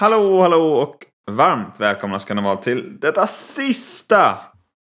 Hallå, 0.00 0.42
hallå 0.42 0.72
och 0.72 0.96
varmt 1.30 1.80
välkomna 1.80 2.18
ska 2.18 2.34
ni 2.34 2.42
vara 2.42 2.56
till 2.56 3.00
detta 3.00 3.26
sista 3.26 4.38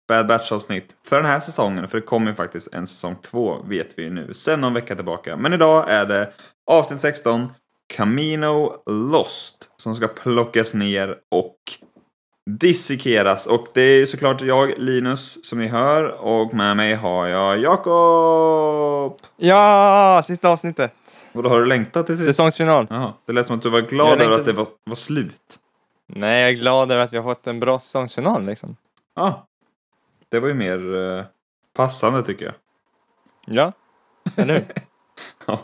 Bad 0.09 0.27
Batch-avsnitt 0.27 0.89
för 1.07 1.17
den 1.17 1.27
här 1.27 1.41
säsongen. 1.41 1.89
För 1.89 1.99
det 1.99 2.07
kommer 2.07 2.31
ju 2.31 2.35
faktiskt 2.35 2.75
en 2.75 2.87
säsong 2.87 3.17
två, 3.23 3.63
vet 3.69 3.99
vi 3.99 4.03
ju 4.03 4.11
nu, 4.11 4.35
sen 4.35 4.61
någon 4.61 4.75
vecka 4.75 4.95
tillbaka. 4.95 5.37
Men 5.37 5.53
idag 5.53 5.91
är 5.91 6.07
det 6.07 6.33
avsnitt 6.71 7.01
16, 7.01 7.53
Camino 7.97 8.73
Lost, 8.87 9.71
som 9.77 9.95
ska 9.95 10.09
plockas 10.09 10.75
ner 10.75 11.17
och 11.31 11.57
dissekeras. 12.51 13.47
Och 13.47 13.67
det 13.75 13.81
är 13.81 14.07
såklart 14.07 14.43
jag, 14.43 14.79
Linus, 14.79 15.45
som 15.49 15.59
ni 15.59 15.69
hör. 15.69 16.25
Och 16.25 16.55
med 16.55 16.77
mig 16.77 16.95
har 16.95 17.27
jag 17.27 17.59
Jakob! 17.59 19.19
Ja, 19.37 20.23
sista 20.25 20.49
avsnittet. 20.49 20.95
Vadå, 21.33 21.49
har 21.49 21.61
du 21.61 21.67
längtat 21.67 22.07
till 22.07 22.17
sist? 22.17 22.29
Säsongsfinal. 22.29 22.87
Jaha, 22.91 23.13
det 23.27 23.33
lät 23.33 23.47
som 23.47 23.57
att 23.57 23.63
du 23.63 23.71
var 23.71 23.81
glad 23.81 24.21
över 24.21 24.39
att 24.39 24.45
det 24.45 24.53
var, 24.53 24.67
var 24.85 24.97
slut. 24.97 25.59
Nej, 26.07 26.41
jag 26.41 26.51
är 26.51 26.55
glad 26.55 26.93
över 26.93 27.05
att 27.05 27.13
vi 27.13 27.17
har 27.17 27.25
fått 27.25 27.47
en 27.47 27.61
bra 27.61 27.79
säsongsfinal 27.79 28.47
liksom. 28.47 28.77
Ja, 29.17 29.47
det 30.29 30.41
var 30.41 30.49
ju 30.49 30.55
mer 30.55 30.97
eh, 30.97 31.25
passande 31.77 32.23
tycker 32.23 32.45
jag. 32.45 32.55
Ja, 33.47 33.73
eller 34.37 34.55
hur? 34.55 34.65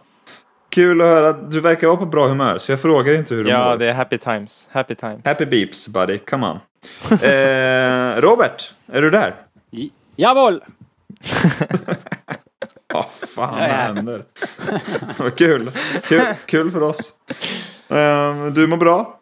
Kul 0.71 1.01
att 1.01 1.07
höra 1.07 1.29
att 1.29 1.51
du 1.51 1.61
verkar 1.61 1.87
vara 1.87 1.97
på 1.97 2.07
bra 2.07 2.29
humör, 2.29 2.59
så 2.59 2.73
jag 2.73 2.81
frågar 2.81 3.15
inte 3.15 3.35
hur 3.35 3.45
du 3.45 3.51
ja, 3.51 3.71
mår. 3.71 3.77
det 3.77 3.87
är 3.87 3.95
happy 3.95 4.19
times. 4.19 4.69
Happy 4.71 4.95
times. 4.95 5.25
Happy 5.25 5.47
beeps 5.47 5.89
buddy, 5.89 6.19
come 6.19 6.47
on. 6.47 6.59
eh, 7.11 8.21
Robert, 8.21 8.75
är 8.87 9.03
du 9.03 9.11
där? 9.11 9.35
J- 9.71 9.91
Jawohl! 10.17 10.65
Vad 12.93 13.05
fan 13.11 13.59
Jag 13.59 13.67
är 13.69 13.73
här. 13.73 13.95
händer? 13.95 14.25
Vad 15.19 15.37
kul. 15.37 15.71
kul! 16.03 16.23
Kul 16.47 16.71
för 16.71 16.81
oss. 16.83 17.15
Eh, 17.89 18.45
du 18.47 18.67
mår 18.67 18.77
bra? 18.77 19.19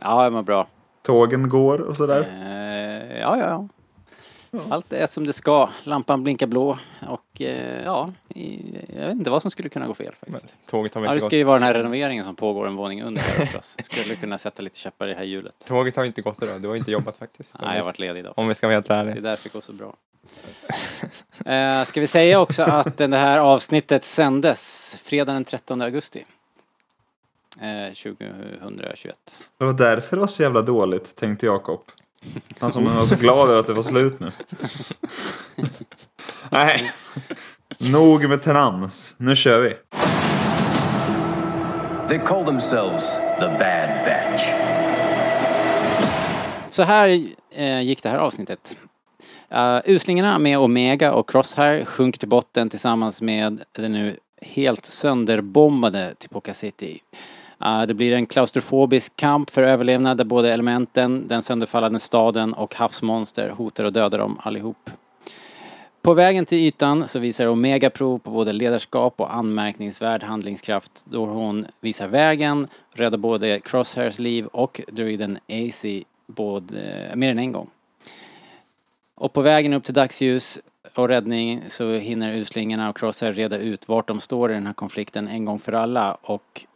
Ja, 0.00 0.22
jag 0.24 0.32
mår 0.32 0.42
bra. 0.42 0.66
Tågen 1.02 1.48
går 1.48 1.78
och 1.78 1.96
sådär? 1.96 2.20
Eh, 2.20 3.18
ja, 3.20 3.38
ja, 3.38 3.46
ja. 3.48 3.68
Allt 4.68 4.92
är 4.92 5.06
som 5.06 5.26
det 5.26 5.32
ska. 5.32 5.68
Lampan 5.84 6.22
blinkar 6.22 6.46
blå 6.46 6.78
och 7.08 7.40
eh, 7.40 7.84
ja, 7.84 8.12
jag 8.88 9.06
vet 9.06 9.12
inte 9.12 9.30
vad 9.30 9.42
som 9.42 9.50
skulle 9.50 9.68
kunna 9.68 9.86
gå 9.86 9.94
fel 9.94 10.14
faktiskt. 10.20 10.54
Tåget 10.66 10.94
har 10.94 11.04
Ja, 11.04 11.14
det 11.14 11.20
ska 11.20 11.36
ju 11.36 11.44
vara 11.44 11.58
den 11.58 11.62
här 11.62 11.74
renoveringen 11.74 12.24
som 12.24 12.36
pågår 12.36 12.66
en 12.66 12.76
våning 12.76 13.02
under 13.02 13.22
här 13.22 13.58
oss. 13.58 13.76
Skulle 13.82 14.14
kunna 14.16 14.38
sätta 14.38 14.62
lite 14.62 14.78
käppar 14.78 15.06
i 15.06 15.10
det 15.10 15.16
här 15.16 15.24
hjulet. 15.24 15.54
Tåget 15.64 15.96
har 15.96 16.04
inte 16.04 16.22
gått 16.22 16.42
idag. 16.42 16.62
Du 16.62 16.68
har 16.68 16.76
inte 16.76 16.90
jobbat 16.90 17.16
faktiskt. 17.18 17.56
Nej, 17.60 17.70
jag 17.70 17.82
har 17.82 17.86
varit 17.86 17.98
ledig 17.98 18.20
idag. 18.20 18.32
Om 18.36 18.48
vi 18.48 18.54
ska 18.54 18.66
vara 18.66 18.76
helt 18.76 18.88
Det 18.88 18.94
är 18.94 18.98
ärliga. 18.98 19.20
därför 19.20 19.44
det 19.44 19.52
går 19.52 19.60
så 19.60 19.72
bra. 19.72 19.94
Eh, 21.46 21.84
ska 21.84 22.00
vi 22.00 22.06
säga 22.06 22.40
också 22.40 22.62
att 22.62 22.96
det 22.96 23.16
här 23.16 23.38
avsnittet 23.38 24.04
sändes 24.04 24.96
fredagen 25.02 25.34
den 25.34 25.44
13 25.44 25.82
augusti. 25.82 26.24
Eh, 27.60 27.94
2021. 27.94 29.16
Det 29.58 29.64
var 29.64 29.72
därför 29.72 30.16
det 30.16 30.20
var 30.20 30.26
så 30.26 30.42
jävla 30.42 30.62
dåligt, 30.62 31.16
tänkte 31.16 31.46
Jakob. 31.46 31.80
Han 32.58 32.72
som 32.72 32.96
var 32.96 33.04
så 33.04 33.16
glad 33.16 33.48
över 33.48 33.60
att 33.60 33.66
det 33.66 33.72
var 33.72 33.82
slut 33.82 34.20
nu. 34.20 34.32
Nej, 36.50 36.92
nog 37.78 38.28
med 38.28 38.42
trams. 38.42 39.14
Nu 39.18 39.36
kör 39.36 39.60
vi. 39.60 39.76
They 42.08 42.18
call 42.18 42.44
themselves 42.44 43.14
the 43.38 43.46
Bad 43.46 44.04
Batch. 44.04 44.42
Så 46.70 46.82
här 46.82 47.28
eh, 47.54 47.80
gick 47.80 48.02
det 48.02 48.08
här 48.08 48.18
avsnittet. 48.18 48.76
Uh, 49.52 49.80
uslingarna 49.84 50.38
med 50.38 50.58
Omega 50.58 51.12
och 51.12 51.30
Crosshair 51.30 51.84
sjunker 51.84 52.18
till 52.18 52.28
botten 52.28 52.70
tillsammans 52.70 53.22
med 53.22 53.64
den 53.72 53.92
nu 53.92 54.16
helt 54.40 54.86
sönderbombade 54.86 56.14
Tipoca 56.18 56.54
City. 56.54 57.00
Uh, 57.64 57.82
det 57.82 57.94
blir 57.94 58.12
en 58.12 58.26
klaustrofobisk 58.26 59.16
kamp 59.16 59.50
för 59.50 59.62
överlevnad 59.62 60.16
där 60.16 60.24
både 60.24 60.52
elementen, 60.52 61.28
den 61.28 61.42
sönderfallande 61.42 62.00
staden 62.00 62.54
och 62.54 62.74
havsmonster 62.74 63.48
hotar 63.48 63.84
att 63.84 63.94
döda 63.94 64.18
dem 64.18 64.40
allihop. 64.42 64.90
På 66.02 66.14
vägen 66.14 66.46
till 66.46 66.58
ytan 66.58 67.08
så 67.08 67.18
visar 67.18 67.46
Omega 67.46 67.90
prov 67.90 68.18
på 68.18 68.30
både 68.30 68.52
ledarskap 68.52 69.20
och 69.20 69.34
anmärkningsvärd 69.34 70.22
handlingskraft 70.22 71.04
då 71.04 71.26
hon 71.26 71.66
visar 71.80 72.08
vägen, 72.08 72.68
räddar 72.92 73.18
både 73.18 73.60
Crosshairs 73.60 74.18
liv 74.18 74.46
och 74.46 74.80
druiden 74.88 75.38
AC 75.48 75.84
både, 76.26 76.80
eh, 76.80 77.16
mer 77.16 77.30
än 77.30 77.38
en 77.38 77.52
gång. 77.52 77.70
Och 79.14 79.32
på 79.32 79.40
vägen 79.40 79.72
upp 79.72 79.84
till 79.84 79.94
dagsljus 79.94 80.58
och 80.94 81.08
räddning 81.08 81.62
så 81.68 81.92
hinner 81.92 82.34
uslingarna 82.34 82.88
och 82.88 82.96
Crosshair 82.96 83.32
reda 83.32 83.58
ut 83.58 83.88
vart 83.88 84.08
de 84.08 84.20
står 84.20 84.50
i 84.50 84.54
den 84.54 84.66
här 84.66 84.74
konflikten 84.74 85.28
en 85.28 85.44
gång 85.44 85.58
för 85.58 85.72
alla 85.72 86.14
och 86.14 86.66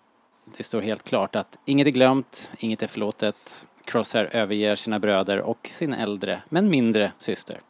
det 0.57 0.63
står 0.63 0.81
helt 0.81 1.05
klart 1.05 1.37
att 1.37 1.59
inget 1.65 1.87
är 1.87 1.91
glömt, 1.91 2.51
inget 2.59 2.83
är 2.83 2.87
förlåtet. 2.87 3.67
Crosshair 3.85 4.25
överger 4.25 4.77
sina 4.77 4.99
bröder 4.99 5.39
och 5.41 5.71
sin 5.73 5.93
äldre, 5.93 6.43
men 6.49 6.71
mindre 6.71 7.13
syster. 7.19 7.61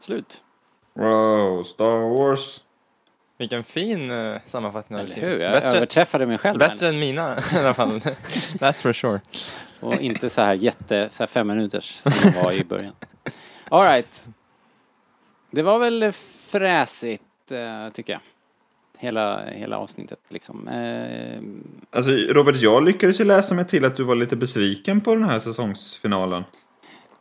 Slut. 0.00 0.42
Wow, 0.94 1.62
Star 1.62 1.98
Wars. 1.98 2.64
Vilken 3.38 3.64
fin 3.64 4.10
uh, 4.10 4.38
sammanfattning 4.44 4.98
Eller 4.98 5.14
hur? 5.14 5.40
Jag 5.40 5.52
Bättre, 5.52 5.76
överträffade 5.76 6.26
mig 6.26 6.38
själv. 6.38 6.58
bättre 6.58 6.88
än 6.88 6.98
mina 6.98 7.36
i 7.54 7.58
alla 7.58 7.74
fall. 7.74 8.00
That's 8.54 8.82
for 8.82 8.92
sure. 8.92 9.20
Och 9.80 9.94
inte 10.00 10.30
så 10.30 10.42
här 10.42 10.54
jätte, 10.54 11.08
så 11.10 11.22
här 11.22 11.26
fem 11.28 11.46
minuters 11.46 11.84
som 11.84 12.12
det 12.22 12.42
var 12.42 12.52
i 12.52 12.64
början. 12.64 12.94
Alright. 13.68 14.26
Det 15.50 15.62
var 15.62 15.78
väl 15.78 16.12
fräsigt, 16.50 17.50
eh, 17.50 17.92
tycker 17.92 18.12
jag. 18.12 18.20
Hela, 19.02 19.44
hela 19.44 19.78
avsnittet 19.78 20.18
liksom. 20.28 20.68
Eh, 20.68 21.40
Alltså 21.98 22.10
Robert, 22.10 22.56
jag 22.56 22.84
lyckades 22.84 23.20
ju 23.20 23.24
läsa 23.24 23.54
mig 23.54 23.64
till 23.64 23.84
att 23.84 23.96
du 23.96 24.02
var 24.04 24.14
lite 24.14 24.36
besviken 24.36 25.00
på 25.00 25.14
den 25.14 25.24
här 25.24 25.40
säsongsfinalen. 25.40 26.42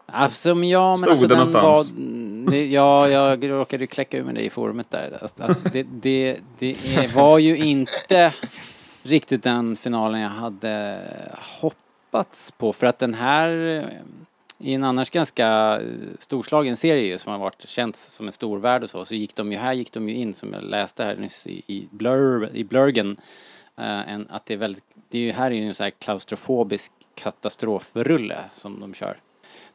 Alltså, 0.05 0.55
men 0.55 0.69
ja, 0.69 0.89
men 0.89 0.97
Stod 0.97 1.09
alltså 1.09 1.27
den 1.27 1.37
någonstans? 1.37 1.93
var... 1.93 2.51
Det, 2.51 2.65
ja, 2.65 3.07
jag 3.07 3.49
råkade 3.49 3.83
ju 3.83 3.87
kläcka 3.87 4.17
ur 4.17 4.23
med 4.23 4.35
det 4.35 4.41
i 4.45 4.49
forumet 4.49 4.87
där. 4.91 5.17
Alltså, 5.21 5.43
alltså, 5.43 5.69
det, 5.73 5.83
det, 6.01 6.37
det 6.59 6.75
är- 6.95 7.15
var 7.15 7.39
ju 7.39 7.57
inte 7.57 8.33
riktigt 9.03 9.43
den 9.43 9.75
finalen 9.75 10.21
jag 10.21 10.29
hade 10.29 10.99
hoppats 11.61 12.51
på. 12.51 12.73
För 12.73 12.87
att 12.87 12.99
den 12.99 13.13
här, 13.13 13.49
i 14.63 14.73
en 14.73 14.83
annars 14.83 15.09
ganska 15.09 15.79
eh, 15.81 15.87
storslagen 16.19 16.77
serie 16.77 17.03
ju, 17.03 17.17
som 17.17 17.31
har 17.31 17.39
varit, 17.39 17.69
känts 17.69 18.13
som 18.13 18.27
en 18.27 18.31
stor 18.31 18.59
värld 18.59 18.83
och 18.83 18.89
så, 18.89 19.05
så 19.05 19.15
gick 19.15 19.35
de 19.35 19.51
ju, 19.51 19.57
här 19.57 19.73
gick 19.73 19.91
de 19.91 20.09
ju 20.09 20.15
in, 20.15 20.33
som 20.33 20.53
jag 20.53 20.63
läste 20.63 21.03
här 21.03 21.15
nyss 21.15 21.47
i, 21.47 21.61
i, 21.67 21.87
blur, 21.91 22.49
i 22.53 22.63
blurgen, 22.63 23.09
uh, 23.79 24.09
en, 24.09 24.27
att 24.29 24.45
det 24.45 24.53
är 24.53 24.57
väldigt, 24.57 24.83
det 25.09 25.17
är 25.17 25.21
ju, 25.21 25.31
här 25.31 25.51
är 25.51 25.55
ju 25.55 25.67
en 25.67 25.75
så 25.75 25.83
här 25.83 25.89
klaustrofobisk 25.89 26.91
katastrofrulle 27.15 28.39
som 28.53 28.79
de 28.79 28.93
kör. 28.93 29.17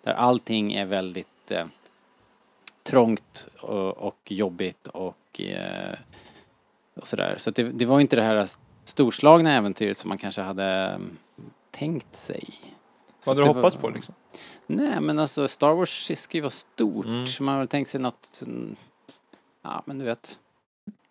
Där 0.03 0.13
allting 0.13 0.73
är 0.73 0.87
väldigt 0.87 1.53
uh, 1.53 1.65
trångt 2.83 3.49
och, 3.61 3.99
och 3.99 4.33
jobbigt 4.33 4.87
och, 4.87 5.41
uh, 5.41 5.95
och 6.95 7.07
sådär. 7.07 7.35
Så 7.39 7.51
att 7.51 7.57
det, 7.57 7.63
det 7.63 7.85
var 7.85 8.01
inte 8.01 8.17
det 8.17 8.23
här 8.23 8.49
storslagna 8.85 9.53
äventyret 9.53 9.99
som 9.99 10.09
man 10.09 10.19
kanske 10.19 10.41
hade 10.41 10.95
um, 10.95 11.19
tänkt 11.71 12.17
sig. 12.17 12.45
Vad 13.27 13.37
hade 13.37 13.41
du 13.41 13.49
det 13.49 13.55
var- 13.55 13.63
hoppats 13.63 13.77
på 13.77 13.91
liksom? 13.91 14.15
Nej 14.67 15.01
men 15.01 15.19
alltså 15.19 15.49
Star 15.49 15.75
Wars 15.75 16.19
ska 16.19 16.37
ju 16.39 16.43
vara 16.43 16.51
stort. 16.51 17.07
Mm. 17.07 17.25
Man 17.41 17.49
har 17.55 17.59
väl 17.59 17.69
tänkt 17.69 17.91
sig 17.91 18.01
något, 18.01 18.43
ja 19.63 19.83
men 19.87 19.99
du 19.99 20.05
vet. 20.05 20.39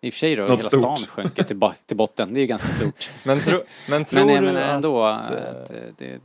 I 0.06 0.10
och 0.10 0.12
för 0.14 0.18
sig 0.18 0.36
då, 0.36 0.42
Något 0.42 0.58
hela 0.58 0.68
stort. 0.68 0.80
stan 0.80 0.96
sjönk 0.96 1.34
till, 1.34 1.44
till 1.86 1.96
botten. 1.96 2.34
Det 2.34 2.38
är 2.38 2.40
ju 2.40 2.46
ganska 2.46 2.68
stort. 2.68 3.10
Men, 3.22 3.40
tro, 3.40 3.58
men 3.88 4.04
tror 4.04 4.24
men 4.24 4.34
jag 4.34 4.44
du 4.54 4.60
att... 4.60 4.74
ändå, 4.74 5.06
eh, 5.06 5.14
att, 5.14 5.30
eh, 5.70 5.76
det, 5.98 6.18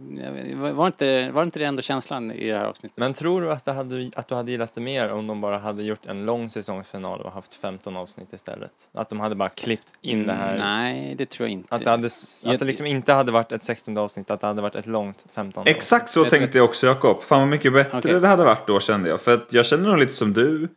jag 0.62 0.74
var, 0.74 0.88
inte, 0.88 1.30
var 1.32 1.44
inte 1.44 1.60
det 1.60 1.66
ändå 1.66 1.82
känslan 1.82 2.32
i 2.32 2.48
det 2.50 2.58
här 2.58 2.66
avsnittet? 2.66 2.98
Men 2.98 3.14
tror 3.14 3.42
du 3.42 3.52
att, 3.52 3.66
det 3.66 3.72
hade, 3.72 4.12
att 4.16 4.28
du 4.28 4.36
hade 4.36 4.52
gillat 4.52 4.76
det 4.76 4.82
mer 4.82 5.12
om 5.12 5.28
de 5.28 5.42
bara 5.42 5.58
hade 5.58 5.84
gjort 5.84 6.06
en 6.06 6.26
lång 6.26 6.50
säsongsfinal 6.50 7.22
och 7.22 7.32
haft 7.32 7.56
15 7.56 7.98
avsnitt 7.98 8.34
istället? 8.34 8.72
Att 8.94 9.10
de 9.10 9.20
hade 9.20 9.36
bara 9.36 9.50
klippt 9.50 9.88
in 10.02 10.28
det 10.28 10.34
här? 10.34 10.56
Mm, 10.56 10.60
Nej, 10.68 11.16
det 11.18 11.30
tror 11.30 11.48
jag 11.50 11.52
inte. 11.54 11.76
Att 11.76 11.84
det, 11.84 11.90
hade, 11.90 12.10
Jag- 12.44 12.54
att 12.54 12.60
det 12.60 12.66
liksom 12.66 12.86
inte 12.86 13.14
hade 13.14 13.32
varit 13.32 13.52
ett 13.52 13.64
16 13.64 13.98
avsnitt, 13.98 14.32
att 14.32 14.42
det 14.42 14.48
hade 14.48 14.62
varit 14.62 14.76
ett 14.76 14.88
långt 14.88 15.26
15 15.34 15.64
Exakt 15.68 16.10
så 16.10 16.24
du- 16.24 16.30
tänkte 16.30 16.58
jag 16.58 16.66
också 16.66 16.88
Jakob. 16.88 17.22
Fan 17.24 17.40
vad 17.40 17.48
mycket 17.50 17.74
bättre 17.74 17.98
Okej. 17.98 18.20
det 18.20 18.28
hade 18.28 18.46
varit 18.46 18.68
då 18.68 18.80
kände 18.80 19.10
jag. 19.10 19.22
För 19.22 19.34
att 19.34 19.54
jag 19.54 19.66
känner 19.66 19.90
nog 19.90 19.98
lite 19.98 20.14
som 20.14 20.34
du. 20.34 20.68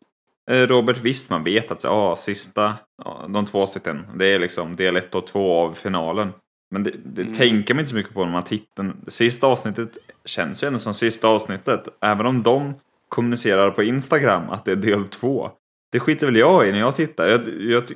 Eh, 0.50 0.66
Robert, 0.66 0.98
visst 0.98 1.30
man 1.30 1.44
vet 1.44 1.70
att 1.70 1.80
så, 1.80 1.88
ah, 1.88 2.16
sista, 2.16 2.74
ja, 3.04 3.24
de 3.28 3.46
två 3.46 3.62
avsnitten, 3.62 4.06
det 4.16 4.26
är 4.26 4.38
liksom 4.38 4.76
del 4.76 4.96
ett 4.96 5.14
och 5.14 5.26
två 5.26 5.52
av 5.54 5.72
finalen. 5.72 6.32
Men 6.70 6.82
det, 6.84 6.90
det 7.04 7.22
Mm. 7.22 7.34
tänker 7.34 7.74
man 7.74 7.80
inte 7.80 7.90
så 7.90 7.96
mycket 7.96 8.14
på 8.14 8.24
när 8.24 8.32
man 8.32 8.44
tittar. 8.44 8.92
Sista 9.08 9.46
avsnittet 9.46 9.98
känns 10.24 10.62
ju 10.62 10.66
ändå 10.66 10.78
som 10.78 10.94
sista 10.94 11.28
avsnittet. 11.28 11.88
Även 12.00 12.26
om 12.26 12.42
de 12.42 12.74
kommunicerar 13.08 13.70
på 13.70 13.82
Instagram 13.82 14.50
att 14.50 14.64
det 14.64 14.72
är 14.72 14.76
del 14.76 15.04
två. 15.04 15.50
Det 15.92 16.00
skiter 16.00 16.26
väl 16.26 16.36
jag 16.36 16.68
i 16.68 16.72
när 16.72 16.78
jag 16.78 16.96
tittar. 16.96 17.28
Jag, 17.28 17.40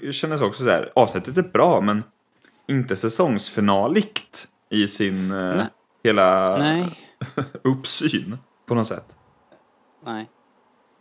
jag 0.03 0.15
känner 0.15 0.45
också 0.45 0.65
så 0.65 0.71
här, 0.71 0.93
avsnittet 0.95 1.37
är 1.37 1.43
bra 1.43 1.81
men 1.81 2.03
inte 2.69 2.97
säsongsfinalikt 2.97 4.49
i 4.71 4.89
sin 4.89 5.31
eh, 5.31 5.65
hela 6.05 6.59
uppsyn 7.65 8.39
på 8.67 8.75
något 8.75 8.87
sätt. 8.87 9.05
nej. 10.05 10.29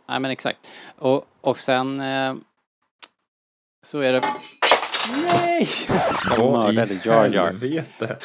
Nej 0.08 0.20
men 0.20 0.30
exakt. 0.30 0.58
Och, 0.96 1.24
och 1.40 1.58
sen 1.58 2.00
eh, 2.00 2.34
så 3.82 4.00
är 4.00 4.12
det... 4.12 4.22
Nej! 5.24 5.68
Vad 6.38 6.74
mördade 6.74 7.00
Jar 7.04 7.28
Jar. 7.28 7.46
helvete? 7.46 8.16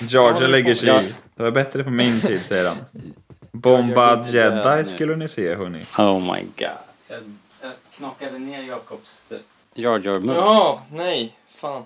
Jar 0.00 0.48
lägger 0.48 0.74
sig 0.74 0.88
i. 0.88 1.14
Det 1.34 1.42
var 1.42 1.50
bättre 1.50 1.84
på 1.84 1.90
min 1.90 2.20
tid, 2.20 2.44
säger 2.46 2.68
han. 2.68 2.76
Bombad. 3.52 4.26
Jedi 4.26 4.84
skulle 4.84 5.16
ni 5.16 5.28
se, 5.28 5.54
hörni. 5.54 5.84
Oh 5.98 6.20
my 6.20 6.42
god. 6.42 6.68
Jag, 7.08 7.22
jag 7.62 7.72
knakade 7.96 8.38
ner 8.38 8.62
Jakobs 8.62 9.32
Jar 9.74 9.98
Jar 9.98 10.18
mun. 10.18 10.36
Ja, 10.36 10.82
nej, 10.92 11.34
fan. 11.48 11.84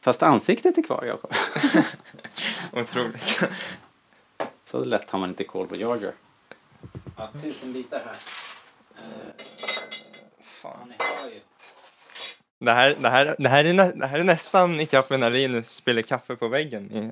Fast 0.00 0.22
ansiktet 0.22 0.78
är 0.78 0.82
kvar, 0.82 1.04
Jakob. 1.04 1.34
Otroligt. 2.72 3.42
Så 4.64 4.84
lätt 4.84 5.10
har 5.10 5.18
man 5.18 5.28
inte 5.28 5.44
koll 5.44 5.66
på 5.66 5.76
Jar 5.76 5.96
Jar. 5.96 6.12
Ja, 7.20 7.40
tusen 7.42 7.72
bitar 7.72 8.02
här. 8.06 8.16
Fan. 10.42 10.88
ni 10.88 10.94
hör 10.98 11.30
ju. 11.30 11.40
Det 12.60 12.72
här, 12.72 12.94
det, 13.00 13.08
här, 13.08 13.36
det, 13.38 13.48
här 13.48 13.64
är 13.64 13.74
nä, 13.74 13.92
det 13.94 14.06
här 14.06 14.18
är 14.18 14.24
nästan 14.24 14.80
ikapp 14.80 15.10
med 15.10 15.20
när 15.20 15.30
Linus 15.30 15.70
spiller 15.74 16.02
kaffe 16.02 16.36
på 16.36 16.48
väggen 16.48 16.92
i 16.92 17.10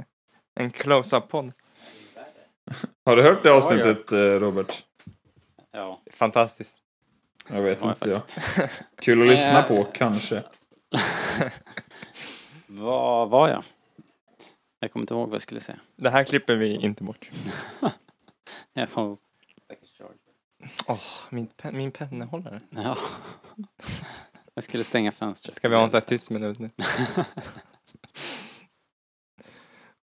en 0.60 0.70
close-up-podd. 0.70 1.52
Har 3.05 3.16
du 3.16 3.22
hört 3.22 3.43
det 3.43 3.52
avsnittet, 3.52 4.12
eh, 4.12 4.19
Robert? 4.19 4.84
Ja, 5.70 6.02
Fantastiskt. 6.12 6.76
Jag 7.49 7.62
vet 7.62 7.78
Ja, 7.82 7.90
inte 7.90 8.10
jag. 8.10 8.22
Kul 9.02 9.22
att 9.22 9.28
lyssna 9.28 9.58
Eh. 9.62 9.69
på, 9.69 9.84
kanske. 9.84 10.43
vad 12.66 13.28
var 13.31 13.49
jag? 13.49 13.64
Jag 14.81 14.93
kommer 14.93 15.02
inte 15.02 15.14
ihåg 15.14 15.28
vad 15.28 15.34
jag 15.34 15.43
skulle 15.43 15.60
säga. 15.60 15.78
Det 15.96 16.10
här 16.10 16.25
klipper 16.25 16.56
vi 16.56 16.75
inte 16.76 17.05
bort. 17.05 17.31
Jag 18.72 18.87
var... 18.94 19.16
Åh, 20.87 21.00
min, 21.31 21.46
pen, 21.46 21.76
min 21.76 21.90
pennehållare. 21.93 22.60
Ja. 22.70 22.99
Jag 24.55 24.64
skulle 24.64 24.84
stänga 24.84 25.12
fönstret. 25.12 25.55
Ska 25.55 25.69
vi 25.69 25.75
ha 25.75 25.82
en 25.84 25.90
sån 25.90 25.96
här 26.00 26.06
tyst 26.06 26.31
minut 26.31 26.58
nu? 26.58 26.70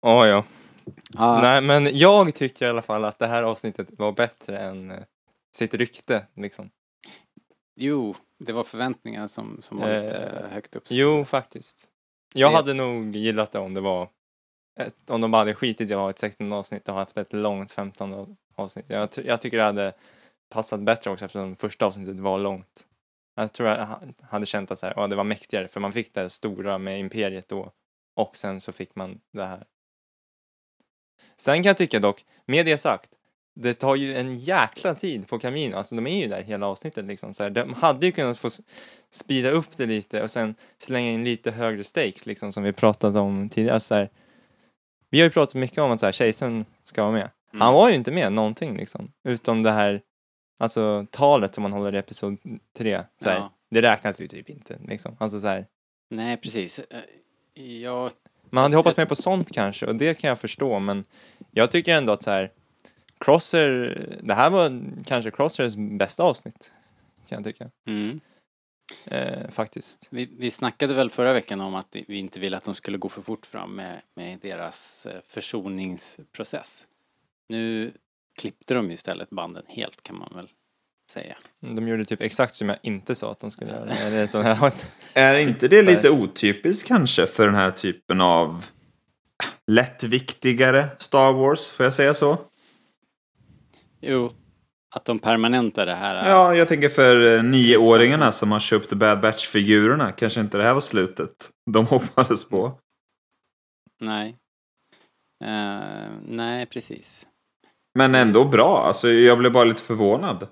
Åh 0.02 0.26
ja. 0.26 0.44
Ja, 1.14 1.40
Nej, 1.43 1.60
men 1.60 1.99
jag 1.99 2.34
tycker 2.34 2.66
i 2.66 2.69
alla 2.69 2.82
fall 2.82 3.04
att 3.04 3.19
det 3.19 3.26
här 3.26 3.43
avsnittet 3.43 3.88
var 3.90 4.12
bättre 4.12 4.58
än 4.58 4.90
eh, 4.90 4.99
sitt 5.56 5.75
rykte, 5.75 6.26
liksom. 6.34 6.70
Jo, 7.76 8.14
det 8.38 8.52
var 8.52 8.64
förväntningar 8.64 9.26
som, 9.26 9.58
som 9.62 9.78
var 9.78 9.87
lite 10.02 10.16
Eh, 10.16 10.49
högt 10.50 10.76
upp. 10.76 10.84
Jo, 10.88 11.25
faktiskt. 11.25 11.88
Jag 12.34 12.52
Det- 12.52 12.56
hade 12.56 12.75
nog 12.75 13.16
gillat 13.16 13.52
det 13.52 13.58
om 13.58 13.75
det 13.75 13.81
var 13.81 14.08
ett, 14.81 15.10
om 15.10 15.20
de 15.20 15.31
bara 15.31 15.38
hade 15.38 15.54
skitit 15.54 15.90
i 15.90 15.94
att 15.94 16.00
ha 16.00 16.10
ett 16.10 16.19
16 16.19 16.52
avsnitt 16.52 16.88
och 16.88 16.94
haft 16.94 17.16
ett 17.16 17.32
långt 17.32 17.70
15 17.72 18.12
av- 18.14 18.37
avsnitt. 18.56 18.84
Jag, 18.88 19.08
jag 19.25 19.40
tycker 19.40 19.56
det 19.56 19.62
hade 19.64 19.93
passat 20.52 20.81
bättre 20.81 21.10
också 21.10 21.25
eftersom 21.25 21.56
första 21.56 21.87
avsnittet 21.87 22.16
var 22.20 22.38
långt. 22.38 22.87
Jag 23.37 23.52
tror 23.52 23.69
jag 23.69 23.87
ha- 23.87 24.00
hade 24.31 24.46
känt 24.46 24.70
att 24.70 24.78
så 24.78 24.87
här, 24.87 24.93
ja, 24.96 25.06
det 25.06 25.16
var 25.16 25.25
mäktigare 25.25 25.69
för 25.69 25.81
man 25.81 25.93
fick 25.93 26.14
det 26.14 26.31
stora 26.31 26.78
med 26.78 27.00
Imperiet 27.00 27.49
då 27.49 27.72
och 28.16 28.37
sen 28.37 28.60
så 28.60 28.72
fick 28.72 28.94
man 28.96 29.20
det 29.32 29.44
här. 29.44 29.64
Sen 31.37 31.56
kan 31.56 31.64
jag 31.70 31.76
tycka 31.76 31.99
dock, 31.99 32.25
med 32.46 32.66
det 32.66 32.78
sagt, 32.78 33.10
det 33.54 33.75
tar 33.75 33.96
ju 33.96 34.16
en 34.16 34.38
jäkla 34.38 34.94
tid 34.94 35.28
på 35.28 35.38
Camino, 35.38 35.76
alltså 35.76 35.94
de 35.94 36.06
är 36.06 36.20
ju 36.22 36.28
där 36.28 36.43
hela 36.43 36.66
avsnittet 36.66 37.04
liksom. 37.04 37.34
Så 37.34 37.43
här, 37.43 37.50
de 37.50 37.75
hade 37.75 38.06
ju 38.06 38.12
kunnat 38.12 38.38
få 38.38 38.46
s- 38.49 38.60
speeda 39.10 39.50
upp 39.50 39.76
det 39.76 39.87
lite 39.87 40.22
och 40.22 40.31
sen 40.31 40.54
slänga 40.78 41.10
in 41.10 41.25
lite 41.25 41.50
högre 41.50 41.84
stakes 41.84 42.26
liksom 42.26 42.52
som 42.52 42.62
vi 42.62 42.72
pratade 42.72 43.20
om 43.20 43.49
tidigare. 43.49 43.81
Så 43.81 43.94
här, 43.94 44.10
vi 45.10 45.19
har 45.20 45.25
ju 45.25 45.31
pratat 45.31 45.54
mycket 45.54 45.78
om 45.78 45.90
att 45.90 46.00
så 46.00 46.06
här, 46.06 46.22
Jason 46.26 46.64
ska 46.84 47.02
vara 47.02 47.12
med. 47.12 47.31
Mm. 47.52 47.60
Han 47.60 47.75
var 47.75 47.88
ju 47.88 47.94
inte 47.94 48.10
med 48.10 48.32
någonting 48.32 48.76
liksom, 48.76 49.12
utom 49.25 49.62
det 49.62 49.70
här 49.72 50.02
alltså 50.62 51.06
talet 51.11 51.55
som 51.55 51.62
man 51.62 51.73
håller 51.73 51.94
i 51.94 51.99
episod 51.99 52.38
tre. 52.76 53.03
Så 53.23 53.29
här, 53.29 53.37
Ja. 53.37 53.53
Det 53.70 53.82
räknas 53.82 54.20
ju 54.20 54.29
typ 54.29 54.50
inte 54.50 54.79
liksom. 54.88 55.17
Alltså 55.20 55.41
så 55.41 55.47
här, 55.47 55.67
Nej, 56.11 56.37
precis. 56.37 56.79
Eh, 56.79 57.62
Jag, 57.64 58.11
man 58.50 58.62
hade 58.62 58.76
hoppats 58.76 58.97
mer 58.97 59.06
på 59.06 59.17
sånt 59.17 59.53
kanske 59.53 59.87
och 59.87 59.97
det 59.97 60.14
kan 60.14 60.29
jag 60.29 60.38
förstå 60.41 60.79
men 60.79 61.05
jag 61.50 61.70
tycker 61.70 61.94
ändå 61.94 62.12
att 62.12 62.23
så 62.23 62.31
här 62.31 62.50
Crosser, 63.19 64.19
det 64.23 64.35
här 64.35 64.50
var 64.50 64.82
kanske 65.05 65.31
Crossers 65.31 65.75
bästa 65.76 66.23
avsnitt 66.23 66.73
kan 67.29 67.37
jag 67.37 67.44
tycka. 67.44 67.70
mm. 67.87 68.20
Eh, 69.05 69.49
faktiskt. 69.49 70.09
vi, 70.11 70.29
vi 70.38 70.50
snackade 70.50 70.94
väl 70.94 71.11
förra 71.11 71.32
veckan 71.32 71.61
om 71.61 71.75
att 71.75 71.97
vi 72.09 72.19
inte 72.19 72.41
ville 72.41 72.56
att 72.56 72.64
de 72.64 72.75
skulle 72.75 72.99
gå 72.99 73.09
för 73.09 73.23
fort 73.23 73.47
fram 73.47 73.76
med, 73.76 74.03
med 74.14 74.38
deras 74.43 75.06
eh, 75.06 75.20
försoningsprocess. 75.29 76.87
Nu 77.49 77.93
klippte 78.38 78.75
de 78.75 78.88
ju 78.88 78.94
istället 78.94 79.31
banden 79.31 79.64
helt 79.69 80.02
kan 80.02 80.19
man 80.19 80.32
väl 80.34 80.49
säga. 81.11 81.37
De 81.61 81.88
gjorde 81.88 82.05
typ 82.05 82.23
exakt 82.23 82.55
som 82.55 82.69
jag 82.69 82.79
inte 82.82 83.14
sa 83.14 83.31
att 83.31 83.40
de 83.40 83.50
skulle 83.50 83.70
göra. 83.70 83.93
Eller 83.93 84.26
som 84.26 84.46
jag, 84.46 84.73
Är 85.14 85.37
inte 85.37 85.69
det 85.69 85.82
lite 85.82 86.11
otypiskt 86.11 86.88
kanske 86.88 87.26
för 87.26 87.46
den 87.46 87.55
här 87.55 87.70
typen 87.70 88.20
av 88.20 88.67
lättviktigare 89.67 90.88
Star 90.99 91.32
Wars? 91.32 91.69
Får 91.69 91.84
jag 91.84 91.94
säga 91.94 92.14
så? 92.14 92.38
Jo, 94.00 94.32
att 94.94 95.05
de 95.05 95.19
permanentar 95.19 95.87
det 95.87 95.94
här. 95.94 96.28
Ja, 96.28 96.55
jag 96.55 96.69
tänker 96.69 96.88
för 96.88 97.37
eh, 97.37 97.43
nioåringarna 97.43 98.32
som 98.32 98.52
har 98.52 98.61
köpt 98.61 98.93
Bad 98.93 99.20
Batch-figurerna. 99.20 100.12
Kanske 100.12 100.40
inte 100.40 100.58
det 100.58 100.64
här 100.64 100.75
var 100.75 100.81
slutet 100.81 101.50
de 101.70 101.87
hoppades 101.90 102.49
på. 102.49 102.78
Nej. 104.00 104.37
Eh, 105.44 106.11
nej, 106.26 106.67
precis. 106.67 107.26
Men 107.94 108.14
ändå 108.14 108.44
bra. 108.44 108.78
Alltså, 108.86 109.08
jag 109.08 109.38
blev 109.38 109.52
bara 109.52 109.64
lite 109.64 109.80
förvånad. 109.82 110.42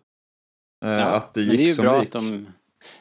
eh, 0.85 0.91
Ja, 0.91 1.05
att 1.05 1.35
det 1.35 1.41
gick 1.41 1.57
det 1.57 1.63
är 1.65 1.67
ju 1.67 1.75
som 1.75 1.83
bra 1.85 1.93
det 1.93 1.99
att 1.99 2.05
gick. 2.05 2.13
de, 2.13 2.47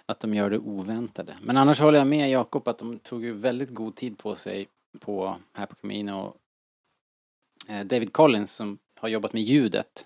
att 0.05 0.19
de 0.19 0.33
gör 0.33 0.49
det 0.49 0.57
oväntade. 0.59 1.37
Men 1.41 1.57
annars 1.57 1.79
håller 1.79 1.97
jag 1.99 2.07
med 2.07 2.29
Jakob 2.31 2.67
att 2.67 2.77
de 2.77 2.99
tog 2.99 3.23
ju 3.23 3.33
väldigt 3.33 3.69
god 3.69 3.95
tid 3.95 4.17
på 4.17 4.35
sig 4.35 4.67
på, 4.99 5.35
här 5.53 5.65
på 5.65 5.75
Camino. 5.75 6.33
Eh, 7.69 7.85
David 7.85 8.13
Collins 8.13 8.55
som 8.55 8.77
har 8.99 9.09
jobbat 9.09 9.33
med 9.33 9.41
ljudet 9.41 10.05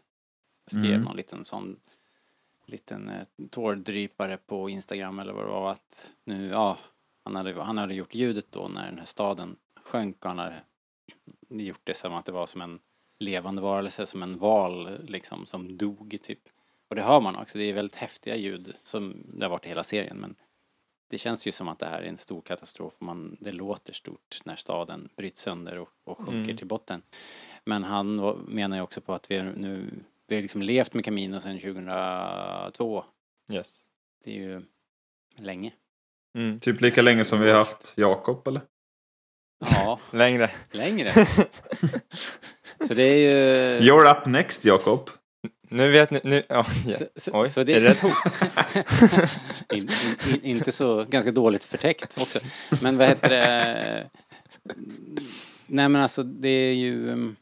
skrev 0.68 0.85
Mm. 0.85 1.01
någon 1.01 1.15
liten 1.18 1.45
sån 1.45 1.80
liten 2.65 3.09
eh, 3.09 3.24
tårdrypare 3.50 4.38
på 4.38 4.69
Instagram 4.69 5.19
eller 5.19 5.33
vad 5.33 5.44
det 5.45 5.50
var 5.51 5.71
att 5.71 6.09
nu, 6.24 6.47
ja, 6.47 6.77
han 7.24 7.35
hade, 7.35 7.62
han 7.63 7.77
hade 7.77 7.94
gjort 7.94 8.15
ljudet 8.15 8.45
då 8.50 8.68
när 8.68 8.85
den 8.85 8.97
här 9.00 9.06
staden 9.06 9.56
sjönk 9.83 10.15
och 10.25 10.30
han 10.31 10.39
hade 10.39 10.56
gjort 11.50 11.81
det 11.83 11.97
som 11.97 12.13
att 12.13 12.25
det 12.25 12.31
var 12.31 12.45
som 12.45 12.62
en 12.62 12.80
levande 13.24 13.62
varelse, 13.62 14.06
som 14.06 14.24
en 14.24 14.38
val 14.38 15.00
liksom 15.08 15.46
som 15.46 15.78
dog 15.78 16.18
typ. 16.24 16.40
Och 16.90 16.96
det 16.96 17.02
hör 17.02 17.20
man 17.20 17.36
också, 17.36 17.58
det 17.58 17.64
är 17.66 17.74
väldigt 17.74 17.96
häftiga 17.96 18.36
ljud 18.36 18.75
som 18.84 19.24
det 19.34 19.46
har 19.46 19.50
varit 19.52 19.66
i 19.66 19.70
hela 19.70 19.84
serien 19.84 20.18
men 20.18 20.36
det 21.10 21.18
känns 21.18 21.48
ju 21.48 21.52
som 21.52 21.68
att 21.68 21.80
det 21.80 21.86
här 21.86 22.02
är 22.02 22.08
en 22.08 22.18
stor 22.18 22.42
katastrof. 22.42 22.94
Man, 23.00 23.38
det 23.40 23.52
låter 23.52 23.94
stort 23.94 24.40
när 24.46 24.56
staden 24.56 25.10
bryts 25.18 25.42
sönder 25.42 25.78
och, 25.78 25.90
och 26.04 26.18
sjunker 26.18 26.33
Mm. 26.44 26.57
till 26.57 26.68
botten. 26.68 27.02
Men 27.66 27.83
han 27.83 28.16
menar 28.47 28.78
ju 28.78 28.83
också 28.83 29.02
på 29.02 29.14
att 29.14 29.31
vi 29.31 29.38
har 29.38 29.45
nu, 29.45 30.04
vi 30.28 30.36
har 30.36 30.42
liksom 30.42 30.62
levt 30.62 30.94
med 30.94 31.06
Camino 31.06 31.40
sedan 31.40 31.59
2002. 31.59 33.04
yes. 33.52 33.81
Det 34.24 34.31
är 34.31 34.36
ju 34.36 34.62
länge. 35.38 35.74
Mm. 36.38 36.59
Typ 36.59 36.81
lika 36.81 37.02
länge 37.02 37.24
som 37.24 37.40
vi 37.42 37.50
har 37.50 37.57
haft 37.57 37.94
Jakob, 37.97 38.47
eller? 38.47 38.62
Ja, 39.59 40.00
Längre. 40.12 40.52
längre. 40.71 41.09
Så 42.87 42.94
det 42.94 43.04
är 43.04 43.16
ju... 43.16 43.30
You're 43.90 44.11
up 44.11 44.25
next, 44.25 44.66
Jakob. 44.66 45.09
Nu 45.69 45.92
vet 45.92 46.11
ni, 46.11 46.19
nu, 46.23 46.44
ja, 46.49 46.66
ja. 46.85 46.94
Så, 46.97 47.06
så, 47.16 47.31
Oj, 47.42 47.49
så 47.49 47.61
är 47.61 47.66
det 47.66 47.87
ett 47.87 47.99
hot? 47.99 48.13
in, 49.73 49.80
in, 49.80 49.87
in, 50.33 50.42
inte 50.44 50.71
så, 50.71 51.04
ganska 51.04 51.31
dåligt 51.31 51.63
förtäckt 51.63 52.18
också. 52.21 52.40
Men 52.81 52.97
vad 52.97 53.07
heter 53.07 53.30
det? 53.30 54.09
Nej 55.68 55.90
men 55.90 56.02
alltså 56.02 56.23
det 56.23 56.49
är 56.49 56.73
ju... 56.73 57.09
um, 57.09 57.35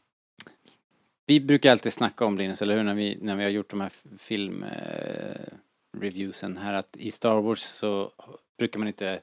Vi 1.26 1.40
brukar 1.40 1.70
alltid 1.70 1.92
snacka 1.92 2.24
om 2.24 2.38
Linus, 2.38 2.62
eller 2.62 2.76
hur? 2.76 2.82
När 2.82 2.94
vi, 2.94 3.18
när 3.20 3.36
vi 3.36 3.42
har 3.42 3.50
gjort 3.50 3.70
de 3.70 3.80
här 3.80 3.92
filmreviewsen 4.18 6.56
här 6.56 6.72
att 6.74 6.96
i 6.96 7.10
Star 7.10 7.40
Wars 7.40 7.60
så 7.60 8.10
brukar 8.58 8.78
man 8.78 8.88
inte 8.88 9.20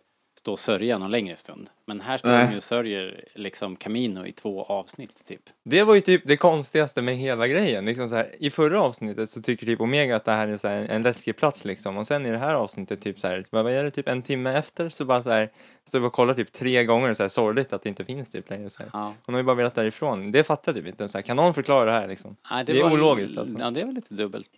stå 0.49 0.53
och 0.53 0.59
sörja 0.59 0.97
någon 0.97 1.11
längre 1.11 1.35
stund. 1.35 1.69
Men 1.85 2.01
här 2.01 2.17
står 2.17 2.29
Nej. 2.29 2.45
de 2.45 2.51
ju 2.51 2.57
och 2.57 2.63
sörjer 2.63 3.23
liksom 3.35 3.75
Camino 3.75 4.25
i 4.25 4.31
två 4.31 4.63
avsnitt 4.63 5.25
typ. 5.25 5.41
Det 5.63 5.83
var 5.83 5.95
ju 5.95 6.01
typ 6.01 6.21
det 6.25 6.37
konstigaste 6.37 7.01
med 7.01 7.15
hela 7.15 7.47
grejen. 7.47 7.85
Liksom 7.85 8.09
så 8.09 8.15
här, 8.15 8.35
I 8.39 8.49
förra 8.49 8.81
avsnittet 8.81 9.29
så 9.29 9.41
tycker 9.41 9.65
typ 9.65 9.81
Omega 9.81 10.15
att 10.15 10.25
det 10.25 10.31
här 10.31 10.47
är 10.47 10.57
så 10.57 10.67
här 10.67 10.85
en 10.89 11.03
läskig 11.03 11.37
plats 11.37 11.65
liksom. 11.65 11.97
Och 11.97 12.07
sen 12.07 12.25
i 12.25 12.31
det 12.31 12.37
här 12.37 12.53
avsnittet 12.53 13.01
typ 13.01 13.19
så 13.19 13.27
här, 13.27 13.45
vad 13.49 13.71
är 13.71 13.83
det, 13.83 13.91
typ 13.91 14.07
en 14.07 14.21
timme 14.21 14.53
efter 14.57 14.89
så 14.89 15.05
bara 15.05 15.21
så 15.21 15.29
här, 15.29 15.49
så 15.91 15.99
bara 15.99 16.09
kollar 16.09 16.33
typ 16.33 16.51
tre 16.51 16.85
gånger 16.85 17.13
så 17.13 17.23
här 17.23 17.29
sorgligt 17.29 17.73
att 17.73 17.83
det 17.83 17.89
inte 17.89 18.05
finns 18.05 18.31
typ 18.31 18.49
längre 18.49 18.69
så 18.69 18.79
här. 18.79 18.89
Ja. 18.93 19.13
Hon 19.25 19.35
har 19.35 19.39
ju 19.39 19.45
bara 19.45 19.55
velat 19.55 19.75
därifrån. 19.75 20.31
Det 20.31 20.43
fattar 20.43 20.73
typ 20.73 20.87
inte. 20.87 21.07
Så 21.09 21.17
här, 21.17 21.23
kan 21.23 21.37
någon 21.37 21.53
förklara 21.53 21.85
det 21.85 21.91
här 21.91 22.07
liksom? 22.07 22.35
Nej, 22.51 22.65
Det 22.65 22.79
är 22.79 22.83
var- 22.83 22.91
ologiskt, 22.91 23.37
alltså. 23.37 23.55
Ja, 23.59 23.71
det 23.71 23.81
är 23.81 23.85
väl 23.85 23.95
lite 23.95 24.13
dubbelt 24.13 24.49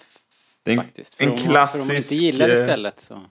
Det 0.64 0.72
är 0.72 0.78
en, 0.78 0.84
faktiskt. 0.84 1.16
För 1.16 1.24
en 1.24 1.32
om, 1.32 1.38
För 1.38 1.46
om 1.48 1.54
man 1.54 1.62
inte 1.66 1.72
klassisk, 1.82 2.22
gillar 2.22 2.48
det 2.48 2.56
stället 2.56 3.02
så... 3.02 3.22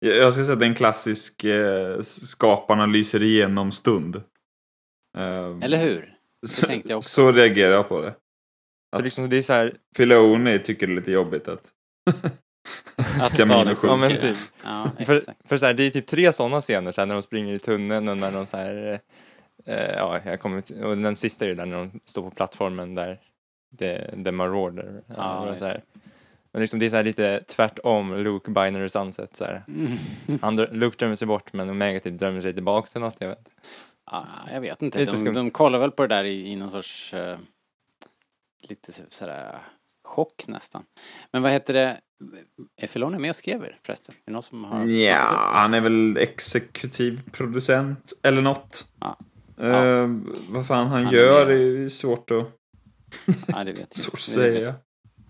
jag 0.00 0.32
ska 0.32 0.44
säga 0.44 0.52
att 0.52 0.60
det 0.60 0.66
är 0.66 0.68
en 0.68 0.74
klassisk 0.74 1.44
eh, 1.44 2.00
skaparna 2.02 2.86
lyser 2.86 3.22
igenom 3.22 3.72
stund. 3.72 4.16
Eh, 5.18 5.58
Eller 5.62 5.76
hur? 5.78 6.14
så, 6.46 6.66
tänkte 6.66 6.92
jag 6.92 6.96
också. 6.98 7.08
Så 7.10 7.32
reagerar 7.32 7.72
jag 7.74 7.88
på 7.88 8.00
det. 8.00 8.14
För 8.92 8.98
Att- 8.98 9.04
liksom 9.04 9.28
det 9.28 9.36
är 9.36 9.42
så 9.42 9.52
här, 9.52 9.74
Filoni 9.96 10.58
tycker 10.58 10.86
det 10.86 10.92
är 10.92 10.96
lite 10.96 11.12
jobbigt 11.12 11.48
att... 11.48 11.62
Att 13.20 13.36
Camino 13.36 13.54
staden 13.54 13.76
sjunker. 13.76 13.88
Ja, 13.88 13.96
men 13.96 14.20
typ. 14.20 14.38
Ja, 14.64 14.90
För, 15.06 15.20
för 15.48 15.58
så 15.58 15.66
här, 15.66 15.74
det 15.74 15.82
är 15.82 15.90
typ 15.90 16.06
tre 16.06 16.32
sådana 16.32 16.60
scener 16.60 16.92
så 16.92 17.00
här, 17.00 17.06
när 17.06 17.14
de 17.14 17.22
springer 17.22 17.54
i 17.54 17.58
tunneln 17.58 18.08
och 18.08 18.16
när 18.16 18.32
de 18.32 18.46
så 18.46 18.56
här, 18.56 19.00
eh, 19.66 19.90
ja, 19.90 20.20
jag 20.24 20.40
kommer 20.40 20.60
till, 20.60 20.84
och 20.84 20.98
den 20.98 21.16
sista 21.16 21.44
är 21.44 21.48
ju 21.48 21.54
där 21.54 21.66
när 21.66 21.76
de 21.76 22.00
står 22.06 22.22
på 22.22 22.30
plattformen 22.30 22.94
där 22.94 23.18
det, 23.72 24.10
det 24.16 24.32
Marauder. 24.32 25.00
Ja, 25.16 25.38
och 25.38 25.48
just 25.48 25.58
så 25.58 25.64
här. 25.64 25.80
Men 26.52 26.60
liksom 26.60 26.78
det 26.78 26.86
är 26.86 26.90
så 26.90 26.96
här 26.96 27.04
lite 27.04 27.44
tvärtom 27.46 28.14
Luke 28.14 28.50
Binary 28.50 28.88
Sunset 28.88 29.36
så 29.36 29.44
här. 29.44 29.64
Mm. 29.68 29.98
Han, 30.42 30.56
Luke 30.56 30.96
drömmer 30.98 31.14
sig 31.16 31.26
bort 31.26 31.52
men 31.52 31.70
Omega 31.70 32.00
typ 32.00 32.18
drömmer 32.18 32.40
sig 32.40 32.54
tillbaks 32.54 32.92
till 32.92 33.00
något, 33.00 33.16
jag 33.18 33.28
vet. 33.28 33.48
Ja, 34.10 34.26
jag 34.52 34.60
vet 34.60 34.82
inte. 34.82 34.98
Lite 34.98 35.12
De, 35.12 35.18
skumt. 35.18 35.34
de 35.34 35.50
kollar 35.50 35.78
väl 35.78 35.90
på 35.90 36.06
det 36.06 36.14
där 36.14 36.24
i, 36.24 36.52
i 36.52 36.56
någon 36.56 36.70
sorts 36.70 37.14
eh, 37.14 37.38
lite 38.68 38.92
så- 38.92 39.02
sådär 39.08 39.58
chock 40.04 40.44
nästan. 40.46 40.82
Men 41.32 41.42
vad 41.42 41.52
heter 41.52 41.74
det? 41.74 42.00
Är 42.76 42.86
Filoni 42.86 43.18
med 43.18 43.30
och 43.30 43.36
skriver 43.36 43.78
förresten? 43.82 44.14
Är 44.18 44.22
det 44.26 44.32
någon 44.32 44.42
som 44.42 44.64
har 44.64 44.84
Ja, 44.86 45.50
han 45.54 45.74
är 45.74 45.80
väl 45.80 46.16
exekutiv 46.16 47.20
producent 47.32 48.12
eller 48.22 48.42
något. 48.42 48.88
Ja. 49.00 49.16
Eh, 49.66 50.08
vad 50.48 50.66
fan 50.66 50.86
han, 50.86 51.04
Han 51.04 51.06
är 51.14 51.18
gör 51.18 51.46
är 51.46 51.56
ju 51.56 51.90
svårt 51.90 52.30
att, 52.30 52.44
Nej, 53.48 53.64
det 53.64 53.72
vet 53.72 53.80
jag 53.80 53.96
svårt 53.96 54.14
att 54.14 54.28
inte. 54.28 54.40
Det 54.42 54.50
vet 54.50 54.62
säga. 54.62 54.74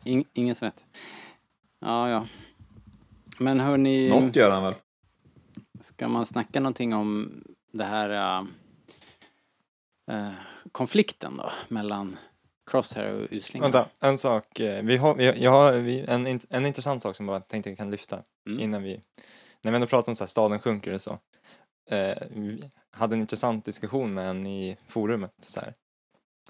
In, 0.04 0.25
ingen 0.33 0.54
som 0.54 0.66
vet. 0.66 0.85
Ja, 1.80 2.11
ja. 2.11 2.26
Men 3.38 3.61
hörni, 3.61 4.09
Något 4.09 4.37
gör 4.37 4.50
han 4.50 4.62
väl? 4.62 4.75
ska 5.80 6.09
man 6.09 6.26
snacka 6.26 6.61
någonting 6.61 6.95
om 6.95 7.42
det 7.73 7.85
här 7.85 8.40
äh, 10.11 10.33
konflikten 10.73 11.37
då 11.37 11.50
mellan 11.69 12.16
Crosshair 12.71 13.12
och 13.14 13.26
Uslingarna? 13.30 13.73
Vänta, 13.73 13.90
en 14.00 14.19
sak. 14.19 14.61
eh, 14.61 14.83
Vi 14.85 14.97
har, 14.97 15.14
vi, 15.14 15.25
jag 15.42 15.50
har 15.50 15.73
vi, 15.73 16.00
en, 16.09 16.40
en 16.50 16.66
intressant 16.66 17.02
sak 17.02 17.16
som 17.16 17.28
jag 17.28 17.40
bara 17.40 17.47
tänkte 17.47 17.71
jag 17.71 17.78
kan 17.78 17.90
lyfta 17.90 18.23
Mm. 18.47 18.61
innan 18.61 18.83
vi, 18.83 19.00
när 19.62 19.71
vi 19.71 19.75
ändå 19.75 19.87
pratar 19.87 20.12
om 20.12 20.16
så 20.16 20.25
här, 20.25 20.28
staden 20.28 20.59
sjunker 20.61 20.92
och 20.92 21.00
så. 21.02 21.19
Vi 22.30 22.61
hade 22.90 23.14
en 23.14 23.21
intressant 23.21 23.64
diskussion 23.64 24.14
med 24.14 24.30
en 24.30 24.47
i 24.47 24.76
forumet. 24.87 25.33
Så 25.47 25.61
här. 25.61 25.75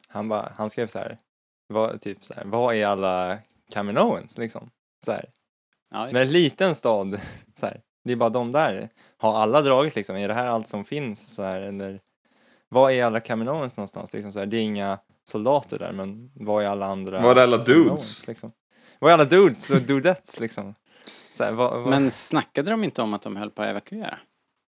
Han, 0.08 0.28
bara, 0.28 0.52
han 0.56 0.70
skrev 0.70 0.86
så 0.86 0.98
här, 0.98 1.18
vad, 1.70 2.00
typ 2.00 2.24
så 2.24 2.34
här, 2.34 2.44
vad 2.44 2.74
är 2.74 2.86
alla 2.86 3.38
Kaminoans 3.72 4.38
liksom? 4.38 4.70
Så 5.04 5.12
här. 5.12 5.24
Ja, 5.90 6.04
Med 6.12 6.22
en 6.22 6.32
liten 6.32 6.74
stad, 6.74 7.20
så 7.60 7.66
här, 7.66 7.80
det 8.04 8.12
är 8.12 8.16
bara 8.16 8.30
de 8.30 8.52
där. 8.52 8.88
Har 9.16 9.34
alla 9.34 9.62
dragit 9.62 9.96
liksom? 9.96 10.16
Är 10.16 10.28
det 10.28 10.34
här 10.34 10.46
allt 10.46 10.68
som 10.68 10.84
finns? 10.84 11.34
Så 11.34 11.42
här, 11.42 11.60
eller, 11.60 12.00
vad 12.68 12.92
är 12.92 13.04
alla 13.04 13.20
Kaminoans 13.20 13.76
någonstans? 13.76 14.12
Liksom, 14.12 14.32
så 14.32 14.38
här, 14.38 14.46
det 14.46 14.56
är 14.56 14.62
inga 14.62 14.98
soldater 15.24 15.78
där, 15.78 15.92
men 15.92 16.30
vad 16.34 16.64
är 16.64 16.68
alla 16.68 16.86
andra? 16.86 17.22
Var 17.22 17.36
är 17.36 17.42
alla 17.42 17.58
dudes? 17.64 18.26
Liksom? 18.26 18.52
Vad 18.98 19.10
är 19.10 19.14
alla 19.14 19.24
dudes 19.24 19.70
och 19.70 19.80
dudettes 19.80 20.40
liksom? 20.40 20.74
Så 21.32 21.44
här, 21.44 21.52
vad, 21.52 21.82
vad, 21.82 21.90
Men 21.90 22.10
snackade 22.10 22.70
de 22.70 22.84
inte 22.84 23.02
om 23.02 23.14
att 23.14 23.22
de 23.22 23.36
höll 23.36 23.50
på 23.50 23.62
att 23.62 23.68
evakuera? 23.68 24.18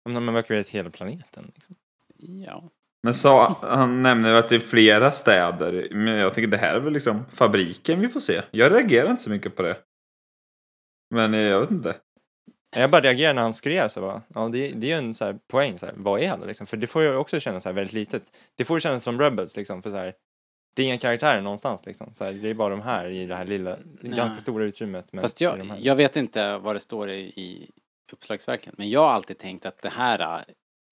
om 0.05 0.13
de 0.13 0.29
evakuerat 0.29 0.67
hela 0.67 0.89
planeten. 0.89 1.51
Liksom. 1.55 1.75
Ja. 2.17 2.69
Men 3.03 3.13
sa, 3.13 3.57
han 3.61 4.01
nämner 4.03 4.33
att 4.33 4.49
det 4.49 4.55
är 4.55 4.59
flera 4.59 5.11
städer. 5.11 5.87
Men 5.91 6.13
jag 6.13 6.33
tycker 6.33 6.47
det 6.47 6.57
här 6.57 6.75
är 6.75 6.79
väl 6.79 6.93
liksom 6.93 7.25
fabriken 7.29 8.01
vi 8.01 8.07
får 8.07 8.19
se. 8.19 8.41
Jag 8.51 8.73
reagerar 8.73 9.11
inte 9.11 9.23
så 9.23 9.29
mycket 9.29 9.55
på 9.55 9.61
det. 9.61 9.77
Men 11.15 11.33
eh, 11.33 11.39
jag 11.39 11.59
vet 11.59 11.71
inte. 11.71 11.95
Jag 12.75 12.91
bara 12.91 13.01
reagerade 13.01 13.33
när 13.33 13.41
han 13.41 13.53
skrev 13.53 13.87
så 13.87 14.01
bara, 14.01 14.21
ja 14.35 14.47
det, 14.47 14.69
det 14.71 14.87
är 14.87 14.91
ju 14.91 14.97
en 14.97 15.13
så 15.13 15.25
här 15.25 15.39
poäng 15.47 15.79
så 15.79 15.85
här, 15.85 15.93
vad 15.97 16.21
är 16.21 16.31
alla 16.31 16.45
liksom? 16.45 16.67
För 16.67 16.77
det 16.77 16.87
får 16.87 17.01
ju 17.01 17.15
också 17.15 17.39
kännas 17.39 17.63
så 17.63 17.69
här 17.69 17.73
väldigt 17.73 17.93
litet. 17.93 18.23
Det 18.55 18.65
får 18.65 18.77
ju 18.77 18.81
kännas 18.81 19.03
som 19.03 19.19
Rebels 19.19 19.57
liksom, 19.57 19.81
för 19.81 19.89
så 19.89 19.95
här, 19.95 20.13
det 20.75 20.81
är 20.81 20.85
inga 20.85 20.97
karaktärer 20.97 21.41
någonstans 21.41 21.85
liksom. 21.85 22.13
Så 22.13 22.23
här, 22.23 22.33
det 22.33 22.49
är 22.49 22.53
bara 22.53 22.69
de 22.69 22.81
här 22.81 23.09
i 23.09 23.25
det 23.25 23.35
här 23.35 23.45
lilla, 23.45 23.77
ganska 24.01 24.39
stora 24.39 24.63
utrymmet. 24.63 25.13
Med, 25.13 25.21
Fast 25.21 25.41
jag, 25.41 25.57
de 25.57 25.69
här. 25.69 25.79
jag 25.81 25.95
vet 25.95 26.15
inte 26.15 26.57
vad 26.57 26.75
det 26.75 26.79
står 26.79 27.09
i, 27.09 27.19
i 27.19 27.69
uppslagsverken, 28.11 28.75
men 28.77 28.89
jag 28.89 29.01
har 29.01 29.09
alltid 29.09 29.37
tänkt 29.37 29.65
att 29.65 29.81
det 29.81 29.89
här 29.89 30.45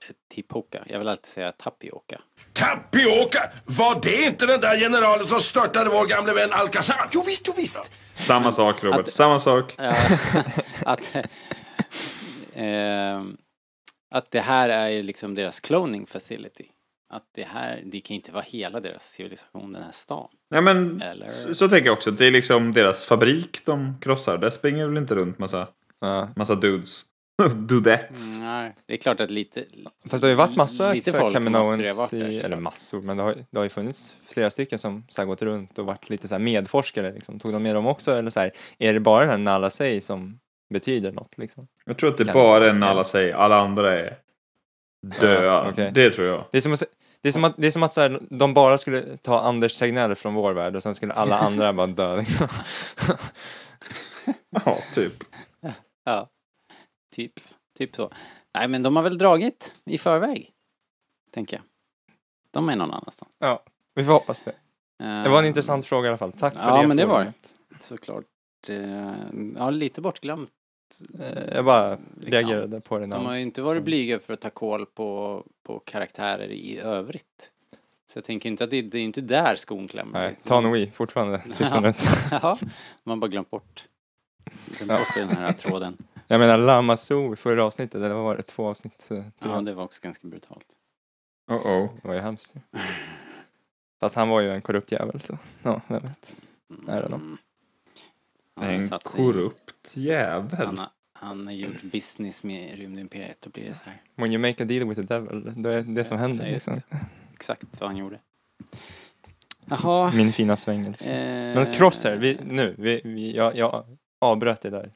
är 0.07 0.13
Tipoka. 0.33 0.83
Jag 0.87 0.99
vill 0.99 1.07
alltid 1.07 1.25
säga 1.25 1.51
Tapioka. 1.51 2.21
Tapioca! 2.53 3.51
Var 3.65 3.99
det 4.01 4.21
inte 4.25 4.45
den 4.45 4.61
där 4.61 4.77
generalen 4.79 5.27
som 5.27 5.39
störtade 5.39 5.89
vår 5.89 6.07
gamle 6.07 6.33
vän 6.33 6.49
Alcazar? 6.51 7.09
Jo 7.11 7.23
visst, 7.27 7.47
jo 7.47 7.53
visst. 7.57 7.91
Samma 8.15 8.51
sak 8.51 8.83
Robert. 8.83 8.99
Att- 8.99 9.13
Samma 9.13 9.39
sak. 9.39 9.73
Ja, 9.77 9.93
att, 10.85 11.11
ehm, 12.53 13.37
att 14.11 14.31
det 14.31 14.39
här 14.41 14.69
är 14.69 14.89
ju 14.89 15.03
liksom 15.03 15.35
deras 15.35 15.59
cloning 15.59 16.05
facility. 16.07 16.65
Att 17.13 17.23
det 17.35 17.43
här, 17.43 17.81
det 17.85 18.01
kan 18.01 18.15
inte 18.15 18.31
vara 18.31 18.43
hela 18.47 18.79
deras 18.79 19.11
civilisation, 19.11 19.73
den 19.73 19.83
här 19.83 19.91
stan. 19.91 20.29
Ja 20.49 20.61
men 20.61 21.01
Eller- 21.01 21.27
så, 21.27 21.53
så 21.55 21.69
tänker 21.69 21.85
jag 21.85 21.93
också. 21.93 22.11
Det 22.11 22.25
är 22.27 22.31
liksom 22.31 22.73
deras 22.73 23.05
fabrik 23.05 23.65
de 23.65 23.97
krossar. 24.01 24.37
Där 24.37 24.49
springer 24.49 24.87
väl 24.87 24.97
inte 24.97 25.15
runt 25.15 25.39
massa, 25.39 25.67
massa 26.35 26.55
dudes. 26.55 27.01
Dudettes. 27.55 28.39
Nej, 28.39 28.75
det 28.85 28.93
är 28.93 28.97
klart 28.97 29.19
att 29.19 29.31
lite... 29.31 29.65
Fast 30.05 30.21
det 30.21 30.27
har 30.27 30.29
ju 30.29 30.35
varit 30.35 30.55
massa 30.55 30.93
lite 30.93 31.11
här 31.11 31.19
folk 31.19 31.33
där, 31.33 32.13
i, 32.13 32.39
eller 32.39 32.57
massor, 32.57 33.01
men 33.01 33.17
det 33.17 33.23
har, 33.23 33.35
det 33.51 33.57
har 33.57 33.63
ju 33.63 33.69
funnits 33.69 34.13
flera 34.27 34.51
stycken 34.51 34.79
som 34.79 35.03
så 35.09 35.21
här 35.21 35.25
gått 35.25 35.41
runt 35.41 35.79
och 35.79 35.85
varit 35.85 36.09
lite 36.09 36.27
så 36.27 36.33
här 36.33 36.39
medforskare 36.39 37.11
liksom. 37.11 37.39
Tog 37.39 37.53
de 37.53 37.63
med 37.63 37.75
dem 37.75 37.85
också 37.85 38.11
eller 38.15 38.31
så 38.31 38.39
här, 38.39 38.51
är 38.77 38.93
det 38.93 38.99
bara 38.99 39.25
den 39.25 39.47
här 39.47 39.69
sig 39.69 40.01
som 40.01 40.39
betyder 40.69 41.11
något 41.11 41.37
liksom? 41.37 41.67
Jag 41.85 41.97
tror 41.97 42.09
att 42.09 42.17
det 42.17 42.25
bara 42.25 42.65
är 42.65 42.69
en 42.69 42.83
alla 42.83 43.03
säger. 43.03 43.33
Alla 43.33 43.59
andra 43.59 43.99
är 43.99 44.17
döda. 45.19 45.43
Ja, 45.43 45.69
okej. 45.71 45.91
Det 45.93 46.11
tror 46.11 46.27
jag. 46.27 46.45
Det 46.51 46.57
är 46.57 46.61
som 46.61 46.73
att, 46.73 46.83
det 47.21 47.29
är 47.29 47.31
som 47.31 47.43
att, 47.43 47.57
det 47.57 47.67
är 47.67 47.71
som 47.71 47.83
att 47.83 47.93
så 47.93 48.01
här, 48.01 48.19
de 48.29 48.53
bara 48.53 48.77
skulle 48.77 49.17
ta 49.17 49.39
Anders 49.39 49.77
Tegnell 49.77 50.15
från 50.15 50.33
vår 50.33 50.53
värld 50.53 50.75
och 50.75 50.83
sen 50.83 50.95
skulle 50.95 51.13
alla 51.13 51.37
andra 51.37 51.73
bara 51.73 51.87
dö 51.87 52.17
liksom. 52.17 52.47
Ja, 54.65 54.77
typ. 54.93 55.13
Ja, 56.05 56.29
typ. 57.11 57.39
Typ 57.77 57.95
så. 57.95 58.11
Nej, 58.53 58.67
men 58.67 58.83
de 58.83 58.95
har 58.95 59.03
väl 59.03 59.17
dragit 59.17 59.73
i 59.85 59.97
förväg. 59.97 60.51
Tänker 61.31 61.57
jag. 61.57 61.63
De 62.51 62.69
är 62.69 62.75
någon 62.75 62.91
annanstans. 62.93 63.31
Ja, 63.39 63.63
vi 63.95 64.05
får 64.05 64.13
hoppas 64.13 64.41
det. 64.41 64.51
Det 65.23 65.29
var 65.29 65.39
en 65.39 65.45
intressant 65.45 65.85
fråga 65.85 66.05
i 66.05 66.09
alla 66.09 66.17
fall. 66.17 66.31
Tack 66.31 66.53
för 66.53 66.59
Ja, 66.69 66.81
det. 66.81 66.87
men 66.87 66.97
det 66.97 67.05
var 67.05 67.15
forumet. 67.15 67.55
Såklart. 67.79 68.25
Eh, 68.69 69.13
Ja, 69.57 69.69
lite 69.69 70.01
bortglömt. 70.01 70.49
Eh, 71.19 71.55
Jag 71.55 71.65
bara 71.65 71.89
Liksom. 72.15 72.31
reagerade 72.31 72.81
på 72.81 72.97
det. 72.99 73.05
De 73.05 73.25
har 73.25 73.35
ju 73.35 73.41
inte 73.41 73.61
varit 73.61 73.77
som- 73.79 73.85
blyga 73.85 74.19
för 74.19 74.33
att 74.33 74.41
ta 74.41 74.49
koll 74.49 74.85
på, 74.85 75.43
på 75.63 75.79
karaktärer 75.79 76.47
i 76.51 76.79
övrigt. 76.79 77.51
Så 78.11 78.17
jag 78.17 78.23
tänker 78.25 78.49
inte 78.49 78.63
att 78.63 78.69
det, 78.69 78.81
det 78.81 78.97
är 78.97 79.03
inte 79.03 79.21
där 79.21 79.55
skon 79.55 79.87
klämmer. 79.87 80.19
Nej, 80.19 80.37
Tanoi 80.43 80.91
fortfarande 80.91 81.41
tills 81.55 81.69
Ja. 81.71 81.81
minut. 81.81 81.97
Ja, 82.31 82.57
man 83.03 83.19
bara 83.19 83.27
glömt 83.27 83.49
bort. 83.49 83.87
Glömt 84.65 84.89
Ja. 84.91 84.97
bort 84.97 85.15
den 85.15 85.29
här 85.37 85.53
tråden. 85.53 85.97
Jag 86.31 86.39
menar 86.39 86.57
Lamazo 86.57 87.33
i 87.33 87.35
förra 87.35 87.63
avsnittet, 87.63 88.01
det 88.01 88.13
var 88.13 88.35
det 88.37 88.43
två 88.43 88.67
avsnitt. 88.67 89.11
eh, 89.11 89.23
Ja, 89.39 89.61
det 89.61 89.73
var 89.73 89.83
också 89.83 89.99
ganska 90.03 90.27
brutalt. 90.27 90.67
Oh 91.47 91.67
oh. 91.67 91.89
Det 92.01 92.07
var 92.07 92.15
ju 92.15 92.21
hemskt. 92.21 92.55
Fast 93.99 94.15
han 94.15 94.29
var 94.29 94.41
ju 94.41 94.51
en 94.51 94.61
korrupt 94.61 94.91
jävel 94.91 95.21
så, 95.21 95.37
ja, 95.63 95.81
vem 95.87 96.01
vet. 96.01 96.35
I 96.69 96.73
don't 96.75 97.07
know. 97.07 97.19
Mm. 97.21 97.37
Han 98.55 98.65
har 98.65 98.73
En 98.73 98.89
korrupt 99.03 99.93
jävel. 99.97 100.65
Han 100.65 100.77
har, 100.77 100.89
han 101.13 101.47
har 101.47 101.53
gjort 101.53 101.81
business 101.81 102.43
med 102.43 102.77
rymdimperiet, 102.77 103.37
då 103.41 103.49
blir 103.49 103.65
det 103.65 103.73
så 103.73 103.83
här. 103.83 104.01
When 104.15 104.31
you 104.31 104.41
make 104.41 104.63
a 104.63 104.65
deal 104.65 104.87
with 104.89 105.01
the 105.01 105.07
devil, 105.07 105.53
det 105.63 105.73
är 105.75 105.81
det 105.81 106.03
som 106.05 106.17
händer. 106.17 106.45
Ja, 106.45 106.51
just 106.51 106.67
liksom. 106.67 106.99
Exakt 107.33 107.65
vad 107.79 107.89
han 107.89 107.97
gjorde. 107.97 108.19
Jaha. 109.65 110.11
Min 110.15 110.33
fina 110.33 110.57
svängelse. 110.57 111.09
Eh, 111.09 111.55
Men 111.55 111.73
Crosshair, 111.73 112.17
vi, 112.17 112.39
nu, 112.43 112.75
vi, 112.77 113.01
vi, 113.03 113.35
jag, 113.35 113.55
jag 113.55 113.85
avbröt 114.19 114.61
det 114.61 114.69
där 114.69 114.91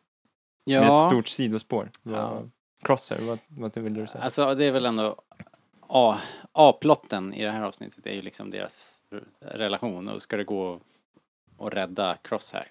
med 0.65 0.77
ett 0.77 0.83
Ja, 0.83 1.07
stort 1.07 1.27
sidospår. 1.27 1.89
Ja. 2.03 2.43
Crosshair, 2.83 3.21
vad, 3.21 3.39
vad 3.47 3.77
vill 3.77 3.93
du 3.93 4.07
säga? 4.07 4.23
alltså 4.23 4.55
det 4.55 4.65
är 4.65 4.71
väl 4.71 4.85
ändå 4.85 5.15
A-plotten 6.51 7.33
i 7.33 7.43
det 7.43 7.51
här 7.51 7.61
avsnittet 7.61 8.05
är 8.05 8.13
ju 8.13 8.21
liksom 8.21 8.49
deras 8.49 8.95
relation 9.39 10.07
och 10.09 10.21
ska 10.21 10.37
det 10.37 10.43
gå 10.43 10.79
att 11.59 11.73
rädda 11.73 12.17
Crosshair. 12.21 12.67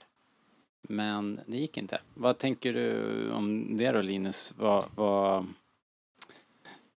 Men 0.89 1.41
det 1.47 1.57
gick 1.57 1.77
inte. 1.77 2.01
Vad 2.15 2.39
tänker 2.39 2.73
du 2.73 3.31
om 3.33 3.77
det 3.77 3.93
då 3.93 4.01
Linus? 4.01 4.55
Vad, 4.59 4.85
vad 4.95 5.47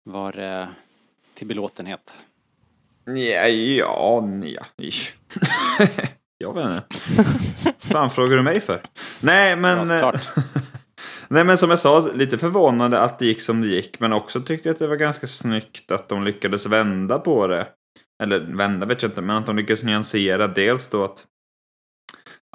var 0.03 0.31
det 0.31 0.69
till 1.33 1.47
belåtenhet? 1.47 2.17
Ja, 3.05 3.47
ja, 3.47 4.23
ja. 4.45 4.63
jag 6.38 6.53
vet 6.53 6.65
inte. 6.65 6.83
fan 7.79 8.09
frågar 8.09 8.38
du 8.38 8.43
mig 8.43 8.59
för? 8.62 8.81
Nej, 9.21 9.55
men... 9.55 9.89
Ja. 9.89 10.13
Nej, 11.34 11.46
men 11.46 11.58
som 11.58 11.70
jag 11.70 11.80
sa, 11.80 12.12
lite 12.13 12.38
förvånande 12.38 13.00
att 13.00 13.20
det 13.20 13.25
gick 13.25 13.42
som 13.42 13.62
det 13.62 13.68
gick. 13.68 14.00
Men 14.00 14.13
också 14.13 14.42
tyckte 14.42 14.70
jag 14.70 14.74
att 14.74 14.80
det 14.80 14.88
var 14.88 14.96
ganska 14.96 15.28
snyggt 15.28 15.92
att 15.92 16.10
de 16.10 16.24
lyckades 16.24 16.66
vända 16.66 17.20
på 17.20 17.48
det. 17.48 17.68
Eller 18.24 18.40
vända 18.40 18.86
vet 18.86 19.02
jag 19.02 19.12
inte, 19.12 19.22
men 19.22 19.36
att 19.36 19.46
de 19.46 19.56
lyckades 19.56 19.84
nyansera. 19.84 20.48
Dels 20.48 20.90
då 20.90 21.04
att, 21.04 21.25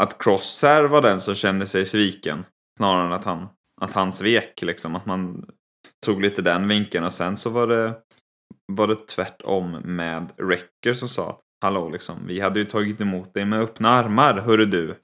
att 0.01 0.23
Crosshair 0.23 0.85
var 0.85 1.03
den 1.03 1.21
som 1.21 1.35
kände 1.35 1.67
sig 1.67 1.85
sviken. 1.85 2.45
Snarare 2.77 3.07
än 3.07 3.13
att 3.13 3.25
han, 3.25 3.49
att 3.81 3.93
han 3.93 4.13
svek, 4.13 4.63
liksom. 4.63 4.97
Att 4.97 5.07
man 5.07 5.47
tog 6.07 6.23
lite 6.23 6.43
den 6.43 6.69
vinkeln. 6.69 7.05
Och 7.05 7.13
sen 7.13 7.37
så 7.37 7.51
var 7.51 7.67
det, 7.67 7.95
var 8.73 8.87
det 8.87 9.09
tvärtom 9.09 9.71
med 9.71 10.33
Recker 10.37 10.95
som 10.95 11.09
sa 11.09 11.31
att 11.31 11.41
Hallå, 11.61 11.89
liksom. 11.89 12.17
Vi 12.27 12.41
hade 12.41 12.59
ju 12.59 12.65
tagit 12.65 13.01
emot 13.01 13.35
dig 13.35 13.45
med 13.45 13.61
öppna 13.61 13.89
armar, 13.89 14.35
hörru 14.35 14.67
du. 14.67 14.95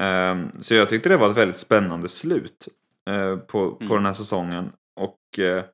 Um, 0.00 0.50
så 0.60 0.74
jag 0.74 0.88
tyckte 0.88 1.08
det 1.08 1.16
var 1.16 1.30
ett 1.30 1.36
väldigt 1.36 1.58
spännande 1.58 2.08
slut 2.08 2.68
eh, 3.10 3.36
på, 3.36 3.70
på 3.70 3.84
Mm. 3.84 3.94
den 3.96 4.06
här 4.06 4.12
säsongen. 4.12 4.72
Och 5.00 5.38
eh, 5.38 5.64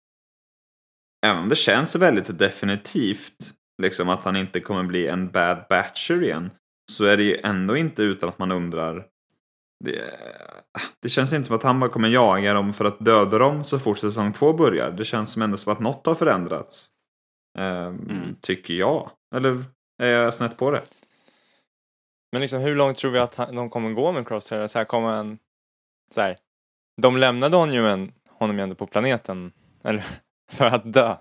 även 1.26 1.42
om 1.42 1.48
det 1.48 1.56
känns 1.56 1.96
väldigt 1.96 2.38
definitivt 2.38 3.54
liksom 3.82 4.08
att 4.08 4.24
han 4.24 4.36
inte 4.36 4.60
kommer 4.60 4.82
bli 4.82 5.06
en 5.08 5.30
bad 5.30 5.64
batcher 5.68 6.22
igen. 6.22 6.50
Så 6.92 7.04
är 7.04 7.16
det 7.16 7.22
ju 7.22 7.36
ändå 7.44 7.76
inte 7.76 8.02
utan 8.02 8.28
att 8.28 8.38
man 8.38 8.52
undrar. 8.52 9.06
Det, 9.84 10.10
det 11.02 11.08
känns 11.08 11.32
inte 11.32 11.46
som 11.46 11.56
att 11.56 11.62
han 11.62 11.80
bara 11.80 11.90
kommer 11.90 12.08
jaga 12.08 12.54
dem 12.54 12.72
för 12.72 12.84
att 12.84 13.04
döda 13.04 13.38
dem 13.38 13.64
så 13.64 13.78
fort 13.78 13.98
säsong 13.98 14.32
två 14.32 14.52
börjar. 14.52 14.90
Det 14.90 15.04
känns 15.04 15.32
som 15.32 15.42
ändå 15.42 15.56
som 15.56 15.72
att 15.72 15.80
något 15.80 16.06
har 16.06 16.14
förändrats. 16.14 16.90
Ehm, 17.58 17.96
Mm. 18.10 18.36
Tycker 18.40 18.74
jag. 18.74 19.10
Eller 19.34 19.64
är 20.02 20.08
jag 20.08 20.34
snett 20.34 20.56
på 20.56 20.70
det? 20.70 20.82
Men 22.32 22.40
liksom 22.42 22.60
hur 22.60 22.76
långt 22.76 22.98
tror 22.98 23.10
vi 23.10 23.18
att 23.18 23.34
han, 23.34 23.54
de 23.56 23.70
kommer 23.70 23.92
gå 23.92 24.12
med 24.12 24.28
Crosshair? 24.28 24.66
Så 24.66 24.78
här 24.78 24.84
kommer 24.84 25.08
han, 25.08 25.38
så 26.14 26.20
här, 26.20 26.36
de 26.98 27.16
lämnade 27.16 27.56
honom 27.56 27.74
ju, 27.74 27.88
en, 27.90 28.12
honom 28.28 28.56
ju 28.58 28.62
ändå 28.62 28.74
på 28.74 28.86
planeten, 28.86 29.52
eller 29.84 30.04
för 30.52 30.64
att 30.64 30.92
dö. 30.92 31.16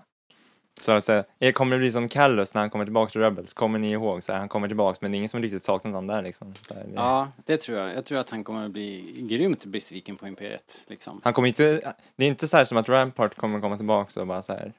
Så 0.79 0.91
att 0.91 1.03
säga, 1.03 1.23
er 1.39 1.51
kommer 1.51 1.75
det 1.75 1.79
bli 1.79 1.91
som 1.91 2.09
Callus 2.09 2.53
när 2.53 2.61
han 2.61 2.69
kommer 2.69 2.85
tillbaka 2.85 3.11
till 3.11 3.21
Rebels, 3.21 3.53
kommer 3.53 3.79
ni 3.79 3.91
ihåg? 3.91 4.23
Så 4.23 4.31
här, 4.31 4.39
han 4.39 4.49
kommer 4.49 4.67
tillbaka 4.67 4.97
men 5.01 5.11
det 5.11 5.15
är 5.15 5.17
ingen 5.17 5.29
som 5.29 5.41
riktigt 5.41 5.63
saknat 5.63 5.93
honom 5.93 6.07
där 6.07 6.21
liksom. 6.21 6.53
Så 6.55 6.73
här, 6.73 6.83
det- 6.83 6.91
Ja, 6.95 7.31
det 7.45 7.57
tror 7.57 7.77
jag. 7.77 7.95
Jag 7.95 8.05
tror 8.05 8.19
att 8.19 8.29
han 8.29 8.43
kommer 8.43 8.65
att 8.65 8.71
bli 8.71 9.15
grymt 9.29 9.65
besviken 9.65 10.15
på 10.17 10.27
Imperiet. 10.27 10.81
Liksom. 10.87 11.21
Han 11.23 11.33
kommer 11.33 11.47
inte, 11.47 11.93
det 12.15 12.23
är 12.23 12.27
inte 12.27 12.47
så 12.47 12.57
här 12.57 12.65
som 12.65 12.77
att 12.77 12.89
Rampart 12.89 13.35
kommer 13.35 13.61
komma 13.61 13.77
tillbaka 13.77 14.21
och 14.21 14.27
bara 14.27 14.41
så 14.41 14.53
här, 14.53 14.71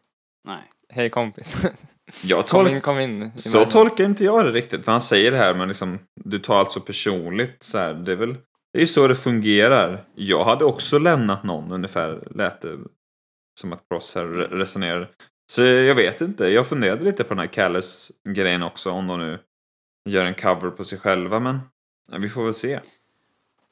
Nej. 0.48 0.62
hej 0.88 1.10
kompis, 1.10 1.66
Jag 2.24 2.38
kom 2.38 2.58
tolkar 2.58 2.74
in, 2.76 2.80
kom 2.80 2.98
in. 2.98 3.30
Så 3.34 3.58
världen." 3.58 3.72
tolkar 3.72 4.04
inte 4.04 4.24
jag 4.24 4.44
det 4.44 4.50
riktigt. 4.50 4.84
För 4.84 4.92
han 4.92 5.00
säger 5.00 5.30
det 5.30 5.36
här 5.38 5.54
men 5.54 5.68
liksom, 5.68 5.98
du 6.24 6.38
tar 6.38 6.58
alltså 6.58 6.80
personligt. 6.80 7.62
Så 7.62 7.78
här, 7.78 7.94
det 7.94 8.12
är 8.12 8.16
väl 8.16 8.36
det 8.72 8.78
är 8.78 8.80
ju 8.80 8.86
så 8.86 9.08
det 9.08 9.14
fungerar. 9.14 10.04
Jag 10.14 10.44
hade 10.44 10.64
också 10.64 10.98
lämnat 10.98 11.44
någon 11.44 11.72
ungefär, 11.72 12.28
lät 12.30 12.60
det 12.60 12.78
som 13.60 13.72
att 13.72 13.88
Cross 13.88 14.14
här 14.14 14.24
resonerade. 14.24 14.60
resonerar. 14.60 15.10
Så 15.52 15.62
jag 15.62 15.94
vet 15.94 16.20
inte. 16.20 16.48
Jag 16.48 16.66
funderade 16.66 17.04
lite 17.04 17.24
på 17.24 17.28
den 17.28 17.38
här 17.38 17.46
Callis-grejen 17.46 18.62
också. 18.62 18.90
Om 18.90 19.06
de 19.06 19.18
nu 19.18 19.38
gör 20.08 20.24
en 20.24 20.34
cover 20.34 20.70
på 20.70 20.84
sig 20.84 20.98
själva. 20.98 21.40
Men 21.40 21.60
vi 22.22 22.28
får 22.28 22.44
väl 22.44 22.54
se. 22.54 22.80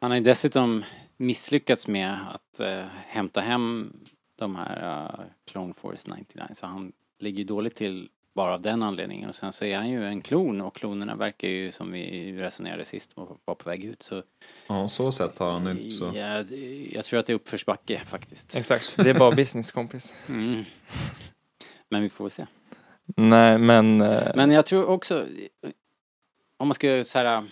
Han 0.01 0.11
har 0.11 0.19
ju 0.19 0.25
dessutom 0.25 0.85
misslyckats 1.17 1.89
med 1.89 2.19
att 2.35 2.61
eh, 2.61 2.85
hämta 3.07 3.41
hem 3.41 3.93
de 4.39 4.57
här 4.57 5.05
uh, 5.05 5.25
Clone 5.51 5.75
Force 5.75 6.15
99. 6.17 6.47
Så 6.55 6.67
han 6.67 6.93
ligger 7.19 7.39
ju 7.39 7.45
dåligt 7.45 7.75
till 7.75 8.09
bara 8.37 8.55
av 8.55 8.61
den 8.61 8.83
anledningen. 8.83 9.29
Och 9.29 9.35
sen 9.35 9.53
så 9.53 9.65
är 9.65 9.77
han 9.77 9.91
ju 9.91 10.05
en 10.05 10.21
klon 10.21 10.61
och 10.61 10.75
klonerna 10.75 11.17
verkar 11.17 11.49
ju 11.49 11.73
som 11.73 11.93
vi 11.93 12.33
resonerade 12.33 12.85
sist 12.85 13.17
vara 13.17 13.57
på 13.57 13.71
väg 13.71 13.85
ut. 13.85 14.03
Så, 14.03 14.23
Ja, 14.67 14.89
så 14.89 15.13
sätt 15.13 15.39
har 15.39 15.53
han 15.53 15.71
inte 15.71 15.91
så. 15.91 16.13
Ja, 16.15 16.45
jag 16.91 17.05
tror 17.05 17.21
att 17.21 17.27
det 17.27 17.33
är 17.33 17.35
uppförsbacke 17.35 18.01
faktiskt. 18.05 18.57
Exakt, 18.57 18.97
det 18.97 19.11
är 19.11 19.19
bara 19.19 19.33
business 19.33 19.71
kompis. 19.71 20.15
Mm. 20.29 20.65
Men 21.89 22.03
vi 22.03 22.09
får 22.09 22.25
väl 22.25 22.31
se. 22.31 22.47
Nej 23.17 23.59
men, 23.59 24.01
eh, 24.01 24.33
Men 24.37 24.51
jag 24.51 24.67
tror 24.67 24.87
också, 24.87 25.27
om 26.57 26.69
man 26.69 26.75
ska 26.75 27.05
så 27.05 27.19
här, 27.19 27.51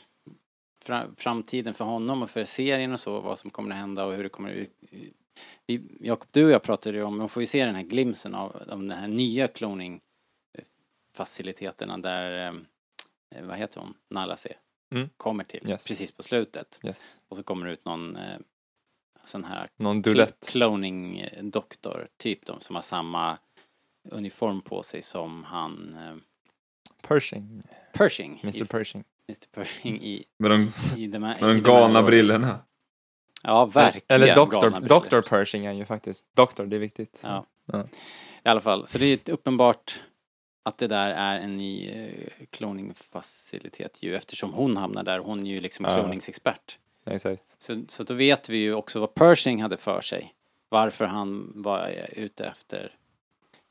fra, 0.84 1.06
framtiden 1.16 1.74
för 1.74 1.84
honom 1.84 2.22
och 2.22 2.30
för 2.30 2.44
serien 2.44 2.92
och 2.92 3.00
så, 3.00 3.20
vad 3.20 3.38
som 3.38 3.50
kommer 3.50 3.70
att 3.70 3.80
hända 3.80 4.06
och 4.06 4.14
hur 4.14 4.22
det 4.22 4.28
kommer 4.28 4.60
att... 4.62 4.68
Jakob, 6.00 6.28
du 6.30 6.44
och 6.44 6.50
jag 6.50 6.62
pratade 6.62 6.98
ju 6.98 7.04
om, 7.04 7.18
man 7.18 7.28
får 7.28 7.42
ju 7.42 7.46
se 7.46 7.64
den 7.64 7.74
här 7.74 7.82
glimsen 7.82 8.34
av, 8.34 8.56
av 8.56 8.78
den 8.78 8.90
här 8.90 9.08
nya 9.08 9.48
cloning 9.48 10.00
faciliteterna 11.14 11.98
där, 11.98 12.52
eh, 13.34 13.42
vad 13.44 13.56
heter 13.56 13.80
hon, 13.80 13.94
Nala 14.10 14.36
C, 14.36 14.54
Mm. 14.94 15.08
kommer 15.16 15.44
till, 15.44 15.70
Yes. 15.70 15.86
precis 15.88 16.12
på 16.12 16.22
slutet. 16.22 16.80
yes. 16.82 17.20
Och 17.28 17.36
så 17.36 17.42
kommer 17.42 17.66
det 17.66 17.72
ut 17.72 17.84
någon 17.84 18.16
eh, 18.16 18.38
sån 19.24 19.44
här 19.44 19.68
Någon 19.76 19.98
cl- 19.98 20.02
dulett. 20.02 20.48
cloning-doktor, 20.52 22.08
typ 22.16 22.46
de 22.46 22.60
som 22.60 22.74
har 22.76 22.82
samma 22.82 23.38
uniform 24.10 24.60
på 24.60 24.82
sig 24.82 25.02
som 25.02 25.44
han 25.44 25.94
eh, 25.98 26.16
Pershing, 27.08 27.62
Pershing. 27.92 28.40
Mr 28.42 28.62
I, 28.62 28.64
Pershing. 28.66 29.04
Mr 29.28 29.46
Pershing 29.52 30.02
i, 30.02 30.24
Med 30.38 30.50
de, 30.50 30.72
i 30.96 31.06
de 31.06 31.22
här... 31.22 31.40
med 31.40 31.50
i 31.50 31.54
de 31.54 31.62
galna 31.62 32.02
brillorna. 32.02 32.58
Ja, 33.42 33.66
verkligen. 33.66 34.04
Eller 34.08 34.46
briller. 34.46 35.00
Dr. 35.20 35.28
Pershing 35.28 35.66
är 35.66 35.72
ju 35.72 35.84
faktiskt. 35.84 36.26
Doktor, 36.36 36.66
det 36.66 36.76
är 36.76 36.80
viktigt. 36.80 37.20
Ja. 37.24 37.46
Ja. 37.64 37.84
I 38.44 38.48
alla 38.48 38.60
fall, 38.60 38.86
så 38.86 38.98
det 38.98 39.06
är 39.06 39.14
ett 39.14 39.28
uppenbart 39.28 40.00
att 40.66 40.78
det 40.78 40.86
där 40.86 41.10
är 41.10 41.38
en 41.40 41.56
ny 41.56 41.88
eh, 41.88 42.28
cloningfacilitet 42.50 44.02
ju 44.02 44.14
eftersom 44.16 44.52
hon 44.52 44.76
hamnar 44.76 45.02
där. 45.02 45.18
Hon 45.18 45.46
är 45.46 45.50
ju 45.50 45.60
liksom 45.60 45.84
Ja. 45.88 45.94
cloningsexpert. 45.94 46.78
Exakt. 47.06 47.42
Så, 47.58 47.84
så 47.88 48.02
då 48.04 48.14
vet 48.14 48.48
vi 48.48 48.56
ju 48.56 48.74
också 48.74 49.00
vad 49.00 49.14
Pershing 49.14 49.62
hade 49.62 49.76
för 49.76 50.00
sig. 50.00 50.34
Varför 50.68 51.04
han 51.04 51.52
var 51.54 51.88
eh, 51.88 52.18
ute 52.24 52.44
efter 52.46 52.96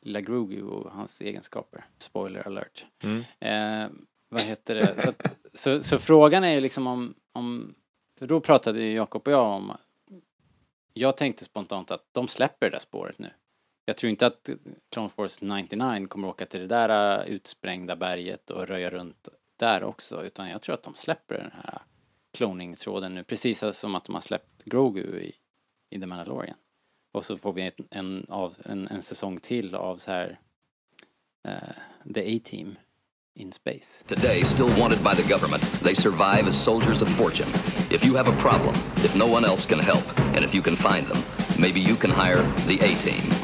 lilla 0.01 0.21
Grogu 0.21 0.62
och 0.63 0.91
hans 0.91 1.21
egenskaper. 1.21 1.86
Spoiler 1.97 2.47
alert. 2.47 2.86
Mm. 3.03 3.23
Eh, 3.39 3.89
vad 4.29 4.41
heter 4.41 4.75
det? 4.75 5.01
Så, 5.01 5.10
att, 5.10 5.32
så, 5.53 5.84
så 5.84 5.99
frågan 5.99 6.43
är 6.43 6.53
ju 6.53 6.62
liksom 6.62 6.88
om, 6.88 7.13
om... 7.34 7.75
För 8.19 8.27
då 8.27 8.39
pratade 8.39 8.82
ju 8.84 8.93
Jakob 8.95 9.27
och 9.27 9.34
jag 9.34 9.47
om... 9.47 9.77
Jag 10.93 11.17
tänkte 11.17 11.43
spontant 11.43 11.91
att 11.91 12.06
de 12.12 12.27
släpper 12.27 12.65
det 12.65 12.75
där 12.75 12.79
spåret 12.79 13.19
nu. 13.19 13.29
Jag 13.86 13.98
tror 13.98 14.10
inte 14.10 14.28
att 14.28 14.50
Clone 14.91 15.10
Force 15.10 15.46
99 15.46 16.08
kommer 16.08 16.28
åka 16.28 16.46
till 16.46 16.60
det 16.60 16.67
där 16.67 17.19
äh, 17.19 17.28
utsprängda 17.28 17.96
berget 17.96 18.50
och 18.50 18.67
röja 18.67 18.89
runt 18.89 19.30
där 19.58 19.84
också. 19.84 20.26
Utan 20.26 20.50
jag 20.50 20.62
tror 20.62 20.74
att 20.76 20.84
de 20.84 20.96
släpper 20.96 21.38
den 21.38 21.52
här 21.52 21.82
kloningtråden 22.38 23.15
nu. 23.15 23.24
Precis 23.24 23.63
som 23.74 23.96
att 23.96 24.06
de 24.06 24.15
har 24.15 24.22
släppt 24.22 24.63
Grogu 24.63 25.19
i, 25.19 25.36
i 25.89 26.00
The 26.00 26.06
Mandalorian. 26.06 26.58
Och 27.12 27.26
så 27.26 27.38
får 27.38 27.54
vi 27.54 27.62
en, 27.62 27.88
en, 27.89 28.26
av, 28.30 28.56
en, 28.65 28.88
en 28.88 29.02
säsong 29.02 29.39
till 29.39 29.76
av 29.76 29.98
så 29.98 30.12
här... 30.12 30.39
uh, 31.48 32.13
The 32.13 32.38
A-Team 32.38 32.78
in 33.36 33.52
space. 33.52 34.04
Today, 34.08 34.43
still 34.43 34.69
wanted 34.80 35.04
by 35.04 35.15
the 35.15 35.28
government, 35.28 35.62
they 35.82 35.93
survive 35.93 36.48
as 36.48 36.62
soldiers 36.62 37.02
of 37.02 37.10
fortune. 37.10 37.50
If 37.91 38.06
you 38.06 38.15
have 38.15 38.28
a 38.28 38.36
problem, 38.38 38.76
if 38.98 39.15
no 39.15 39.26
one 39.26 39.46
else 39.46 39.65
can 39.65 39.80
help, 39.80 40.06
and 40.36 40.46
if 40.46 40.54
you 40.54 40.62
can 40.62 40.76
find 40.76 41.08
them, 41.08 41.24
maybe 41.60 41.80
you 41.80 41.96
can 41.96 42.12
hire 42.12 42.43
the 42.67 42.80
A-team. 42.82 43.42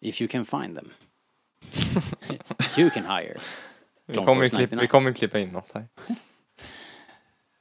If 0.00 0.20
you 0.20 0.28
can 0.28 0.44
find 0.44 0.76
them. 0.76 0.90
you 2.78 2.90
can 2.90 3.04
hire. 3.04 3.36
Vi 4.06 4.14
kommer, 4.14 4.48
klippa, 4.48 4.62
99. 4.62 4.80
vi 4.80 4.86
kommer 4.86 5.12
klippa 5.12 5.38
in 5.38 5.48
något 5.48 5.72
här. 5.74 5.84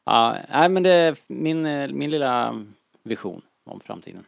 Ja, 0.06 0.38
nej 0.50 0.70
men 0.70 0.84
det 0.84 0.92
är 0.92 1.18
min, 1.28 1.66
eh, 1.66 1.92
min 1.92 2.10
lilla 2.10 2.66
vision 3.04 3.42
om 3.66 3.80
framtiden. 3.80 4.26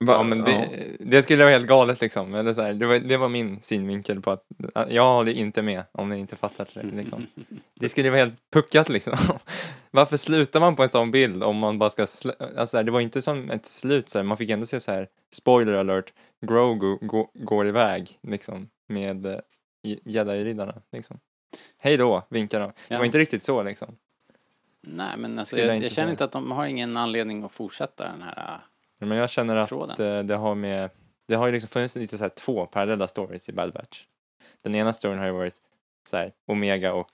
Va? 0.00 0.12
Ja, 0.12 0.22
men 0.22 0.44
det, 0.44 0.68
det 1.00 1.22
skulle 1.22 1.44
vara 1.44 1.52
helt 1.52 1.66
galet 1.66 2.00
liksom. 2.00 2.34
Eller 2.34 2.52
så 2.52 2.62
här, 2.62 2.74
det, 2.74 2.86
var, 2.86 2.98
det 2.98 3.16
var 3.16 3.28
min 3.28 3.62
synvinkel 3.62 4.20
på 4.20 4.30
att 4.30 4.44
att 4.74 4.92
jag 4.92 5.14
håller 5.14 5.32
inte 5.32 5.62
med 5.62 5.82
om 5.92 6.08
ni 6.08 6.18
inte 6.18 6.36
fattar 6.36 6.68
det. 6.74 6.82
Liksom. 6.82 7.26
Det 7.80 7.88
skulle 7.88 8.10
vara 8.10 8.20
helt 8.20 8.50
puckat 8.52 8.88
liksom. 8.88 9.16
Varför 9.90 10.16
slutar 10.16 10.60
man 10.60 10.76
på 10.76 10.82
en 10.82 10.88
sån 10.88 11.10
bild 11.10 11.42
om 11.42 11.56
man 11.56 11.78
bara 11.78 11.90
ska... 11.90 12.06
Slä, 12.06 12.32
alltså, 12.56 12.82
det 12.82 12.90
var 12.90 13.00
inte 13.00 13.22
som 13.22 13.50
ett 13.50 13.66
slut, 13.66 14.10
så 14.10 14.18
här, 14.18 14.24
man 14.24 14.36
fick 14.36 14.50
ändå 14.50 14.66
se 14.66 14.80
så 14.80 14.92
här, 14.92 15.08
spoiler 15.32 15.72
alert, 15.72 16.12
Grogu 16.40 16.98
gå, 17.00 17.30
går 17.34 17.66
iväg 17.66 18.18
liksom 18.22 18.68
med 18.88 19.26
eh, 19.26 19.38
Jedi-riddarna. 19.82 20.82
Liksom. 20.92 21.20
Hej 21.78 21.96
då, 21.96 22.22
vinkar 22.28 22.60
de. 22.60 22.66
Det 22.66 22.74
Ja. 22.94 22.98
var 22.98 23.04
inte 23.04 23.18
riktigt 23.18 23.42
så 23.42 23.62
liksom. 23.62 23.96
Nej 24.86 25.16
men 25.16 25.38
alltså 25.38 25.56
Skulle 25.56 25.62
jag 25.62 25.68
jag, 25.68 25.76
inte 25.76 25.84
jag 25.86 25.92
känner 25.92 26.10
inte 26.10 26.24
att 26.24 26.32
de 26.32 26.50
har 26.50 26.66
ingen 26.66 26.96
anledning 26.96 27.42
att 27.44 27.52
fortsätta 27.52 28.04
den 28.04 28.22
här... 28.22 28.60
Men 28.98 29.18
jag 29.18 29.30
känner 29.30 29.56
att 29.56 29.68
Tråden. 29.68 30.16
eh, 30.18 30.24
det 30.24 30.34
har 30.36 30.54
med, 30.54 30.90
det 31.28 31.34
har 31.34 31.46
ju 31.46 31.52
liksom 31.52 31.68
funnits 31.68 31.96
lite 31.96 32.18
så 32.18 32.24
här 32.24 32.28
två 32.28 32.66
parallella 32.66 33.08
stories 33.08 33.48
i 33.48 33.52
Bad 33.52 33.72
Batch. 33.72 34.04
Den 34.62 34.74
ena 34.74 34.92
storyn 34.92 35.18
har 35.18 35.26
ju 35.26 35.32
varit 35.32 35.54
så 36.08 36.16
här 36.16 36.32
Omega 36.46 36.92
och 36.94 37.10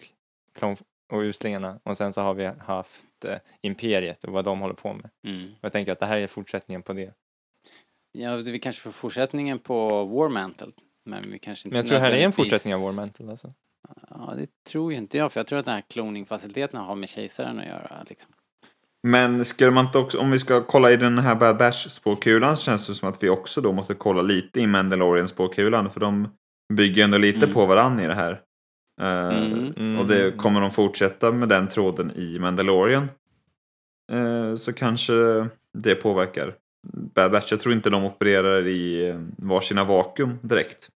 Clone 0.54 0.76
och 1.12 1.18
uslingarna 1.20 1.80
och 1.82 1.96
sen 1.96 2.12
så 2.12 2.20
har 2.22 2.34
vi 2.34 2.44
haft 2.46 3.24
eh, 3.24 3.36
Imperiet 3.60 4.24
och 4.24 4.32
vad 4.32 4.44
de 4.44 4.60
håller 4.60 4.74
på 4.74 4.92
med. 4.94 5.10
Mm. 5.24 5.48
Och 5.52 5.58
jag 5.64 5.72
tänker 5.72 5.92
att 5.92 6.00
det 6.00 6.06
här 6.06 6.16
är 6.18 6.26
fortsättningen 6.26 6.82
på 6.82 6.92
det. 6.92 7.14
Ja, 8.12 8.36
vi 8.36 8.58
kanske 8.58 8.82
får 8.82 8.90
fortsättningen 8.90 9.58
på 9.58 10.04
War 10.04 10.28
Mantle. 10.28 10.66
Men 11.04 11.30
vi 11.30 11.38
kanske 11.38 11.68
inte 11.68 11.74
Men 11.74 11.78
jag 11.78 11.86
tror 11.86 11.98
här 11.98 12.12
är 12.12 12.24
en 12.24 12.32
fortsättning 12.32 12.74
av 12.74 12.80
War 12.80 12.92
Mantle 12.92 13.30
alltså. 13.30 13.54
Ja, 14.10 14.34
det 14.36 14.46
tror 14.70 14.92
ju 14.92 14.98
inte 14.98 15.16
jag. 15.18 15.32
För 15.32 15.40
jag 15.40 15.46
tror 15.46 15.58
att 15.58 15.64
den 15.64 15.74
här 15.74 15.84
cloningfaciliteten 15.90 16.80
har 16.80 16.96
med 16.96 17.08
kejsaren 17.08 17.58
att 17.58 17.66
göra. 17.66 18.04
Liksom. 18.08 18.32
Men 19.02 19.44
skulle 19.44 19.70
man 19.70 19.86
inte 19.86 19.98
också, 19.98 20.18
om 20.18 20.30
vi 20.30 20.38
ska 20.38 20.62
kolla 20.64 20.90
i 20.90 20.96
den 20.96 21.18
här 21.18 21.34
Bad 21.34 21.56
Batch-spåkulan 21.58 22.56
så 22.56 22.64
känns 22.64 22.86
det 22.86 22.94
som 22.94 23.08
att 23.08 23.22
vi 23.22 23.28
också 23.28 23.60
då 23.60 23.72
måste 23.72 23.94
kolla 23.94 24.22
lite 24.22 24.60
i 24.60 24.66
Mandalorian-spåkulan. 24.66 25.90
För 25.90 26.00
de 26.00 26.28
bygger 26.72 27.04
ändå 27.04 27.18
lite 27.18 27.38
Mm. 27.38 27.52
på 27.52 27.66
varandra 27.66 28.04
i 28.04 28.06
det 28.06 28.14
här. 28.14 28.40
Eh, 29.00 29.36
Mm. 29.38 29.72
Mm. 29.76 29.98
Och 29.98 30.06
det, 30.06 30.36
kommer 30.36 30.60
de 30.60 30.70
fortsätta 30.70 31.32
med 31.32 31.48
den 31.48 31.68
tråden 31.68 32.10
i 32.16 32.38
Mandalorian 32.38 33.08
eh, 34.12 34.54
så 34.54 34.72
kanske 34.72 35.12
det 35.78 35.94
påverkar. 35.94 36.54
Bad 36.88 37.30
Batch, 37.32 37.50
jag 37.50 37.60
tror 37.60 37.74
inte 37.74 37.90
de 37.90 38.04
opererar 38.04 38.66
i 38.66 39.08
eh, 39.08 39.20
varsina 39.36 39.84
vakuum 39.84 40.38
direkt. 40.42 40.90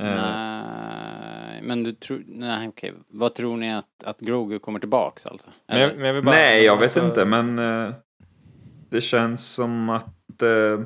Eh, 0.00 0.04
Nej, 0.14 1.62
men 1.62 1.84
du 1.84 1.92
tror, 1.92 2.22
nej 2.26 2.68
okej. 2.68 2.94
Vad 3.08 3.34
tror 3.34 3.56
ni 3.56 3.74
att, 3.74 4.02
att 4.04 4.20
Grogu 4.20 4.58
kommer 4.58 4.78
tillbaks 4.80 5.26
alltså? 5.26 5.48
Men 5.68 5.80
jag, 5.80 5.96
men 5.96 6.14
jag 6.14 6.24
bara, 6.24 6.34
Nej, 6.34 6.64
jag 6.64 6.76
vet 6.76 6.82
alltså, 6.82 7.06
inte, 7.06 7.24
men 7.24 7.58
eh, 7.58 7.94
det 8.90 9.00
känns 9.00 9.46
som 9.54 9.88
att 9.90 10.42
eh, 10.42 10.80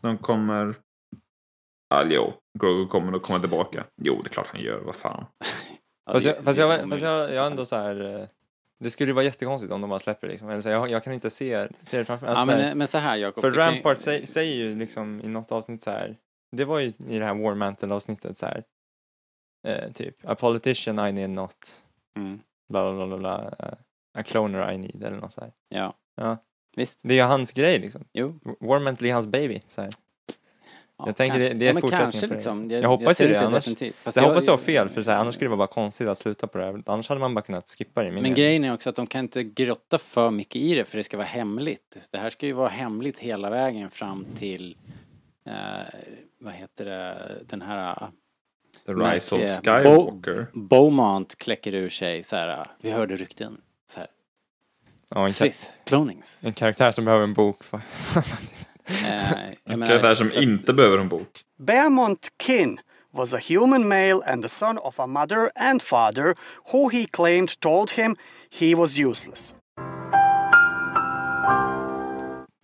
de 0.00 0.18
kommer... 0.18 0.74
Ja, 1.88 2.04
jo, 2.08 2.32
Grogu 2.58 2.86
kommer 2.86 3.12
att 3.12 3.22
komma 3.22 3.38
tillbaka. 3.38 3.84
Jo, 4.02 4.20
det 4.22 4.26
är 4.28 4.32
klart 4.32 4.48
han 4.52 4.60
gör, 4.60 4.80
vad 4.80 4.94
fan. 4.94 5.24
Ja, 6.06 6.12
Fast 6.12 6.26
jag, 6.26 6.44
fast 6.44 6.58
jag, 6.58 6.90
fast 6.90 7.02
jag, 7.02 7.20
jag 7.34 7.44
är 7.44 7.50
ändå 7.50 7.66
så 7.66 7.76
här. 7.76 8.28
Det 8.82 8.90
skulle 8.90 9.10
ju 9.10 9.14
vara 9.14 9.24
jättekonstigt 9.24 9.72
om 9.72 9.80
de 9.80 9.90
bara 9.90 9.98
släpper 10.00 10.28
liksom. 10.28 10.50
Eller 10.50 10.60
så 10.62 10.68
jag, 10.68 10.90
jag 10.90 11.04
kan 11.04 11.12
inte 11.12 11.30
se, 11.30 11.68
se 11.82 11.98
det 11.98 12.04
framför 12.04 12.26
mig. 12.26 12.34
Ja, 12.34 12.40
Alltså, 12.40 12.52
så 12.52 12.56
men, 12.58 12.66
här, 12.66 12.74
men 12.74 12.88
så 12.88 12.98
här 12.98 13.16
Jakob. 13.16 13.40
för 13.40 13.50
det 13.50 13.56
kan 13.58 13.74
Rampart 13.74 14.00
säger, 14.00 14.26
säger 14.26 14.54
ju 14.56 14.74
liksom 14.74 15.20
i 15.24 15.28
något 15.28 15.52
avsnitt 15.52 15.82
så 15.82 15.90
här. 15.90 16.16
Det 16.56 16.64
var 16.64 16.78
ju 16.78 16.86
i 17.08 17.18
det 17.18 17.24
här 17.24 17.34
War 17.34 17.54
Mantle 17.54 17.94
avsnittet 17.94 18.36
så 18.38 18.46
här. 18.46 18.64
Eh, 19.68 19.92
typ, 19.92 20.16
a 20.24 20.34
politician 20.34 21.06
I 21.08 21.12
need 21.12 21.30
not, 21.30 21.56
Mm, 22.16 22.40
bla 22.72 22.92
bla 22.94 23.06
bla 23.06 23.18
bla, 23.18 23.54
eh, 23.58 23.74
a 24.18 24.22
cloner 24.22 24.72
I 24.72 24.78
need 24.78 25.04
eller 25.04 25.16
något 25.16 25.32
så 25.32 25.40
här. 25.40 25.52
ja. 25.68 25.94
Ja. 26.16 26.36
Visst. 26.76 26.98
Det 27.02 27.14
är 27.14 27.18
ju 27.18 27.22
hans 27.22 27.52
grej 27.52 27.78
liksom. 27.78 28.04
Jo. 28.12 28.38
War 28.60 28.78
Mantle 28.78 29.08
är 29.08 29.14
hans 29.14 29.26
baby. 29.26 29.60
Så 29.68 29.82
här. 29.82 29.90
Ja, 31.02 31.08
Jag 31.08 31.16
tänker 31.16 31.34
kanske. 31.38 31.48
det- 31.48 31.58
det 31.58 31.68
är 31.68 31.72
men 31.74 31.80
fortsättningen 31.80 32.12
kanske, 32.12 32.28
på 32.28 32.32
det, 32.32 32.34
liksom. 32.34 32.52
liksom. 32.52 32.70
Jag, 32.70 32.82
Jag 32.82 32.88
hoppas 32.88 33.20
ju 33.20 33.28
det, 33.28 33.40
annars- 33.40 33.66
jag 33.66 33.92
jag- 34.14 34.22
hoppas 34.22 34.44
det 34.44 34.50
var 34.50 34.58
fel, 34.58 34.88
för 34.88 35.02
så 35.02 35.10
här, 35.10 35.18
annars 35.18 35.34
skulle 35.34 35.46
det 35.46 35.56
vara 35.56 35.66
bara 35.66 35.74
konstigt 35.74 36.08
att 36.08 36.18
sluta 36.18 36.46
på 36.46 36.58
det 36.58 36.64
här. 36.64 36.82
Annars 36.86 37.08
hade 37.08 37.20
man 37.20 37.34
bara 37.34 37.40
kunnat 37.42 37.68
skippa 37.78 38.00
det. 38.02 38.06
Men 38.06 38.14
mening. 38.14 38.34
grejen 38.34 38.64
är 38.64 38.74
också 38.74 38.90
att 38.90 38.96
de 38.96 39.06
kan 39.06 39.20
inte 39.20 39.42
grotta 39.44 39.98
för 39.98 40.30
mycket 40.30 40.56
i 40.56 40.74
det 40.74 40.84
för 40.84 40.98
det 40.98 41.04
ska 41.04 41.16
vara 41.16 41.26
hemligt. 41.26 41.98
Det 42.10 42.18
här 42.18 42.30
ska 42.30 42.46
ju 42.46 42.52
vara 42.52 42.68
hemligt 42.68 43.18
hela 43.18 43.50
vägen 43.50 43.90
fram 43.90 44.26
till, 44.38 44.76
eh, 45.46 45.52
vad 46.38 46.52
heter 46.52 46.84
det, 46.84 47.16
den 47.46 47.62
här 47.62 48.08
The 48.86 48.92
Märkliga- 48.92 49.14
Rise 49.14 49.34
of 49.34 49.60
Skywalker. 49.64 50.46
Beaumont 50.52 51.38
kläcker 51.38 51.74
ur 51.74 51.88
sig 51.88 52.22
så 52.22 52.36
här, 52.36 52.66
vi 52.80 52.90
hörde 52.90 53.16
rykten. 53.16 53.60
Så 53.90 54.00
här, 54.00 54.08
ja, 55.08 55.24
en, 55.26 55.32
Sith, 55.32 55.64
clonings. 55.86 56.40
en 56.44 56.52
karaktär 56.52 56.92
som 56.92 57.04
behöver 57.04 57.24
en 57.24 57.34
bok. 57.34 57.62
fa- 57.70 57.80
Eh, 58.88 59.14
jag 59.64 59.72
En 59.72 59.78
menar, 59.78 59.86
karaktär 59.86 60.14
som 60.14 60.42
inte 60.42 60.72
behöver 60.72 60.98
en 60.98 61.08
bok. 61.08 61.40
Bearmont 61.58 62.28
Kin 62.42 62.80
was 63.12 63.34
a 63.34 63.38
human 63.48 63.88
male 63.88 64.20
and 64.26 64.42
the 64.42 64.48
son 64.48 64.78
of 64.78 65.00
a 65.00 65.06
mother 65.06 65.50
and 65.54 65.82
father 65.82 66.34
who 66.72 66.88
he 66.88 67.06
claimed 67.06 67.60
told 67.60 67.90
him 67.90 68.16
he 68.60 68.74
was 68.74 68.98
useless. 68.98 69.54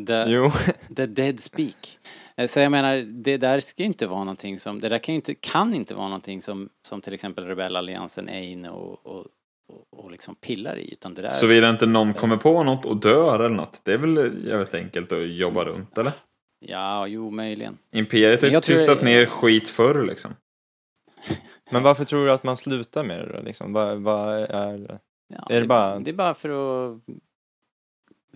The, 0.07 0.25
Jo, 0.29 0.51
the 0.97 1.07
dead 1.07 1.41
speak. 1.41 1.99
Eh, 2.37 2.47
Så 2.47 2.61
jag 2.61 2.73
menar, 2.73 2.97
det 2.97 3.37
där 3.37 3.61
ska 3.61 3.83
inte 3.83 4.07
vara 4.07 4.25
någonting 4.25 4.59
som, 4.59 4.81
det 4.81 4.89
där 4.89 4.99
kan 4.99 5.15
inte, 5.15 5.35
kan 5.35 5.75
inte 5.75 5.95
vara 5.95 6.09
någonting 6.09 6.43
som, 6.43 6.69
som 6.89 7.01
till 7.01 7.15
exempel 7.15 7.45
rebellalliansen 7.45 8.29
är 8.29 8.43
inne 8.43 8.71
och, 8.71 9.07
och, 9.07 9.27
och, 9.69 10.05
och 10.05 10.11
liksom 10.11 10.35
pillar 10.35 10.79
i, 10.79 10.93
utan 10.93 11.15
det 11.15 11.23
där... 11.23 11.31
Såvida 11.31 11.71
inte 11.71 11.87
någon 11.87 12.15
kommer 12.15 12.37
på 12.37 12.63
något 12.63 12.85
och 12.85 12.97
dör 12.97 13.41
eller 13.41 13.55
något. 13.57 13.81
Det 13.85 13.93
är 13.93 13.99
väl 13.99 14.47
jävligt 14.47 14.75
enkelt 14.75 15.13
att 15.13 15.29
jobba 15.29 15.65
runt, 15.65 15.99
eller? 15.99 16.13
Ja, 16.67 17.07
jo, 17.07 17.31
möjligen. 17.31 17.79
Imperiet 17.93 18.43
har 18.53 18.61
tystat 18.61 19.03
ner 19.03 19.27
skit 19.27 19.69
förr 19.71 20.07
liksom. 20.07 20.31
men 21.71 21.83
varför 21.83 22.05
tror 22.05 22.27
du 22.27 22.33
att 22.33 22.45
man 22.45 22.57
slutar 22.57 23.05
med 23.05 23.19
det 23.29 23.33
då? 23.33 23.41
Liksom? 23.43 23.73
Vad, 23.73 23.99
vad 23.99 24.35
är... 24.39 24.99
Ja, 25.35 25.47
Är 25.51 25.61
det 25.61 25.67
bara- 25.67 25.99
Det 25.99 26.11
är 26.11 26.15
bara 26.15 26.35
för 26.35 26.49
att... 26.49 27.01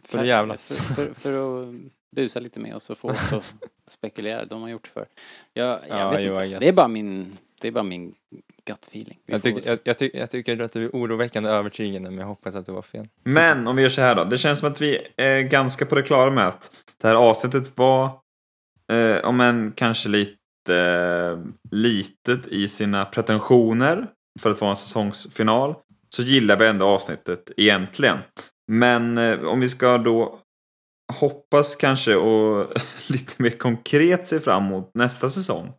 För 0.02 0.18
att 0.18 0.26
jävlas? 0.26 0.78
För, 0.78 0.94
för, 1.04 1.14
för 1.14 1.62
att 1.62 1.74
busa 2.16 2.40
lite 2.40 2.60
med 2.60 2.74
oss 2.74 2.90
och 2.90 2.98
få 2.98 3.08
oss 3.10 3.32
att 3.32 3.54
spekulera. 3.90 4.44
De 4.44 4.62
har 4.62 4.68
gjort 4.68 4.86
för. 4.86 5.06
Jag, 5.52 5.80
jag 5.88 6.00
Ja, 6.00 6.10
vet 6.10 6.20
jo, 6.22 6.42
inte. 6.42 6.58
Det 6.58 6.68
är 6.68 6.72
bara 6.72 6.88
min, 6.88 7.38
det 7.62 7.68
är 7.68 7.72
bara 7.72 7.84
min 7.84 8.14
gut 8.64 8.84
feeling. 8.86 9.18
Vi 9.26 9.32
Jag, 9.32 9.42
se. 9.42 9.62
jag, 9.64 9.78
jag, 9.84 9.98
tycker, 9.98 10.18
jag 10.18 10.30
tycker 10.30 10.60
att 10.60 10.72
du 10.72 10.84
är 10.84 10.90
oroväckande 10.92 11.50
övertygande, 11.50 12.10
men 12.10 12.18
jag 12.18 12.26
hoppas 12.26 12.54
att 12.54 12.66
du 12.66 12.72
var 12.72 12.82
fel. 12.82 13.08
Men 13.24 13.66
om 13.66 13.76
vi 13.76 13.82
gör 13.82 13.88
så 13.88 14.00
här 14.00 14.14
då. 14.14 14.24
Det 14.24 14.38
känns 14.38 14.58
som 14.58 14.68
att 14.68 14.80
vi 14.80 14.98
är 15.16 15.40
ganska 15.40 15.86
på 15.86 15.94
det 15.94 16.02
klara 16.02 16.30
med 16.30 16.48
att 16.48 16.70
det 17.00 17.08
här 17.08 17.14
avsnittet 17.14 17.78
var, 17.78 18.04
eh, 18.92 19.24
om 19.24 19.40
än 19.40 19.72
kanske 19.72 20.08
lite 20.08 20.38
eh, 20.68 21.38
litet 21.70 22.46
i 22.46 22.68
sina 22.68 23.04
pretensioner 23.04 24.06
för 24.40 24.50
att 24.50 24.60
vara 24.60 24.70
en 24.70 24.76
säsongsfinal, 24.76 25.74
så 26.16 26.22
gillar 26.22 26.58
vi 26.58 26.66
ändå 26.66 26.86
avsnittet 26.86 27.50
egentligen. 27.56 28.18
Men 28.72 29.18
eh, 29.18 29.44
om 29.44 29.60
vi 29.60 29.68
ska 29.68 29.98
då 29.98 30.38
hoppas 31.12 31.76
kanske 31.76 32.14
och 32.14 32.68
lite 33.08 33.42
mer 33.42 33.50
konkret 33.50 34.26
se 34.26 34.40
fram 34.40 34.66
emot 34.66 34.90
nästa 34.94 35.30
säsong. 35.30 35.72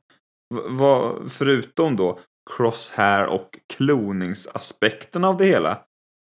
Vad, 0.65 1.31
förutom 1.31 1.95
då 1.95 2.19
crosshair 2.55 3.25
och 3.25 3.59
kloningsaspekten 3.73 5.23
av 5.23 5.37
det 5.37 5.45
hela. 5.45 5.79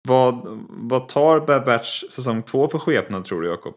Vad, 0.08 0.42
vad 0.70 1.08
tar 1.08 1.40
Bad 1.40 1.66
Batch 1.66 2.04
säsong 2.10 2.44
2 2.44 2.68
för 2.68 2.80
skepnad 2.80 3.26
tror 3.26 3.42
du 3.42 3.48
Jakob? 3.48 3.76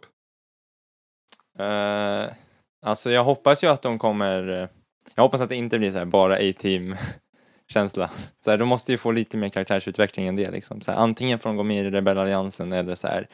Uh, 1.61 2.33
alltså 2.87 3.11
jag 3.11 3.25
hoppas 3.25 3.65
ju 3.65 3.67
att 3.67 3.83
de 3.83 3.99
kommer... 3.99 4.49
Eh, 4.49 4.69
jag 5.15 5.23
hoppas 5.23 5.41
att 5.41 5.49
det 5.49 5.57
inte 5.57 5.79
blir 5.79 5.93
så 5.93 5.99
här 5.99 6.05
bara 6.05 6.35
A-team 6.35 6.97
känsla. 7.69 8.11
Så 8.45 8.51
här, 8.51 8.59
de 8.59 8.69
måste 8.69 8.93
ju 8.93 8.99
få 8.99 9.11
lite 9.11 9.37
mer 9.37 9.49
karaktärsutveckling 9.49 10.27
än 10.27 10.37
det 10.37 10.51
liksom. 10.51 10.81
Så 10.81 10.93
här, 10.93 10.99
antingen 10.99 11.39
får 11.39 11.51
de 11.51 11.57
gå 11.57 11.63
med 11.63 11.87
i 11.87 11.91
rebellalliansen 11.91 12.73
eller 12.73 12.95
så 12.95 13.07
här, 13.07 13.29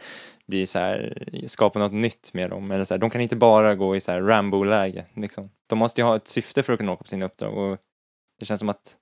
bli 0.46 0.66
så 0.66 0.78
här, 0.78 1.24
skapa 1.46 1.78
något 1.78 1.92
nytt 1.92 2.30
med 2.34 2.50
dem. 2.50 2.70
Eller 2.70 2.84
så 2.84 2.94
här, 2.94 2.98
de 2.98 3.10
kan 3.10 3.20
inte 3.20 3.36
bara 3.36 3.74
gå 3.74 3.96
i 3.96 4.00
så 4.00 4.12
här 4.12 4.20
Rambo-läge. 4.20 5.04
Liksom. 5.14 5.50
De 5.66 5.78
måste 5.78 6.00
ju 6.00 6.04
ha 6.04 6.16
ett 6.16 6.28
syfte 6.28 6.62
för 6.62 6.72
att 6.72 6.78
kunna 6.78 6.92
åka 6.92 7.02
på 7.02 7.08
sina 7.08 7.26
uppdrag. 7.26 7.58
Och 7.58 7.78
det 8.40 8.46
känns 8.46 8.58
som 8.58 8.68
att 8.68 8.96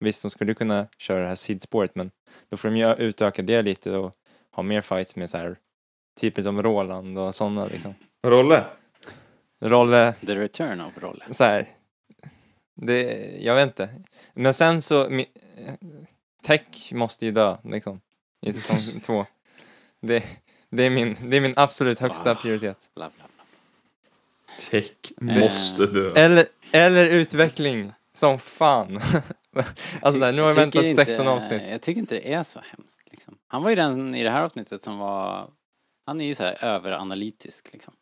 visst, 0.00 0.22
de 0.22 0.30
skulle 0.30 0.54
kunna 0.54 0.86
köra 0.98 1.20
det 1.20 1.28
här 1.28 1.34
sidspåret 1.34 1.94
men 1.94 2.10
då 2.50 2.56
får 2.56 2.68
de 2.68 2.76
ju 2.76 2.94
utöka 2.94 3.42
det 3.42 3.62
lite 3.62 3.96
och 3.96 4.12
ha 4.52 4.62
mer 4.62 4.80
fights 4.80 5.16
med 5.16 5.30
så 5.30 5.38
här 5.38 5.56
typer 6.20 6.42
som 6.42 6.62
Roland 6.62 7.18
och 7.18 7.34
sådana 7.34 7.66
liksom. 7.66 7.94
Rolle? 8.26 8.64
Rolle, 9.60 10.14
The 10.26 10.34
return 10.34 10.80
of 10.80 11.02
Rolle. 11.02 11.24
så 11.30 11.44
här. 11.44 11.68
Det, 12.80 13.30
jag 13.40 13.54
vet 13.54 13.66
inte. 13.68 13.88
Men 14.34 14.54
sen 14.54 14.82
så, 14.82 15.08
mi, 15.10 15.26
Tech 16.42 16.92
måste 16.92 17.26
ju 17.26 17.32
dö 17.32 17.56
liksom. 17.64 18.00
I 18.46 18.52
säsong 18.52 19.00
två. 19.02 19.26
Det, 20.00 20.24
det, 20.70 20.82
är 20.82 20.90
min, 20.90 21.16
det 21.30 21.36
är 21.36 21.40
min 21.40 21.54
absolut 21.56 21.98
högsta 21.98 22.30
Ah. 22.30 22.34
prioritet. 22.34 22.90
Bla, 22.94 23.10
bla, 23.16 23.24
bla. 23.34 23.44
Tech 24.70 24.92
måste 25.20 25.86
dö. 25.86 26.12
Eller, 26.16 26.46
eller 26.72 27.10
utveckling, 27.14 27.92
som 28.14 28.38
fan. 28.38 28.96
alltså 30.02 30.20
där, 30.20 30.32
nu 30.32 30.42
har 30.42 30.48
jag 30.48 30.56
tycker 30.72 30.82
väntat 30.82 30.96
16 31.06 31.14
inte- 31.14 31.30
avsnitt. 31.30 31.62
Jag 31.70 31.82
tycker 31.82 32.00
inte 32.00 32.14
det 32.14 32.32
är 32.32 32.42
så 32.42 32.60
hemskt. 32.60 33.00
Liksom. 33.10 33.38
Han 33.48 33.62
var 33.62 33.70
ju 33.70 33.76
den 33.76 34.14
i 34.14 34.22
det 34.24 34.30
här 34.30 34.42
avsnittet 34.44 34.82
som 34.82 34.98
var... 34.98 35.50
Han 36.06 36.20
är 36.20 36.24
ju 36.24 36.34
så 36.34 36.42
här 36.44 36.64
överanalytisk 36.64 37.72
liksom. 37.72 37.94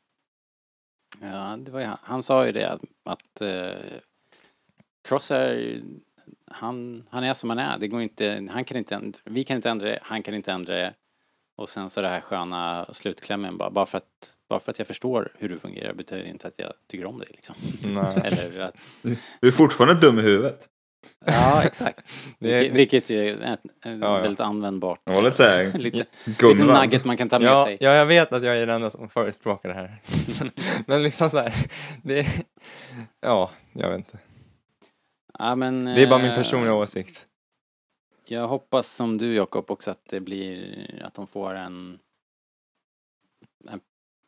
Ja, 1.20 1.56
det 1.60 1.70
var 1.70 1.80
ju 1.80 1.86
han. 1.86 1.98
Han 2.02 2.22
sa 2.22 2.46
ju 2.46 2.52
det 2.52 2.70
att, 2.72 2.80
att 3.04 3.40
Cross 5.06 5.30
är... 5.30 5.80
Han, 6.50 7.04
han 7.10 7.24
är 7.24 7.34
som 7.34 7.50
han 7.50 7.58
är. 7.58 7.78
Det 7.78 7.88
går 7.88 8.02
inte... 8.02 8.48
Han 8.50 8.64
kan 8.64 8.76
inte 8.76 8.94
ändra, 8.94 9.18
vi 9.24 9.44
kan 9.44 9.56
inte 9.56 9.70
ändra 9.70 9.88
det, 9.88 9.98
han 10.02 10.22
kan 10.22 10.34
inte 10.34 10.52
ändra 10.52 10.74
det. 10.74 10.94
Och 11.58 11.68
sen 11.68 11.90
så 11.90 12.02
det 12.02 12.08
här 12.08 12.20
sköna 12.20 12.86
slutklämmen 12.92 13.56
bara. 13.58 13.70
Bara 13.70 13.86
för 13.86 13.98
att, 13.98 14.04
bara 14.48 14.60
för 14.60 14.70
att 14.70 14.78
jag 14.78 14.86
förstår 14.88 15.32
hur 15.38 15.48
du 15.48 15.58
fungerar 15.58 15.92
betyder 15.94 16.24
inte 16.24 16.46
att 16.48 16.54
jag 16.56 16.72
tycker 16.90 17.04
om 17.06 17.18
dig 17.18 17.28
liksom. 17.30 17.54
Nej. 17.84 18.14
Eller 18.24 18.60
att 18.60 18.76
Du 19.40 19.48
är 19.48 19.52
fortfarande 19.52 20.00
dum 20.00 20.18
i 20.18 20.22
huvudet. 20.22 20.68
Ja, 21.26 21.62
exakt. 21.64 21.98
Det 22.38 22.54
är- 22.54 22.58
Vilket, 22.60 22.76
vilket 22.76 23.10
ju 23.10 23.30
är 23.42 23.58
ja. 23.82 24.18
väldigt 24.18 24.40
användbart. 24.40 25.00
Det 25.04 25.12
var 25.12 25.22
lite 25.22 25.36
såhär 25.36 25.72
lite, 25.78 26.06
lite 26.26 26.54
nugget 26.64 27.04
man 27.04 27.16
kan 27.16 27.28
ta 27.28 27.38
med 27.38 27.48
Ja, 27.48 27.64
sig. 27.64 27.76
ja, 27.80 27.90
jag 27.94 28.06
vet 28.06 28.32
att 28.32 28.44
jag 28.44 28.56
är 28.56 28.66
den 28.66 28.74
enda 28.74 28.90
som 28.90 29.08
förespråkar 29.08 29.68
det 29.68 29.74
här. 29.74 30.00
men 30.86 31.02
liksom 31.02 31.30
så 31.30 31.38
här, 31.38 31.52
det 32.02 32.26
ja, 33.20 33.50
jag 33.72 33.88
vet 33.90 33.98
inte. 33.98 34.18
Ja, 35.38 35.55
men, 35.57 35.85
Det 35.85 36.03
är 36.03 36.07
bara 36.07 36.18
min 36.22 36.31
eh, 36.31 36.37
personliga 36.37 36.75
åsikt. 36.75 37.29
Jag 38.25 38.49
hoppas 38.49 38.94
som 38.94 39.18
du 39.18 39.35
Jakob 39.35 39.70
också 39.70 39.90
att 39.90 40.05
det 40.05 40.20
blir, 40.20 41.03
att 41.05 41.14
de 41.14 41.27
får 41.27 41.55
en, 41.55 41.99
en, 43.68 43.81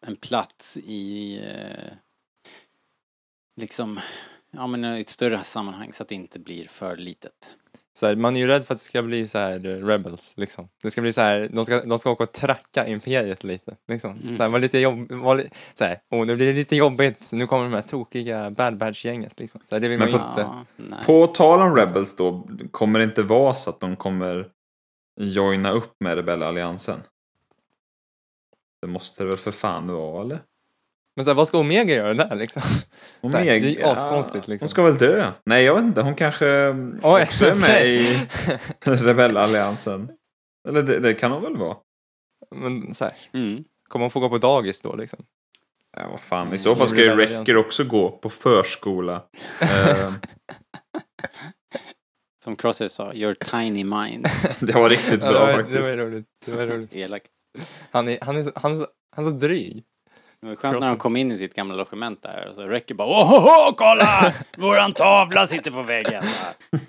en 0.07 0.17
plats 0.17 0.77
i 0.77 1.37
eh, 1.39 1.93
liksom, 3.57 4.01
ja 4.51 4.67
men 4.67 4.85
i 4.85 5.01
ett 5.01 5.09
större 5.09 5.45
sammanhang 5.45 5.93
så 5.93 6.03
att 6.03 6.09
det 6.09 6.15
inte 6.15 6.39
blir 6.39 6.65
för 6.65 6.97
litet. 6.97 7.58
Så 7.99 8.07
här, 8.07 8.17
man 8.17 8.37
är 8.37 8.41
ju 8.41 8.47
rädd 8.47 8.65
för 8.65 8.75
att 8.75 8.81
det 8.81 8.85
ska 8.85 9.03
bli 9.03 9.29
så 9.29 9.39
här 9.39 9.67
eh, 9.67 9.87
rebels 9.87 10.35
liksom. 10.37 10.69
Det 10.83 10.91
ska 10.91 11.01
bli 11.01 11.13
så 11.13 11.21
här, 11.21 11.49
de 11.53 11.65
ska, 11.65 11.85
de 11.85 11.99
ska 11.99 12.11
åka 12.11 12.25
och 12.25 12.33
tracka 12.33 12.87
imperiet 12.87 13.45
lite. 13.45 13.77
Liksom. 13.89 14.19
Mm. 14.23 14.37
Så 14.37 14.43
här, 14.43 14.51
var 14.51 14.59
lite 14.59 14.79
jobb, 14.79 15.13
var 15.13 15.35
li, 15.37 15.51
så 15.75 15.85
här, 15.85 16.01
åh 16.11 16.27
nu 16.27 16.37
blir 16.37 16.47
det 16.47 16.53
lite 16.53 16.77
jobbigt, 16.77 17.33
nu 17.33 17.47
kommer 17.47 17.65
de 17.65 17.73
här 17.73 17.83
tokiga 17.83 18.51
bad 18.51 18.77
badge-gänget 18.79 19.41
liksom. 19.41 19.61
Så 19.69 19.75
här, 19.75 19.81
det 19.81 19.89
vill 19.89 19.99
man 19.99 20.11
Men 20.11 20.15
ju 20.15 20.19
på- 20.23 20.29
inte. 20.31 20.41
Ja, 20.41 20.65
nej. 20.77 20.99
På 21.07 21.27
tal 21.27 21.61
om 21.61 21.77
Rebels 21.77 22.17
då, 22.17 22.49
kommer 22.71 22.99
det 22.99 23.05
inte 23.05 23.23
vara 23.23 23.55
så 23.55 23.71
att 23.71 23.81
de 23.81 23.97
kommer 23.97 24.49
joina 25.21 25.71
upp 25.71 25.93
med 26.01 26.17
rebellalliansen? 26.17 27.01
Det 28.81 28.87
måste 28.89 29.23
det 29.25 29.29
väl 29.29 29.39
för 29.39 29.51
fan 29.51 29.93
vara, 29.93 30.23
eller? 30.23 30.41
Men 31.19 31.25
så 31.25 31.31
här, 31.31 31.35
vad 31.37 31.49
ska 31.49 31.59
Omega 31.59 31.95
göra 31.95 32.15
där 32.15 32.37
liksom? 32.37 32.63
Så 33.23 33.29
här, 33.29 33.45
Omega- 33.45 33.45
det 33.45 33.67
är 33.67 33.71
ju 33.71 33.83
askonstigt 33.83 34.49
liksom. 34.49 34.65
Hon 34.65 34.69
ska 34.71 34.83
väl 34.83 34.99
dö? 34.99 35.33
Nej, 35.47 35.65
jag 35.65 35.75
vet 35.75 35.85
inte. 35.85 36.01
Hon 36.03 36.15
kanske 36.15 36.47
Oj, 37.03 37.23
också 37.23 37.45
är 37.47 37.55
med 37.55 37.87
i 37.87 38.27
rebellalliansen. 38.85 40.11
Eller 40.69 40.83
det, 40.83 40.99
det 40.99 41.15
kan 41.15 41.33
hon 41.33 41.43
väl 41.43 41.57
vara? 41.57 41.77
Men 42.57 42.95
så 42.95 43.05
här, 43.05 43.15
Mm. 43.33 43.65
kommer 43.89 44.03
hon 44.05 44.11
få 44.11 44.21
gå 44.21 44.29
på 44.29 44.39
dagis 44.39 44.81
då 44.81 44.97
liksom? 44.97 45.19
Ja, 45.97 46.09
vad 46.11 46.21
fan. 46.21 46.55
I 46.55 46.59
så 46.59 46.77
fall 46.77 46.89
ska 46.89 46.99
ju 47.01 47.15
Wrecker 47.15 47.57
också 47.57 47.85
gå 47.85 48.11
på 48.11 48.31
förskola. 48.31 49.23
Eh, 49.61 50.13
Som 52.45 52.57
Crosser 52.57 52.89
sa, 52.89 53.13
your 53.15 53.35
tiny 53.35 53.85
mind. 53.85 54.27
det 54.61 54.73
var 54.73 54.89
riktigt 54.89 55.23
Ja, 55.23 55.27
det, 55.27 55.33
bra 55.33 55.41
var, 55.41 55.49
det 55.49 55.63
faktiskt. 55.63 55.89
var 55.89 55.97
roligt. 55.97 56.27
Det 56.47 56.53
var 56.53 56.67
roligt. 56.67 56.95
Elakt. 56.95 57.27
Han 57.91 58.09
är, 58.09 58.19
han 58.23 58.37
är, 58.37 58.45
så- 58.45 58.53
han 58.55 58.73
är, 58.75 58.79
så- 58.81 58.87
han 59.17 59.27
är 59.27 59.31
så 59.31 59.37
dryg. 59.37 59.85
Det 60.41 60.47
var 60.49 60.57
skönt 60.57 60.81
när 60.81 60.89
de 60.89 60.97
kom 60.97 61.17
in 61.17 61.33
i 61.33 61.39
sitt 61.39 61.55
gamla 61.55 61.75
logement 61.75 62.23
där 62.23 62.47
och 62.49 62.55
så 62.55 62.63
räcker 62.63 62.95
bara 62.95 63.09
Åh, 63.09 63.73
kolla! 63.77 64.35
Våran 64.57 64.93
tavla 64.93 65.47
sitter 65.47 65.71
på 65.71 65.83
väggen. 65.83 66.23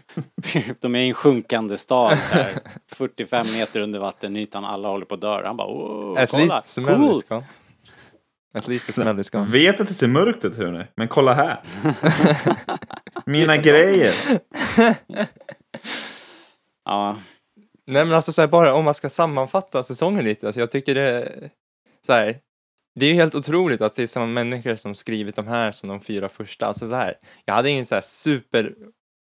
De 0.80 0.96
är 0.96 1.00
i 1.00 1.08
en 1.08 1.14
sjunkande 1.14 1.78
stad 1.78 2.20
så 2.20 2.36
här, 2.36 2.52
45 2.88 3.48
meter 3.54 3.82
under 3.82 4.00
vattenytan, 4.00 4.66
alla 4.66 4.88
håller 4.90 5.06
på 5.06 5.16
att 5.16 5.22
dö. 5.22 5.46
Han 5.46 5.58
bara 5.58 5.68
åh, 5.68 6.22
At 6.22 6.30
kolla! 6.32 6.44
least 6.44 6.76
Cool! 6.76 7.44
At 8.54 8.68
least. 8.68 8.98
Vet 9.52 9.82
att 9.82 9.88
det 9.88 9.94
ser 9.94 10.08
mörkt 10.08 10.46
ut 10.46 10.58
hörni, 10.58 10.86
men 10.96 11.08
kolla 11.08 11.34
här. 11.34 11.60
Mina 13.26 13.58
grejer. 13.58 14.14
Ja, 16.86 17.18
Nej 17.88 18.06
men 18.06 18.14
alltså 18.14 18.32
så 18.32 18.42
här, 18.42 18.48
bara 18.48 18.74
om 18.74 18.86
man 18.86 18.94
ska 18.94 19.10
sammanfatta 19.10 19.84
säsongen 19.84 20.26
lite, 20.26 20.46
alltså 20.48 20.60
jag 20.60 20.72
tycker 20.72 20.96
det 20.96 21.34
så 22.06 22.14
här, 22.14 22.38
det 23.00 23.06
är 23.06 23.14
helt 23.14 23.36
otroligt 23.36 23.82
att 23.82 23.96
det 23.96 24.04
är 24.04 24.08
samma 24.08 24.26
människor 24.26 24.76
som 24.76 24.96
skrivit 24.96 25.36
de 25.36 25.48
här 25.48 25.72
som 25.72 25.90
de 25.90 26.02
fyra 26.02 26.30
första, 26.30 26.66
alltså 26.66 26.88
så 26.88 26.94
här, 26.94 27.16
jag 27.46 27.54
hade 27.54 27.70
ingen 27.70 27.86
så 27.86 27.96
här 27.96 28.02
super, 28.02 28.74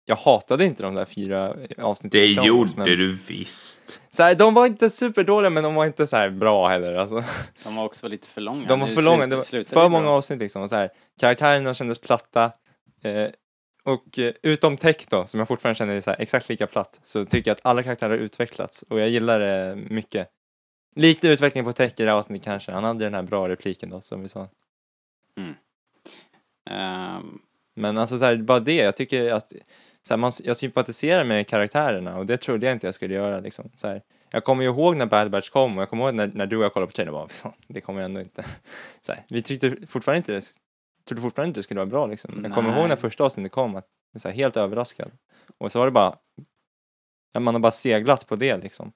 jag 0.05 0.15
hatade 0.15 0.65
inte 0.65 0.83
de 0.83 0.95
där 0.95 1.05
fyra 1.05 1.55
avsnitten. 1.77 2.21
Det 2.21 2.25
gjorde 2.25 2.71
men, 2.75 2.85
du 2.85 3.17
visst. 3.27 4.01
Så 4.09 4.23
här, 4.23 4.35
de 4.35 4.53
var 4.53 4.65
inte 4.65 4.89
superdåliga 4.89 5.49
men 5.49 5.63
de 5.63 5.75
var 5.75 5.85
inte 5.85 6.07
så 6.07 6.17
här 6.17 6.29
bra 6.29 6.67
heller 6.67 6.93
alltså. 6.93 7.23
de 7.63 7.75
var 7.75 7.83
också 7.83 8.07
lite 8.07 8.27
för 8.27 8.41
långa. 8.41 8.67
De 8.67 8.79
var 8.79 8.87
för 8.87 9.01
långa, 9.01 9.27
det 9.27 9.35
var 9.35 9.63
för 9.63 9.89
många 9.89 10.09
avsnitt 10.09 10.39
liksom. 10.39 10.61
Och 10.61 10.69
så 10.69 10.75
här, 10.75 10.89
karaktärerna 11.19 11.73
kändes 11.73 11.99
platta. 11.99 12.51
Eh, 13.03 13.27
och 13.83 14.19
eh, 14.19 14.33
utom 14.43 14.77
Tech 14.77 14.97
då, 15.09 15.25
som 15.25 15.39
jag 15.39 15.47
fortfarande 15.47 15.77
känner 15.77 15.95
är 15.95 16.01
så 16.01 16.09
här, 16.09 16.21
exakt 16.21 16.49
lika 16.49 16.67
platt, 16.67 16.99
så 17.03 17.25
tycker 17.25 17.51
jag 17.51 17.55
att 17.55 17.65
alla 17.65 17.83
karaktärer 17.83 18.09
har 18.09 18.17
utvecklats 18.17 18.83
och 18.89 18.99
jag 18.99 19.09
gillar 19.09 19.39
det 19.39 19.75
mycket. 19.75 20.27
Lite 20.97 21.27
utveckling 21.27 21.63
på 21.63 21.73
Tech 21.73 21.91
i 21.97 22.03
det 22.03 22.09
här 22.09 22.17
avsnittet 22.17 22.45
kanske. 22.45 22.71
Han 22.71 22.83
hade 22.83 23.05
den 23.05 23.13
här 23.13 23.21
bra 23.23 23.49
repliken 23.49 23.89
då, 23.89 24.01
som 24.01 24.21
vi 24.21 24.27
sa. 24.27 24.49
Ehm, 26.69 27.39
Men 27.75 27.97
alltså 27.97 28.17
så 28.19 28.25
här, 28.25 28.37
bara 28.37 28.59
det, 28.59 28.75
jag 28.75 28.95
tycker 28.95 29.33
att 29.33 29.49
så 30.07 30.13
här, 30.13 30.17
man, 30.17 30.31
jag 30.43 30.57
sympatiserar 30.57 31.23
med 31.23 31.47
karaktärerna 31.47 32.17
och 32.17 32.25
det 32.25 32.37
trodde 32.37 32.65
jag 32.65 32.75
inte 32.75 32.87
jag 32.87 32.95
skulle 32.95 33.13
göra 33.13 33.39
liksom. 33.39 33.71
Så 33.77 33.87
här, 33.87 34.01
jag 34.31 34.43
kommer 34.43 34.63
ju 34.63 34.69
ihåg 34.69 34.95
när 34.97 35.05
Bad 35.05 35.31
Batch 35.31 35.49
kom 35.49 35.77
och 35.77 35.81
jag 35.81 35.89
kommer 35.89 36.03
ihåg 36.05 36.15
när, 36.15 36.27
när 36.27 36.45
du 36.47 36.57
och 36.57 36.63
jag 36.63 36.73
kollade 36.73 36.91
på 36.91 36.95
trailern 36.95 37.13
och 37.15 37.19
bara, 37.21 37.29
"Fan, 37.29 37.53
det 37.67 37.81
kommer 37.81 37.99
jag 38.01 38.05
ändå 38.05 38.19
inte. 38.19 38.43
Så 39.01 39.13
här, 39.13 39.23
vi 39.29 39.41
tyckte 39.41 39.75
fortfarande 39.87 40.17
inte 40.17 40.33
det, 40.33 40.41
trodde 41.07 41.21
fortfarande 41.21 41.47
inte 41.49 41.59
det 41.59 41.63
skulle 41.63 41.79
vara 41.79 41.89
bra 41.89 42.07
liksom. 42.07 42.41
Jag 42.43 42.53
kommer 42.53 42.69
Nej. 42.69 42.79
ihåg 42.79 42.89
när 42.89 42.95
första 42.95 43.23
avsnittet 43.23 43.51
kom, 43.51 43.75
att, 43.75 43.85
så 44.17 44.27
här, 44.27 44.35
helt 44.35 44.57
överraskad. 44.57 45.11
Och 45.57 45.71
så 45.71 45.79
var 45.79 45.85
det 45.85 45.91
bara, 45.91 46.17
man 47.39 47.55
har 47.55 47.59
bara 47.59 47.71
seglat 47.71 48.27
på 48.27 48.35
det 48.35 48.57
liksom. 48.57 48.91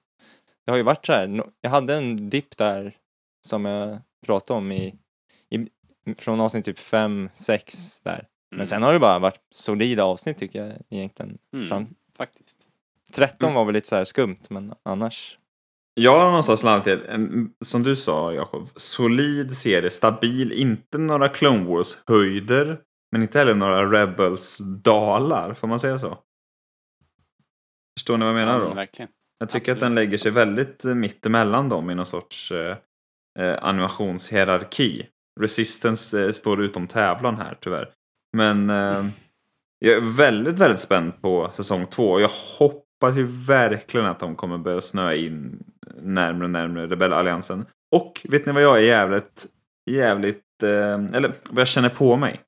Det 0.64 0.70
har 0.72 0.76
ju 0.76 0.82
varit 0.82 1.06
så 1.06 1.12
här, 1.12 1.42
jag 1.60 1.70
hade 1.70 1.94
en 1.94 2.30
dipp 2.30 2.56
där 2.56 2.96
som 3.46 3.64
jag 3.64 3.98
pratade 4.26 4.58
om 4.58 4.72
i, 4.72 4.94
i 5.50 5.66
från 6.18 6.40
avsnitt 6.40 6.64
typ 6.64 6.78
5, 6.78 7.28
6 7.34 8.00
där. 8.00 8.28
Men 8.56 8.66
sen 8.66 8.82
har 8.82 8.92
det 8.92 8.98
bara 8.98 9.18
varit 9.18 9.40
solida 9.50 10.04
avsnitt 10.04 10.38
tycker 10.38 10.64
jag 10.66 10.76
egentligen. 10.90 11.38
Mm. 11.54 11.66
Fram, 11.68 11.86
faktiskt. 12.16 12.56
13 13.12 13.54
var 13.54 13.64
väl 13.64 13.74
lite 13.74 13.88
så 13.88 13.96
här 13.96 14.04
skumt 14.04 14.38
men 14.48 14.74
annars. 14.82 15.38
Jag 15.94 16.18
har 16.18 16.26
någonstans 16.26 16.62
landat 16.62 16.86
i, 16.86 16.90
en- 17.08 17.54
som 17.64 17.82
du 17.82 17.96
sa 17.96 18.32
Jakob, 18.32 18.68
solid 18.76 19.56
serie, 19.56 19.90
stabil, 19.90 20.52
inte 20.52 20.98
några 20.98 21.28
Clone 21.28 21.64
Wars-höjder, 21.64 22.78
men 23.12 23.22
inte 23.22 23.38
heller 23.38 23.54
några 23.54 23.90
Rebels-dalar, 23.92 25.54
får 25.54 25.68
man 25.68 25.80
säga 25.80 25.98
så? 25.98 26.18
Förstår 27.98 28.16
ni 28.16 28.24
vad 28.24 28.34
jag 28.34 28.38
menar 28.40 28.52
Ja, 28.52 28.58
då? 28.58 28.66
men 28.66 28.76
verkligen. 28.76 29.10
Jag 29.42 29.48
tycker 29.48 29.72
att 29.72 29.76
absolut. 29.76 29.80
den 29.80 29.94
lägger 29.94 30.18
sig 30.18 30.30
väldigt 30.30 30.84
eh, 30.84 30.94
mitt 30.94 31.26
emellan 31.26 31.68
dem 31.68 31.90
i 31.90 31.94
någon 31.94 32.06
sorts 32.06 32.52
eh, 32.52 32.76
eh, 33.38 33.58
animationshierarki. 33.62 35.06
Resistance 35.40 36.24
eh, 36.24 36.32
står 36.32 36.62
utom 36.62 36.86
tävlan 36.86 37.36
här 37.36 37.56
tyvärr. 37.60 37.88
Men 38.36 38.70
eh, 38.70 39.06
jag 39.78 39.94
är 39.94 40.16
väldigt, 40.16 40.58
väldigt 40.58 40.80
spänd 40.80 41.22
på 41.22 41.50
säsong 41.52 41.86
två. 41.86 42.20
Jag 42.20 42.30
hoppas 42.58 43.16
ju 43.16 43.26
verkligen 43.46 44.06
att 44.06 44.18
de 44.18 44.36
kommer 44.36 44.58
börja 44.58 44.80
snöa 44.80 45.14
in 45.14 45.64
närmare 46.02 46.44
och 46.44 46.50
närmare 46.50 46.86
rebellalliansen. 46.86 47.66
Och 47.94 48.26
vet 48.28 48.46
ni 48.46 48.52
vad 48.52 48.62
jag 48.62 48.78
är 48.78 48.82
jävligt, 48.82 49.46
jävligt, 49.90 50.62
eh, 50.62 51.04
eller 51.14 51.32
vad 51.50 51.60
jag 51.60 51.68
känner 51.68 51.88
på 51.88 52.16
mig? 52.16 52.40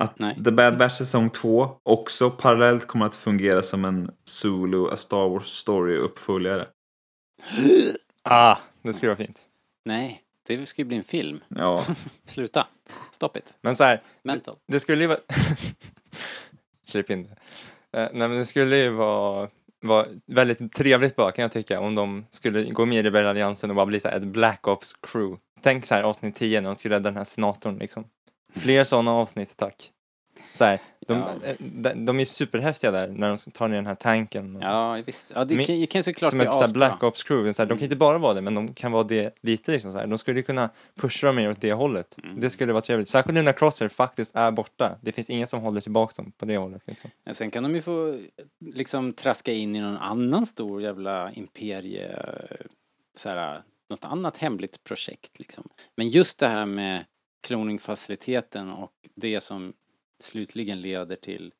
Att 0.00 0.18
Nej. 0.18 0.44
The 0.44 0.50
Bad 0.50 0.78
Batch 0.78 0.98
säsong 0.98 1.30
2 1.30 1.70
också 1.82 2.30
parallellt 2.30 2.86
kommer 2.86 3.06
att 3.06 3.14
fungera 3.14 3.62
som 3.62 3.84
en 3.84 4.10
Zulu, 4.24 4.86
A 4.90 4.96
Star 4.96 5.28
Wars 5.28 5.46
Story 5.46 5.96
uppföljare. 5.96 6.66
Ah, 8.22 8.56
det 8.82 8.92
skulle 8.92 9.10
vara 9.10 9.26
fint. 9.26 9.38
Nej, 9.84 10.22
det 10.46 10.68
ju 10.76 10.84
bli 10.84 10.96
en 10.96 11.04
film. 11.04 11.40
Ja, 11.48 11.84
Sluta. 12.24 12.66
Stop 13.10 13.36
it. 13.36 13.54
Men 13.60 13.76
så 13.76 13.84
här, 13.84 14.02
Mental. 14.22 14.56
det 14.68 14.80
skulle 14.80 15.02
ju 15.02 15.06
vara... 15.06 15.18
Klipp 16.90 17.10
in 17.10 17.22
det. 17.22 17.30
Eh, 18.00 18.08
nej 18.12 18.28
men 18.28 18.38
det 18.38 18.46
skulle 18.46 18.76
ju 18.76 18.90
vara, 18.90 19.48
vara 19.80 20.06
väldigt 20.26 20.72
trevligt 20.72 21.16
bara 21.16 21.32
kan 21.32 21.42
jag 21.42 21.52
tycka 21.52 21.80
om 21.80 21.94
de 21.94 22.26
skulle 22.30 22.64
gå 22.64 22.86
med 22.86 22.98
i 22.98 23.02
rebellalliansen 23.02 23.70
och 23.70 23.76
bara 23.76 23.86
bli 23.86 24.00
så 24.00 24.08
här 24.08 24.16
ett 24.16 24.22
Black 24.22 24.68
Ops 24.68 24.92
crew. 24.92 25.40
Tänk 25.62 25.86
så 25.86 25.94
här 25.94 26.02
avsnitt 26.02 26.34
10 26.34 26.60
när 26.60 26.68
de 26.70 26.76
skulle 26.76 26.94
rädda 26.94 27.10
den 27.10 27.16
här 27.16 27.24
senatorn 27.24 27.78
liksom. 27.78 28.04
Fler 28.54 28.84
sådana 28.84 29.10
avsnitt 29.12 29.56
tack. 29.56 29.90
Så 30.52 30.64
här, 30.64 30.80
de, 31.06 31.18
Ja. 31.18 31.28
eh, 31.48 31.56
de, 31.58 32.04
de 32.04 32.20
är 32.20 32.24
superhäftiga 32.24 32.90
där 32.90 33.08
när 33.08 33.28
de 33.28 33.36
tar 33.52 33.68
ner 33.68 33.76
den 33.76 33.86
här 33.86 33.94
tanken. 33.94 34.56
och- 34.56 34.62
Ja, 34.62 35.02
visst. 35.06 35.26
Ja, 35.34 35.44
det 35.44 35.54
Men- 35.56 35.64
kan, 35.66 35.86
kan 35.86 36.02
såklart 36.04 36.30
som 36.30 36.38
bli 36.38 36.46
ett 36.46 36.52
här 36.52 36.64
asbra. 36.64 36.72
Black 36.78 37.02
Ops 37.02 37.22
crew. 37.22 37.52
Så 37.54 37.62
här, 37.62 37.68
de 37.68 37.78
kan 37.78 37.84
inte 37.84 37.96
bara 37.96 38.18
vara 38.18 38.34
det, 38.34 38.40
men 38.40 38.54
de 38.54 38.74
kan 38.74 38.92
vara 38.92 39.04
det 39.04 39.34
lite 39.42 39.72
liksom 39.72 39.92
så 39.92 39.98
här. 39.98 40.06
De 40.06 40.18
skulle 40.18 40.42
kunna 40.42 40.70
pusha 41.00 41.26
dem 41.26 41.36
mer 41.36 41.50
åt 41.50 41.60
det 41.60 41.72
hållet. 41.72 42.16
Mm. 42.24 42.40
Det 42.40 42.50
skulle 42.50 42.72
vara 42.72 42.82
trevligt. 42.82 43.08
Särskilt 43.08 43.34
nu 43.34 43.42
när 43.42 43.52
Crosshair 43.52 43.88
faktiskt 43.88 44.36
är 44.36 44.50
borta. 44.50 44.98
Det 45.00 45.12
finns 45.12 45.30
ingen 45.30 45.46
som 45.46 45.60
håller 45.60 45.80
tillbaka 45.80 46.22
dem 46.22 46.32
på 46.38 46.44
det 46.44 46.56
hållet 46.56 46.82
liksom. 46.86 47.10
Ja, 47.24 47.34
Sen 47.34 47.50
kan 47.50 47.62
de 47.62 47.74
ju 47.74 47.82
få 47.82 48.18
liksom 48.74 49.12
traska 49.12 49.52
in 49.52 49.76
i 49.76 49.80
någon 49.80 49.96
annan 49.96 50.46
stor 50.46 50.82
jävla 50.82 51.32
imperie, 51.32 52.16
så 53.16 53.28
här, 53.28 53.62
något 53.90 54.04
annat 54.04 54.36
hemligt 54.36 54.84
projekt 54.84 55.38
liksom. 55.38 55.68
Men 55.96 56.08
just 56.08 56.38
det 56.38 56.48
här 56.48 56.66
med 56.66 57.04
kloningfaciliteten 57.40 58.70
och 58.70 58.92
det 59.14 59.40
som 59.40 59.72
slutligen 60.22 60.80
leder 60.80 61.16
till 61.16 61.52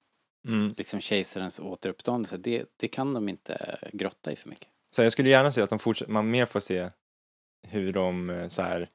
Mm. 0.48 0.74
liksom 0.76 1.00
kejsarens 1.00 1.60
återuppståndelse, 1.60 2.36
det, 2.36 2.64
det 2.76 2.88
kan 2.88 3.14
de 3.14 3.28
inte 3.28 3.78
grotta 3.92 4.32
i 4.32 4.36
för 4.36 4.48
mycket. 4.48 4.68
Så 4.90 5.02
jag 5.02 5.12
skulle 5.12 5.28
gärna 5.28 5.52
se 5.52 5.62
att 5.62 5.70
de 5.70 5.78
fortsätter, 5.78 6.12
man 6.12 6.30
mer 6.30 6.46
får 6.46 6.60
se 6.60 6.90
hur 7.68 7.92
de 7.92 8.30
eh, 8.30 8.48
så 8.48 8.62
här, 8.62 8.88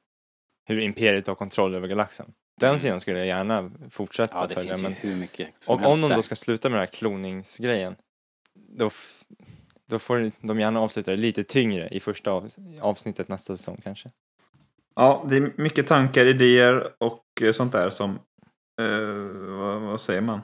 hur 0.68 0.78
imperiet 0.80 1.26
har 1.26 1.34
kontroll 1.34 1.74
över 1.74 1.88
galaxen. 1.88 2.34
Den 2.60 2.68
Mm. 2.68 2.80
sidan 2.80 3.00
skulle 3.00 3.18
jag 3.18 3.26
gärna 3.26 3.72
fortsätta 3.90 4.34
Ja, 4.36 4.46
det 4.46 4.54
följa. 4.54 4.70
finns 4.74 4.82
Men, 4.82 4.92
hur 4.92 5.16
mycket 5.16 5.48
som 5.58 5.74
och 5.80 5.86
om 5.92 6.00
de 6.00 6.10
då 6.10 6.22
ska 6.22 6.36
sluta 6.36 6.68
med 6.68 6.76
den 6.78 6.86
här 6.86 6.92
kloningsgrejen, 6.92 7.96
då, 8.54 8.90
då 9.86 9.98
får 9.98 10.32
de 10.40 10.60
gärna 10.60 10.80
avsluta 10.80 11.10
det 11.10 11.16
lite 11.16 11.44
tyngre 11.44 11.88
i 11.88 12.00
första 12.00 12.30
av, 12.30 12.48
avsnittet 12.80 13.28
nästa 13.28 13.56
säsong 13.56 13.80
kanske. 13.84 14.10
Ja 14.96 15.24
det 15.28 15.36
är 15.36 15.52
mycket 15.56 15.86
tankar, 15.86 16.24
idéer 16.24 16.88
och 16.98 17.22
eh, 17.42 17.52
sånt 17.52 17.72
där 17.72 17.90
som, 17.90 18.10
eh, 18.80 19.58
vad, 19.58 19.80
vad 19.80 20.00
säger 20.00 20.20
man? 20.20 20.40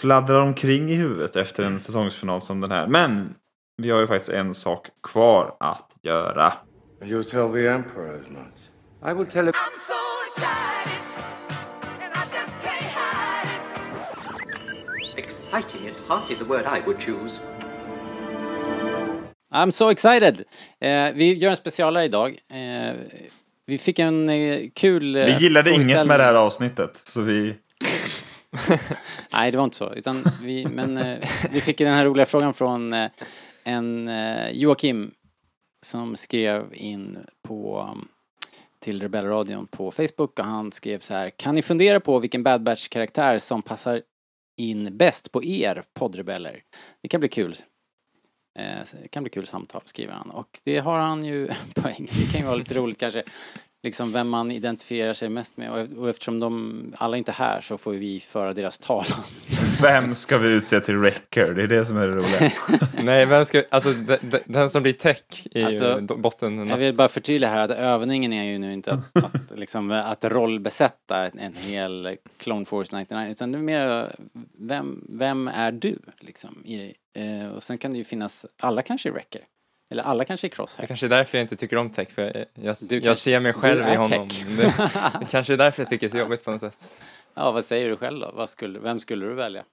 Fladdrar 0.00 0.40
omkring 0.40 0.90
i 0.90 0.94
huvudet 0.94 1.36
efter 1.36 1.64
en 1.64 1.80
säsongsfinal 1.80 2.40
som 2.40 2.60
den 2.60 2.70
här. 2.70 2.86
Men 2.86 3.34
vi 3.82 3.90
har 3.90 4.00
ju 4.00 4.06
faktiskt 4.06 4.30
en 4.30 4.54
sak 4.54 4.88
kvar 5.02 5.56
att 5.60 5.96
göra. 6.02 6.52
You 7.04 7.24
tell 7.24 7.52
the 7.52 7.68
Emperor 7.68 8.14
as 8.14 8.28
much. 8.28 8.70
I 9.04 9.12
will 9.12 9.26
tell 9.26 9.46
him. 9.46 9.54
I'm 9.54 9.80
so 9.88 9.94
excited, 10.28 11.02
and 12.02 12.12
I 12.14 12.24
just 12.32 12.60
can't 12.62 12.82
hide 12.82 13.48
it. 15.12 15.18
Exciting 15.18 15.88
is 15.88 15.98
hardly 16.08 16.36
the 16.36 16.44
word 16.44 16.64
I 16.66 16.80
would 16.86 17.00
choose. 17.00 17.40
I'm 19.52 19.70
so 19.70 19.90
excited! 19.90 20.44
Eh, 20.80 21.12
vi 21.14 21.34
gör 21.34 21.50
en 21.50 21.56
specialare 21.56 22.04
idag. 22.04 22.38
Eh, 22.50 22.94
vi 23.66 23.78
fick 23.78 23.98
en 23.98 24.28
eh, 24.28 24.70
kul 24.74 25.16
eh, 25.16 25.24
Vi 25.24 25.36
gillade 25.38 25.70
inget 25.70 26.06
med 26.06 26.20
det 26.20 26.24
här 26.24 26.34
avsnittet. 26.34 27.00
Så 27.04 27.20
vi... 27.20 27.54
Nej, 29.32 29.50
det 29.50 29.56
var 29.56 29.64
inte 29.64 29.76
så. 29.76 29.94
Utan 29.94 30.24
vi, 30.42 30.66
men 30.66 30.98
eh, 30.98 31.28
vi 31.50 31.60
fick 31.60 31.78
den 31.78 31.94
här 31.94 32.04
roliga 32.04 32.26
frågan 32.26 32.54
från 32.54 32.92
eh, 32.92 33.10
en 33.64 34.10
Joakim 34.52 35.10
som 35.86 36.16
skrev 36.16 36.74
in 36.74 37.18
på, 37.42 37.88
till 38.80 39.02
Rebellradion 39.02 39.66
på 39.66 39.90
Facebook 39.90 40.38
och 40.38 40.44
han 40.44 40.72
skrev 40.72 40.98
så 40.98 41.14
här. 41.14 41.30
Kan 41.30 41.54
ni 41.54 41.62
fundera 41.62 42.00
på 42.00 42.18
vilken 42.18 42.42
Bad 42.42 42.62
Batch-karaktär 42.62 43.38
som 43.38 43.62
passar 43.62 44.02
in 44.56 44.96
bäst 44.96 45.32
på 45.32 45.44
er 45.44 45.84
poddrebeller? 45.94 46.60
Det 47.02 47.08
kan 47.08 47.20
bli 47.20 47.28
kul. 47.28 47.54
Eh, 48.54 48.78
det 49.02 49.08
kan 49.08 49.22
bli 49.22 49.30
kul 49.30 49.46
samtal, 49.46 49.80
skriver 49.84 50.12
han. 50.12 50.30
Och 50.30 50.60
det 50.64 50.78
har 50.78 50.98
han 50.98 51.24
ju 51.24 51.48
en 51.48 51.54
poäng. 51.82 52.08
Det 52.10 52.32
kan 52.32 52.40
ju 52.40 52.46
vara 52.46 52.56
lite 52.56 52.74
roligt 52.74 52.98
kanske. 52.98 53.22
Liksom 53.84 54.12
vem 54.12 54.28
man 54.28 54.50
identifierar 54.50 55.14
sig 55.14 55.28
mest 55.28 55.56
med. 55.56 55.70
Och- 55.70 55.98
Och 55.98 56.08
eftersom 56.10 56.40
de 56.40 56.82
alla 56.98 57.16
inte 57.16 57.30
är 57.30 57.34
här 57.34 57.60
så 57.60 57.78
får 57.78 57.92
vi 57.92 58.20
föra 58.20 58.54
deras 58.54 58.78
talan. 58.78 59.06
Vem 59.82 60.14
ska 60.14 60.38
vi 60.38 60.48
utse 60.48 60.80
till 60.80 60.96
Wrecker? 60.96 61.52
Det 61.54 61.62
är 61.62 61.66
det 61.66 61.86
som 61.86 61.96
är 61.96 62.08
det 62.08 62.14
roliga. 62.14 62.52
Nej, 63.04 63.26
vem 63.26 63.44
ska, 63.44 63.64
alltså 63.70 63.92
de, 63.92 64.16
de, 64.22 64.38
den 64.44 64.70
som 64.70 64.82
blir 64.82 64.92
tech 64.92 65.46
är 65.50 65.66
Alltså, 65.66 66.00
botten. 66.00 66.68
Jag 66.68 66.76
vill 66.76 66.94
bara 66.94 67.08
förtydliga 67.08 67.50
här 67.50 67.60
att 67.60 67.70
övningen 67.70 68.32
är 68.32 68.44
ju 68.44 68.58
nu 68.58 68.72
inte 68.72 68.92
att, 68.92 69.24
att, 69.52 69.58
liksom, 69.58 69.90
att 69.90 70.24
rollbesätta 70.24 71.16
en, 71.26 71.38
en 71.38 71.54
hel 71.54 72.16
Clone 72.36 72.64
Force 72.64 72.96
99 72.96 73.30
utan 73.30 73.52
det 73.52 73.58
är 73.58 73.62
mer 73.62 74.16
vem, 74.58 75.04
vem 75.08 75.48
är 75.48 75.72
du 75.72 75.98
liksom? 76.20 76.62
I, 76.64 76.94
eh, 77.16 77.48
och 77.54 77.62
sen 77.62 77.78
kan 77.78 77.92
det 77.92 77.98
ju 77.98 78.04
finnas, 78.04 78.46
alla 78.60 78.82
kanske 78.82 79.08
är 79.08 79.12
Wrecker. 79.12 79.42
Eller 79.92 80.02
alla 80.02 80.24
kanske 80.24 80.46
är 80.46 80.48
Det 80.48 80.54
Crosshair. 80.56 80.86
kanske 80.86 81.06
är 81.06 81.10
därför 81.10 81.38
jag 81.38 81.44
inte 81.44 81.56
tycker 81.56 81.76
om 81.76 81.90
tech, 81.90 82.08
för 82.10 82.22
jag, 82.54 82.76
Du 82.88 82.94
jag 82.94 83.02
kanske- 83.04 83.14
ser 83.14 83.40
mig 83.40 83.52
själv 83.52 83.88
i 83.88 83.94
honom. 83.94 84.28
Det, 84.56 84.62
det 85.20 85.26
kanske 85.30 85.52
är 85.52 85.56
därför 85.56 85.82
jag 85.82 85.90
tycker 85.90 86.06
det 86.06 86.10
är 86.10 86.10
så 86.10 86.18
jobbigt 86.18 86.44
på 86.44 86.50
något 86.50 86.60
sätt. 86.60 86.76
Ja, 87.34 87.52
vad 87.52 87.64
säger 87.64 87.88
du 87.88 87.96
själv 87.96 88.20
då? 88.20 88.46
Skulle, 88.46 88.78
vem 88.78 89.00
skulle 89.00 89.26
du 89.26 89.34
välja? 89.34 89.64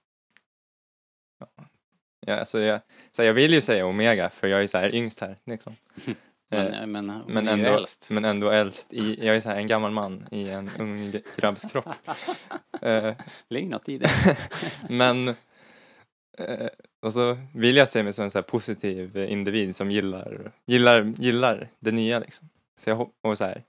Jag, 2.26 2.38
alltså 2.38 2.60
jag, 2.60 2.80
så 3.10 3.22
här, 3.22 3.26
jag 3.26 3.34
vill 3.34 3.52
ju 3.52 3.60
säga 3.60 3.86
Omega, 3.86 4.30
för 4.30 4.48
jag 4.48 4.62
är 4.62 4.66
så 4.66 4.78
här 4.78 4.94
yngst 4.94 5.20
här. 5.20 5.36
Liksom. 5.44 5.76
Men, 6.52 6.66
Eh, 6.74 6.86
men, 6.86 7.10
hon 7.10 7.22
men, 7.26 7.44
ju 7.46 7.50
ändå, 7.52 7.68
äldst. 7.78 8.10
men 8.10 8.24
ändå 8.24 8.50
äldst. 8.50 8.92
I, 8.92 9.26
jag 9.26 9.36
är 9.36 9.40
så 9.40 9.48
här 9.48 9.56
en 9.56 9.66
gammal 9.66 9.90
man 9.90 10.26
i 10.30 10.50
en 10.50 10.70
ung 10.78 11.12
grabbs 11.36 11.64
kropp. 11.72 11.88
Eh, 12.82 13.14
Ligger 13.48 13.68
något 13.68 13.88
i 13.88 13.98
det. 13.98 14.10
men 14.88 15.28
eh, 15.28 15.34
Eh, 16.48 16.68
och 17.02 17.12
så 17.12 17.38
vill 17.54 17.76
jag 17.76 17.88
se 17.88 18.02
mig 18.02 18.12
som 18.12 18.24
en 18.24 18.30
så 18.30 18.38
här 18.38 18.42
positiv 18.42 19.16
individ 19.16 19.76
som 19.76 19.90
gillar, 19.90 20.52
gillar, 20.66 21.02
gillar 21.02 21.68
det 21.80 21.92
nya 21.92 22.18
liksom. 22.18 22.48
Så 22.80 22.90
jag, 22.90 23.10
och 23.22 23.38
så 23.38 23.44
här, 23.44 23.62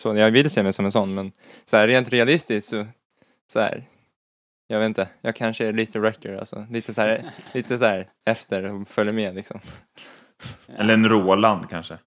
så 0.00 0.16
jag 0.16 0.30
vill 0.30 0.50
se 0.50 0.62
mig 0.62 0.72
som 0.72 0.84
en 0.84 0.92
sån 0.92 1.14
men 1.14 1.32
så 1.64 1.76
här, 1.76 1.88
rent 1.88 2.08
realistiskt 2.08 2.68
så, 2.68 2.86
så 3.52 3.60
här, 3.60 3.84
jag 4.66 4.78
vet 4.78 4.86
inte, 4.86 5.08
jag 5.20 5.36
kanske 5.36 5.66
är 5.66 5.72
lite 5.72 5.98
wrecker 5.98 6.36
alltså. 6.36 6.66
Lite 6.70 6.94
så 6.94 7.00
här, 7.00 7.30
lite 7.54 7.78
så 7.78 7.84
här 7.84 8.08
efter 8.26 8.64
och 8.64 8.88
följer 8.88 9.12
med 9.12 9.34
liksom. 9.34 9.60
Eller 10.66 10.94
en 10.94 11.08
Roland 11.08 11.70
kanske. 11.70 11.98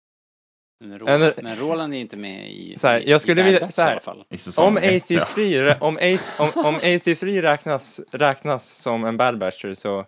Men, 0.90 1.08
Eller- 1.08 1.28
Ro- 1.32 1.34
men 1.44 1.56
Roland 1.56 1.94
är 1.94 1.98
inte 1.98 2.18
med 2.18 2.52
i, 2.52 2.78
Så 2.78 2.88
här, 2.88 3.00
i, 3.00 3.10
jag 3.10 3.22
skulle 3.22 3.42
i 3.42 3.44
vilja- 3.44 3.72
så 3.72 3.82
här, 3.82 3.90
i 3.90 3.92
alla 3.92 4.00
fall. 4.02 4.26
I 4.30 4.38
Om 4.58 4.78
ett, 4.78 4.84
AC3, 4.84 5.40
ja. 5.42 5.64
rä- 5.64 5.78
om, 5.82 5.96
AC, 6.02 6.32
om, 6.40 6.66
om 6.66 6.76
AC3 6.76 7.42
räknas, 7.42 8.02
räknas 8.12 8.70
som 8.70 9.06
en 9.06 9.18
bad 9.18 9.38
batcher 9.40 9.74
så, 9.74 10.06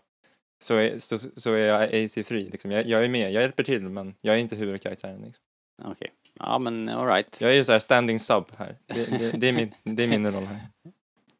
så, 0.63 0.75
är, 0.75 0.99
så, 0.99 1.17
så 1.35 1.51
är 1.53 1.57
jag 1.67 1.81
AC3. 1.93 2.51
Liksom. 2.51 2.71
Jag, 2.71 2.87
jag 2.87 3.03
är 3.05 3.09
med, 3.09 3.31
jag 3.33 3.41
hjälper 3.41 3.63
till 3.63 3.81
men 3.81 4.15
jag 4.21 4.35
är 4.35 4.39
inte 4.39 4.55
huvudkaraktären. 4.55 5.21
Liksom. 5.21 5.43
Okej. 5.85 6.11
Ja, 6.39 6.59
men 6.59 6.89
alright. 6.89 7.41
Jag 7.41 7.51
är 7.51 7.55
ju 7.55 7.63
så 7.63 7.71
här 7.71 7.79
standing 7.79 8.19
sub 8.19 8.43
här. 8.57 8.75
Det, 8.85 9.05
det, 9.05 9.31
det, 9.31 9.47
är, 9.47 9.53
min, 9.53 9.73
det 9.83 10.03
är 10.03 10.07
min 10.07 10.31
roll 10.33 10.43
här. 10.43 10.59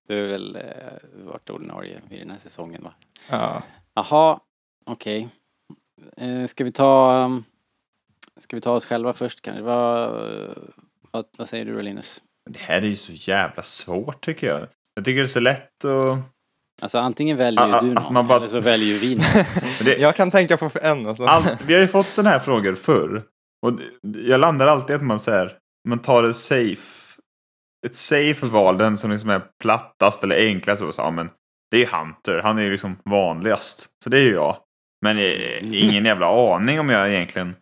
Du 0.08 0.22
har 0.22 0.28
väl 0.28 0.56
eh, 0.56 0.62
varit 1.26 1.50
ordinarie 1.50 2.02
vid 2.10 2.20
den 2.20 2.30
här 2.32 2.40
säsongen 2.40 2.84
va? 2.84 2.94
Ja. 3.30 3.64
Jaha, 3.94 4.40
okej. 4.86 5.30
Eh, 6.18 6.46
ska 6.46 6.64
vi 6.64 6.72
ta... 6.72 7.24
um, 7.26 7.44
Ska 8.40 8.56
vi 8.58 8.62
ta 8.62 8.72
oss 8.74 8.86
själva 8.86 9.14
först 9.14 9.42
kanske? 9.42 9.62
Vad, 9.62 10.10
vad, 11.12 11.26
vad 11.38 11.50
säger 11.50 11.66
du 11.66 11.74
då 11.76 11.82
Linus? 11.82 12.22
Det 12.50 12.60
här 12.60 12.78
är 12.82 12.86
ju 12.88 12.96
så 12.96 13.12
jävla 13.32 13.64
svårt 13.64 14.22
tycker 14.22 14.48
jag. 14.48 14.68
Jag 14.96 15.06
tycker 15.06 15.20
det 15.22 15.26
är 15.26 15.28
så 15.28 15.40
lätt 15.40 15.86
att... 15.86 16.20
Alltså 16.82 16.98
antingen 17.00 17.38
väljer 17.38 17.82
ju 17.82 17.88
du 17.90 17.94
någon 17.94 18.14
man 18.14 18.28
bara- 18.28 18.38
eller 18.38 18.48
så 18.48 18.60
väljer 18.60 19.00
vi 19.00 19.16
någon. 19.16 19.46
Det, 19.86 19.98
Jag 19.98 20.16
kan 20.16 20.32
tänka 20.32 20.58
på 20.58 20.70
en 20.82 21.08
alltså. 21.08 21.26
allt, 21.26 21.62
vi 21.68 21.74
har 21.74 21.82
ju 21.82 21.88
fått 21.88 22.06
sådana 22.08 22.30
här 22.30 22.40
frågor 22.40 22.76
förr. 22.76 23.24
Och 23.66 23.80
jag 24.02 24.40
landar 24.40 24.68
alltid 24.68 24.96
att 24.96 25.04
man 25.04 25.20
säger, 25.20 25.54
man 25.88 26.00
tar 26.00 26.24
det 26.24 26.34
safe. 26.34 27.02
Ett 27.86 27.96
safe 27.96 28.46
val, 28.46 28.78
den 28.78 28.98
som 28.98 29.12
liksom 29.12 29.30
är 29.30 29.42
plattast 29.62 30.24
eller 30.24 30.46
enklast. 30.48 30.82
Och 30.82 30.96
så, 30.96 31.02
ja, 31.02 31.12
men 31.12 31.30
det 31.72 31.84
är 31.84 31.88
Hunter, 31.88 32.42
han 32.44 32.58
är 32.58 32.62
ju 32.64 32.72
liksom 32.72 32.96
vanligast. 33.06 33.90
Så 34.04 34.10
det 34.10 34.18
är 34.18 34.22
ju 34.26 34.34
jag. 34.34 34.58
Men 35.02 35.18
eh, 35.18 35.84
ingen 35.84 36.06
jävla 36.06 36.56
aning 36.56 36.80
om 36.80 36.90
jag 36.90 37.14
egentligen 37.14 37.56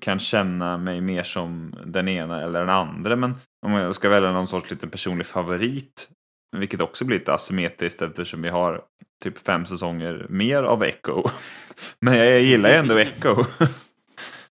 kan 0.00 0.18
känna 0.18 0.76
mig 0.76 1.00
mer 1.00 1.22
som 1.22 1.74
den 1.86 2.08
ena 2.08 2.42
eller 2.42 2.60
den 2.60 2.68
andra. 2.70 3.16
Men 3.16 3.34
om 3.66 3.72
jag 3.72 3.94
ska 3.94 4.08
välja 4.08 4.32
någon 4.32 4.48
sorts 4.48 4.70
lite 4.70 4.88
personlig 4.88 5.26
favorit. 5.26 6.08
Vilket 6.56 6.80
också 6.80 7.04
blir 7.04 7.18
lite 7.18 7.32
asymmetriskt 7.32 8.02
eftersom 8.02 8.42
vi 8.42 8.48
har 8.48 8.80
typ 9.22 9.46
fem 9.46 9.66
säsonger 9.66 10.26
mer 10.28 10.62
av 10.62 10.82
Echo. 10.84 11.22
Men 12.00 12.16
jag 12.18 12.40
gillar 12.40 12.70
ju 12.70 12.76
ändå 12.76 12.98
Echo. 12.98 13.36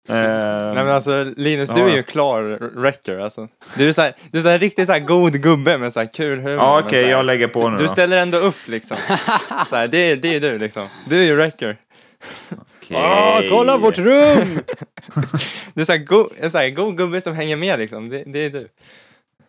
Eh, 0.09 0.15
Nej 0.17 0.75
men 0.85 0.89
alltså 0.89 1.25
Linus, 1.37 1.71
du 1.71 1.81
Ja. 1.81 1.89
är 1.89 1.97
ju 1.97 2.03
klar 2.03 2.43
wrecker 2.81 3.19
alltså. 3.19 3.49
Du 3.77 3.89
är 3.89 3.93
så 3.93 4.03
här, 4.03 4.13
du 4.31 4.39
är 4.39 4.43
så 4.43 4.49
här 4.49 4.59
riktigt 4.59 4.87
så 4.87 4.93
här 4.93 4.99
god 5.01 5.43
gubbe 5.43 5.79
med 5.79 5.93
så 5.93 6.01
här 6.01 6.13
kul 6.15 6.39
humor. 6.39 6.53
ja, 6.57 6.83
okej, 6.87 7.03
här- 7.05 7.11
jag 7.11 7.25
lägger 7.27 7.49
på 7.49 7.65
du, 7.65 7.71
nu 7.71 7.77
du 7.77 7.83
då. 7.83 7.89
ställer 7.89 8.17
ändå 8.17 8.39
upp 8.39 8.69
liksom. 8.69 8.97
Så 9.69 9.77
här, 9.77 9.89
det, 9.89 9.99
är- 9.99 10.17
det 10.17 10.35
är 10.37 10.41
du 10.41 10.59
liksom. 10.59 10.87
Du 11.09 11.21
är 11.21 11.25
ju 11.25 11.35
wrecker. 11.37 11.77
Okej. 12.91 13.51
Åh, 13.51 13.57
kolla 13.57 13.77
vårt 13.77 13.99
rum! 13.99 14.49
du 15.75 15.85
är 15.85 15.93
här, 15.93 15.99
go, 15.99 16.29
en 16.41 16.51
god 16.75 16.97
gubbe 16.97 17.21
som 17.21 17.35
hänger 17.35 17.57
med 17.57 17.79
liksom. 17.79 18.09
Det, 18.09 18.25
det 18.27 18.39
är 18.39 18.51
du. 18.51 18.69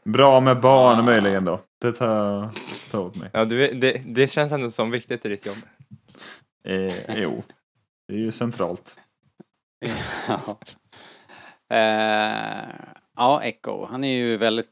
Bra 0.04 0.39
med 0.39 0.60
barn 0.60 0.99
Ah. 0.99 1.01
möjligen 1.01 1.45
då. 1.45 1.60
Det 1.82 1.91
tar, 1.91 2.49
tar 2.91 2.99
åt 2.99 3.15
mig. 3.15 3.30
Ja, 3.34 3.45
du 3.45 3.65
är, 3.65 3.73
det, 3.73 4.01
det 4.06 4.27
känns 4.27 4.51
ändå 4.51 4.69
som 4.69 4.91
viktigt 4.91 5.25
i 5.25 5.30
ditt 5.30 5.45
jobb. 5.45 5.58
Eh, 6.67 7.21
jo, 7.21 7.43
det 8.08 8.13
är 8.13 8.17
ju 8.17 8.32
centralt. 8.32 8.99
ja. 10.27 10.58
Eh, 11.77 12.69
ja, 13.15 13.41
Echo. 13.43 13.86
Han 13.86 14.04
är 14.04 14.15
ju 14.15 14.38
väldigt 14.38 14.69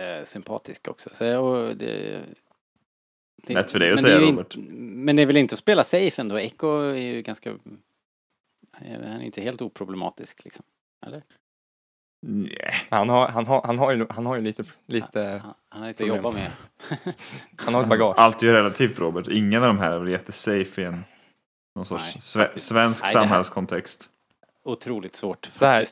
eh, 0.00 0.24
sympatisk 0.24 0.88
också. 0.88 1.10
Så, 1.14 1.38
och 1.40 1.76
det, 1.76 2.18
det, 3.48 3.60
Lätt 3.60 3.70
för 3.70 3.78
dig 3.78 3.92
att 3.92 3.94
men 3.94 4.02
säga, 4.02 4.18
Robert. 4.18 4.56
Inte, 4.56 4.72
men 4.72 5.16
det 5.16 5.22
är 5.22 5.26
väl 5.26 5.36
inte 5.36 5.52
att 5.52 5.58
spela 5.58 5.84
safe 5.84 6.22
ändå? 6.22 6.36
Echo 6.36 6.80
är 6.80 6.96
ju 6.96 7.22
ganska... 7.22 7.54
Han 8.72 9.02
är 9.02 9.22
inte 9.22 9.40
helt 9.40 9.62
oproblematisk 9.62 10.44
liksom. 10.44 10.64
Eller? 11.06 11.22
Nej. 12.26 12.72
Han 12.90 13.08
har, 13.08 13.28
han 13.28 13.46
har, 13.46 13.62
han 13.64 13.78
har, 13.78 13.92
ju, 13.92 14.06
han 14.10 14.26
har 14.26 14.36
ju 14.36 14.42
lite, 14.42 14.64
lite 14.86 15.40
Han, 15.42 15.54
han 15.68 15.82
har 15.82 15.88
lite 15.88 16.02
att 16.02 16.08
jobba 16.08 16.30
med. 16.30 16.50
han 17.56 17.74
har 17.74 17.82
ett 17.82 17.88
bagage. 17.88 18.18
Allt 18.18 18.42
är 18.42 18.46
ju 18.46 18.52
relativt 18.52 18.98
Robert. 18.98 19.28
Ingen 19.28 19.62
av 19.62 19.68
de 19.68 19.78
här 19.78 19.92
är 19.92 19.98
väl 19.98 20.08
jättesafe 20.08 20.82
i 20.82 20.84
en 20.84 21.04
någon 21.74 21.84
sorts 21.84 22.14
Nej, 22.14 22.22
sve, 22.22 22.58
svensk 22.58 23.04
Nej, 23.04 23.12
samhällskontext. 23.12 24.10
Otroligt 24.64 25.16
svårt 25.16 25.50
Så 25.54 25.66
här, 25.66 25.86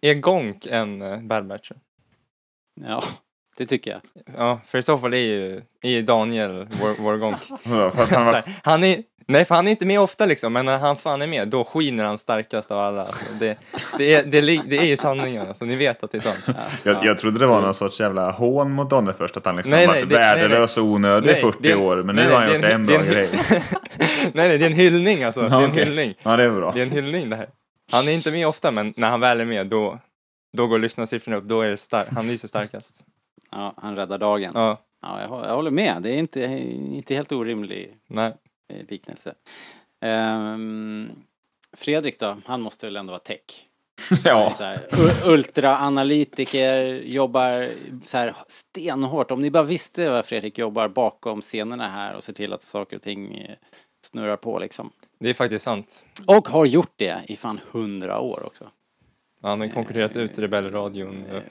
är 0.00 0.14
Gonk 0.14 0.66
en 0.66 1.02
uh, 1.02 1.22
bad 1.22 1.46
batcher? 1.46 1.76
Ja, 2.80 3.04
det 3.56 3.66
tycker 3.66 3.90
jag. 3.90 4.00
Ja, 4.36 4.60
för 4.66 4.78
i 4.78 4.82
så 4.82 4.98
fall 4.98 5.14
är 5.14 5.18
ju, 5.18 5.60
är 5.82 5.90
ju 5.90 6.02
Daniel 6.02 6.66
vår, 6.80 7.02
vår 7.02 7.16
Gonk. 7.16 7.38
Vadå, 7.64 7.90
För 7.96 8.02
att 8.02 8.10
han 8.10 8.24
var, 8.24 8.32
här, 8.32 8.44
han 8.62 8.84
är, 8.84 9.02
nej, 9.28 9.44
för 9.44 9.54
han 9.54 9.66
är 9.66 9.70
inte 9.70 9.86
med 9.86 10.00
ofta 10.00 10.26
liksom, 10.26 10.52
men 10.52 10.66
när 10.66 10.78
han 10.78 10.96
fan 10.96 11.22
är 11.22 11.26
med, 11.26 11.48
då 11.48 11.64
skiner 11.64 12.04
han 12.04 12.18
starkast 12.18 12.70
av 12.70 12.78
alla. 12.80 13.04
Alltså, 13.06 13.24
det, 13.40 13.58
det, 13.98 14.14
är, 14.14 14.24
det, 14.24 14.40
det 14.66 14.78
är 14.78 14.84
ju 14.84 14.96
sanningen, 14.96 15.46
alltså, 15.48 15.64
ni 15.64 15.76
vet 15.76 16.04
att 16.04 16.12
det 16.12 16.18
är 16.18 16.22
sant. 16.22 16.44
jag, 16.82 17.04
jag 17.04 17.18
trodde 17.18 17.38
det 17.38 17.46
var 17.46 17.60
någon 17.60 17.74
sorts 17.74 18.00
jävla 18.00 18.30
hån 18.30 18.70
mot 18.72 18.90
Donne 18.90 19.12
först. 19.12 19.36
Att 19.36 19.46
han 19.46 19.56
liksom 19.56 19.70
Nej, 19.70 19.86
varit 19.86 20.08
nej, 20.08 20.18
värdelös 20.18 20.76
och 20.76 20.84
onödig 20.84 21.30
i 21.30 21.32
Nej, 21.32 21.42
40 21.42 21.58
det 21.60 21.74
år. 21.74 22.02
Men 22.02 22.16
nej, 22.16 22.24
nu 22.24 22.30
har 22.32 22.40
han 22.40 22.54
gjort 22.54 22.64
en- 22.64 22.70
en 22.72 22.86
det 22.86 22.94
är 22.94 22.98
bra 22.98 23.06
en- 23.06 23.12
grej. 23.12 23.28
nej, 24.34 24.48
nej, 24.48 24.58
det 24.58 24.64
är 24.64 24.70
en 24.70 24.76
hyllning 24.76 25.22
alltså. 25.24 25.40
Det 25.40 25.46
är 25.46 25.50
Ja, 25.50 25.62
en 25.64 25.70
okej. 25.70 25.84
hyllning. 25.84 26.14
Ja, 26.22 26.36
det 26.36 26.42
är 26.44 26.50
bra. 26.50 26.72
Det 26.72 26.80
är 26.80 26.86
en 26.86 26.90
hyllning 26.92 27.30
det 27.30 27.36
här. 27.36 27.46
Han 27.92 28.08
är 28.08 28.12
inte 28.12 28.30
med 28.32 28.46
ofta, 28.48 28.70
men 28.70 28.94
när 28.96 29.10
han 29.10 29.20
väl 29.20 29.40
är 29.40 29.44
med, 29.44 29.66
då, 29.66 29.98
då 30.56 30.66
går 30.66 30.78
lyssnarsiffrorna 30.78 31.36
upp. 31.36 31.44
Då 31.44 31.60
är 31.60 31.70
det 31.70 31.76
star- 31.76 32.04
han 32.14 32.28
lyser 32.28 32.48
starkast. 32.48 33.04
Ja, 33.52 33.74
han 33.76 33.96
räddar 33.96 34.18
dagen. 34.18 34.52
Ja. 34.54 34.78
Ja, 35.02 35.20
jag, 35.20 35.28
hå- 35.28 35.46
jag 35.46 35.54
håller 35.54 35.70
med. 35.70 36.02
Det 36.02 36.10
är 36.10 36.18
inte, 36.18 36.40
inte 36.92 37.14
helt 37.14 37.32
orimlig 37.32 37.96
nej. 38.06 38.34
eh, 38.72 38.86
liknelse. 38.88 39.34
Ehm, 40.00 41.10
Fredrik 41.76 42.18
då? 42.20 42.36
Han 42.46 42.60
måste 42.62 42.86
väl 42.86 42.96
ändå 42.96 43.10
vara 43.10 43.20
tech? 43.20 43.38
Ja, 44.24 44.50
Så 44.50 44.64
här, 44.64 44.76
u- 44.76 45.30
ultraanalytiker, 45.32 46.84
jobbar 46.94 47.68
så 48.04 48.18
här 48.18 48.34
stenhårt. 48.46 49.30
Om 49.30 49.42
ni 49.42 49.50
bara 49.50 49.62
visste 49.62 50.10
vad 50.10 50.26
Fredrik 50.26 50.58
jobbar 50.58 50.88
bakom 50.88 51.40
scenerna 51.40 51.88
här 51.88 52.14
och 52.14 52.24
ser 52.24 52.32
till 52.32 52.52
att 52.52 52.62
saker 52.62 52.96
och 52.96 53.02
ting 53.02 53.38
eh, 53.38 53.54
snurrar 54.04 54.36
på 54.36 54.58
liksom. 54.58 54.90
Det 55.18 55.30
är 55.30 55.34
faktiskt 55.34 55.64
sant. 55.64 56.04
Och 56.26 56.48
har 56.48 56.66
gjort 56.66 56.92
det 56.96 57.20
i 57.28 57.36
fan 57.36 57.60
hundra 57.70 58.20
år 58.20 58.42
också. 58.46 58.64
Han 59.42 59.60
har 59.60 59.68
konkurrerat 59.68 60.16
ut 60.16 60.38
Rebellradion 60.38 61.24
eh, 61.30 61.42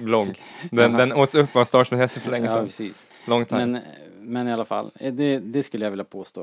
blogg. 0.00 0.42
Den, 0.70 0.92
den 0.92 1.12
åts 1.12 1.34
upp 1.34 1.56
av 1.56 1.64
Starsman 1.64 2.00
Hesse 2.00 2.20
för 2.20 2.30
länge 2.30 2.46
Ja, 2.46 2.52
sedan. 2.52 2.66
precis. 2.66 3.06
Long 3.24 3.44
time. 3.44 3.66
Men, 3.66 3.82
men 4.20 4.48
i 4.48 4.52
alla 4.52 4.64
fall, 4.64 4.90
eh, 4.94 5.12
det, 5.12 5.38
det 5.38 5.62
skulle 5.62 5.84
jag 5.86 5.90
vilja 5.90 6.04
påstå. 6.04 6.42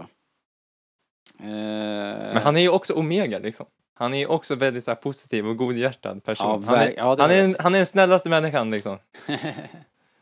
Eh, 1.40 1.46
Men 1.46 2.38
han 2.38 2.58
är 2.58 2.62
ju 2.62 2.70
också 2.70 2.94
Omega 2.94 3.40
liksom. 3.40 3.66
Han 3.94 4.14
är 4.14 4.18
ju 4.18 4.26
också 4.26 4.56
väldigt 4.56 4.84
så 4.84 4.92
här, 4.92 4.96
positiv 4.96 5.48
och 5.48 5.58
godhjärtad 5.58 6.24
person. 6.24 6.64
Ja, 6.66 6.72
han, 6.72 6.80
är, 6.80 6.94
ja, 6.98 7.16
han, 7.20 7.32
är 7.32 7.40
en, 7.40 7.56
han 7.60 7.74
är 7.76 7.80
den 7.80 7.86
snällaste 7.86 8.30
människan 8.30 8.70
liksom. 8.70 8.98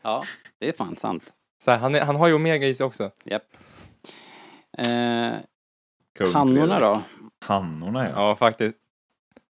Ja, 0.02 0.22
det 0.58 0.68
är 0.68 0.72
fan 0.72 0.96
sant. 0.96 1.32
Så 1.64 1.70
här, 1.70 1.78
han, 1.78 1.94
är, 1.94 2.00
han 2.00 2.16
har 2.16 2.28
ju 2.28 2.34
Omega 2.34 2.66
i 2.66 2.74
sig 2.74 2.86
också. 2.86 3.10
Japp. 3.24 3.42
Eh, 4.78 5.32
Hannorna 6.32 6.80
då? 6.80 7.02
Hannorna 7.44 8.04
ja. 8.04 8.12
Ja, 8.14 8.36
faktiskt. 8.36 8.76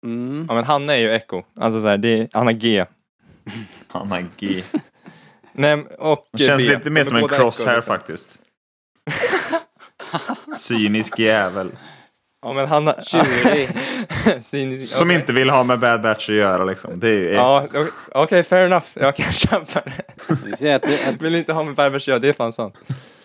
Mm. 0.06 0.46
Ja, 0.48 0.54
men 0.54 0.64
Hanna 0.64 0.92
är 0.96 0.98
ju 0.98 1.12
Echo. 1.12 1.42
Alltså 1.60 1.80
så 1.80 1.86
här, 1.86 1.96
det 1.96 2.08
är, 2.08 2.28
han 2.32 2.46
har 2.46 2.52
G. 2.52 2.84
Hanna 3.88 4.20
G. 4.36 4.62
Nej, 5.52 5.84
och 5.98 6.28
Det 6.32 6.44
känns 6.44 6.66
B. 6.66 6.74
lite 6.74 6.90
mer 6.90 7.04
som 7.04 7.16
en 7.16 7.28
crosshair 7.28 7.68
Echo, 7.68 7.76
liksom. 7.76 7.94
faktiskt. 7.94 8.38
Cynisk 10.56 11.18
jävel. 11.18 11.70
Ja, 12.42 12.52
men 12.52 12.66
Hanna... 12.66 12.94
Sin, 14.40 14.80
Som 14.86 15.10
inte 15.10 15.32
vill 15.32 15.50
ha 15.50 15.64
med 15.64 15.78
Bad 15.78 16.02
Batch 16.02 16.28
att 16.28 16.34
göra 16.34 16.64
liksom. 16.64 17.00
Det 17.00 17.08
är 17.08 17.12
ju... 17.12 17.32
Ja, 17.32 17.64
okej, 17.68 17.86
okej, 18.12 18.44
fair 18.44 18.66
enough. 18.66 18.86
Jag 18.94 19.16
kan 19.16 19.32
köpa 19.32 19.82
det. 20.60 20.74
Att, 20.74 20.84
att 20.84 21.22
Vill 21.22 21.34
inte 21.34 21.52
ha 21.52 21.62
med 21.62 21.74
Barbers 21.74 22.02
att 22.02 22.08
göra, 22.08 22.18
det 22.18 22.28
är 22.28 22.32
fan 22.32 22.52
sant. 22.52 22.74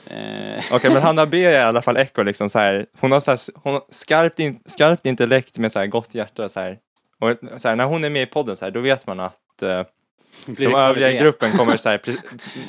Eh. 0.07 0.57
Okej, 0.57 0.75
okay, 0.75 0.91
men 0.91 1.01
Hanna 1.01 1.25
B 1.25 1.45
är 1.45 1.51
i 1.51 1.63
alla 1.63 1.81
fall 1.81 1.97
Echo 1.97 2.23
liksom 2.23 2.49
så 2.49 2.59
här. 2.59 2.85
Hon 2.99 3.11
har 3.11 3.19
så 3.19 3.31
här, 3.31 3.39
hon 3.63 3.73
har 3.73 3.83
skarpt, 3.89 4.39
in, 4.39 4.59
skarpt 4.65 5.05
intellekt 5.05 5.57
med 5.57 5.71
så 5.71 5.79
här 5.79 5.87
gott 5.87 6.15
hjärta 6.15 6.49
så 6.49 6.59
här. 6.59 6.77
Och 7.19 7.61
så 7.61 7.69
här, 7.69 7.75
när 7.75 7.85
hon 7.85 8.03
är 8.03 8.09
med 8.09 8.21
i 8.21 8.25
podden 8.25 8.55
så 8.55 8.65
här, 8.65 8.71
då 8.71 8.79
vet 8.79 9.07
man 9.07 9.19
att 9.19 9.63
uh, 9.63 9.83
de 10.45 10.53
det 10.53 10.65
övriga 10.77 11.11
i 11.11 11.17
gruppen 11.17 11.51
kommer 11.51 11.77
så 11.77 11.89
här, 11.89 12.01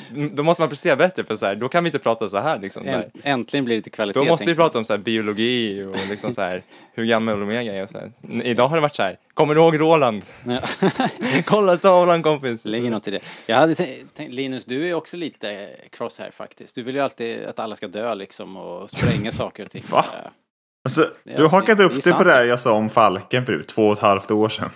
då 0.35 0.43
måste 0.43 0.61
man 0.61 0.69
prestera 0.69 0.95
bättre 0.95 1.23
för 1.23 1.35
så 1.35 1.45
här, 1.45 1.55
då 1.55 1.69
kan 1.69 1.83
vi 1.83 1.87
inte 1.87 1.99
prata 1.99 2.29
så 2.29 2.39
här 2.39 2.59
liksom. 2.59 2.85
Där. 2.85 2.93
Änt- 2.93 3.21
Äntligen 3.23 3.65
blir 3.65 3.75
det 3.75 3.79
lite 3.79 3.89
kvalitet. 3.89 4.19
Då 4.19 4.25
måste 4.25 4.45
vi 4.45 4.55
prata 4.55 4.77
om 4.77 4.85
så 4.85 4.93
här, 4.93 4.97
biologi 4.97 5.83
och 5.83 6.09
liksom 6.09 6.33
så 6.33 6.41
här, 6.41 6.63
hur 6.93 7.05
gammal 7.05 7.41
Omega 7.43 7.73
är 7.73 7.83
och 7.83 7.89
så 7.89 7.97
här. 7.99 8.11
Idag 8.43 8.67
har 8.67 8.77
det 8.77 8.81
varit 8.81 8.95
så 8.95 9.03
här, 9.03 9.17
kommer 9.33 9.55
du 9.55 9.61
ihåg 9.61 9.79
Roland? 9.79 10.21
Kolla 11.45 11.77
tavlan 11.77 12.23
kompis! 12.23 12.63
Det 12.63 12.69
ligger 12.69 12.91
något 12.91 13.07
i 13.07 13.11
det. 13.11 13.19
Jag 13.45 13.55
hade 13.55 13.75
tänkt, 13.75 14.33
Linus, 14.33 14.65
du 14.65 14.87
är 14.89 14.93
också 14.93 15.17
lite 15.17 15.69
cross 15.91 16.19
här 16.19 16.31
faktiskt. 16.31 16.75
Du 16.75 16.83
vill 16.83 16.95
ju 16.95 17.01
alltid 17.01 17.45
att 17.45 17.59
alla 17.59 17.75
ska 17.75 17.87
dö 17.87 18.15
liksom 18.15 18.57
och 18.57 18.89
spränga 18.89 19.31
saker 19.41 19.65
och 19.65 19.71
ting. 19.71 19.83
Va? 19.91 20.05
Alltså, 20.85 21.07
du 21.23 21.41
har 21.43 21.49
hakat 21.49 21.79
upp 21.79 22.03
dig 22.03 22.13
på 22.13 22.23
det 22.23 22.31
här 22.31 22.43
jag 22.45 22.59
sa 22.59 22.73
om 22.73 22.89
Falken 22.89 23.45
för 23.45 23.63
två 23.63 23.87
och 23.87 23.93
ett 23.93 23.99
halvt 23.99 24.31
år 24.31 24.49
sedan. 24.49 24.69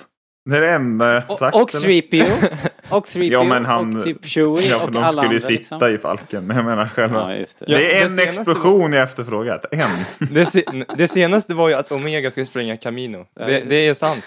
Det 0.50 0.58
är 0.58 0.62
det 0.62 0.70
enda 0.72 1.14
jag 1.14 1.24
sagt. 1.24 1.56
Och, 1.56 1.62
och 1.62 1.76
eller? 1.76 1.88
3PO. 1.88 2.58
Och 2.90 3.06
3PO. 3.06 3.24
Ja, 3.32 3.44
men 3.44 3.66
han- 3.66 3.98
och 3.98 4.04
typ 4.04 4.26
Chewie 4.26 4.70
Ja, 4.70 4.80
för 4.80 4.86
och 4.86 4.92
de 4.92 4.98
alla 5.00 5.08
skulle 5.08 5.24
ju 5.24 5.28
andra, 5.28 5.40
sitta 5.40 5.76
liksom. 5.78 5.96
i 5.96 5.98
Falken. 5.98 6.48
Men 6.48 6.58
jag 6.58 6.66
menar 6.66 6.86
själva. 6.86 7.32
Ja, 7.34 7.36
just 7.40 7.60
det. 7.60 7.66
Ja, 7.70 7.78
det 7.78 8.00
är 8.00 8.06
en 8.06 8.20
explosion 8.20 8.94
jag 8.94 9.04
efterfrågat. 9.04 9.66
En. 9.72 9.80
Det, 10.34 10.46
se, 10.46 10.64
det 10.98 11.08
senaste 11.08 11.54
var 11.54 11.70
ju 11.70 11.76
att 11.76 11.92
Omega 11.92 12.32
skulle 12.32 12.46
spränga 12.46 12.78
Camino. 12.78 13.26
Det, 13.36 13.60
det 13.70 13.76
är 13.88 13.94
sant. 13.94 14.24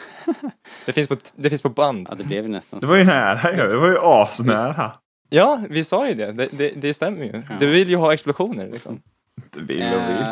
Det 0.87 0.93
finns 0.93 1.09
på, 1.09 1.17
det 1.37 1.49
finns 1.51 1.63
på 1.63 1.69
band. 1.69 2.07
Ja, 2.11 2.15
det 2.15 2.25
blev 2.25 2.43
ju 2.45 2.49
nästan 2.51 2.81
Det 2.81 2.87
var 2.87 2.97
ju 2.97 3.05
nära 3.05 3.53
ju. 3.53 3.69
Det 3.69 3.77
var 3.77 3.89
ju 3.89 3.99
asnära. 4.03 4.93
Ja, 5.29 5.61
vi 5.71 5.85
sa 5.85 6.09
ju 6.09 6.15
det. 6.15 6.33
Det, 6.33 6.49
det, 6.51 6.73
det 6.77 6.95
stämmer 6.95 7.25
ju. 7.25 7.33
Ja. 7.49 7.55
Du 7.61 7.67
vill 7.67 7.89
ju 7.89 7.97
ha 7.97 8.13
explosioner 8.15 8.69
liksom. 8.73 9.01
Det 9.55 9.61
vill 9.61 9.79
och 9.83 10.01
Eh, 10.01 10.07
vill. 10.07 10.25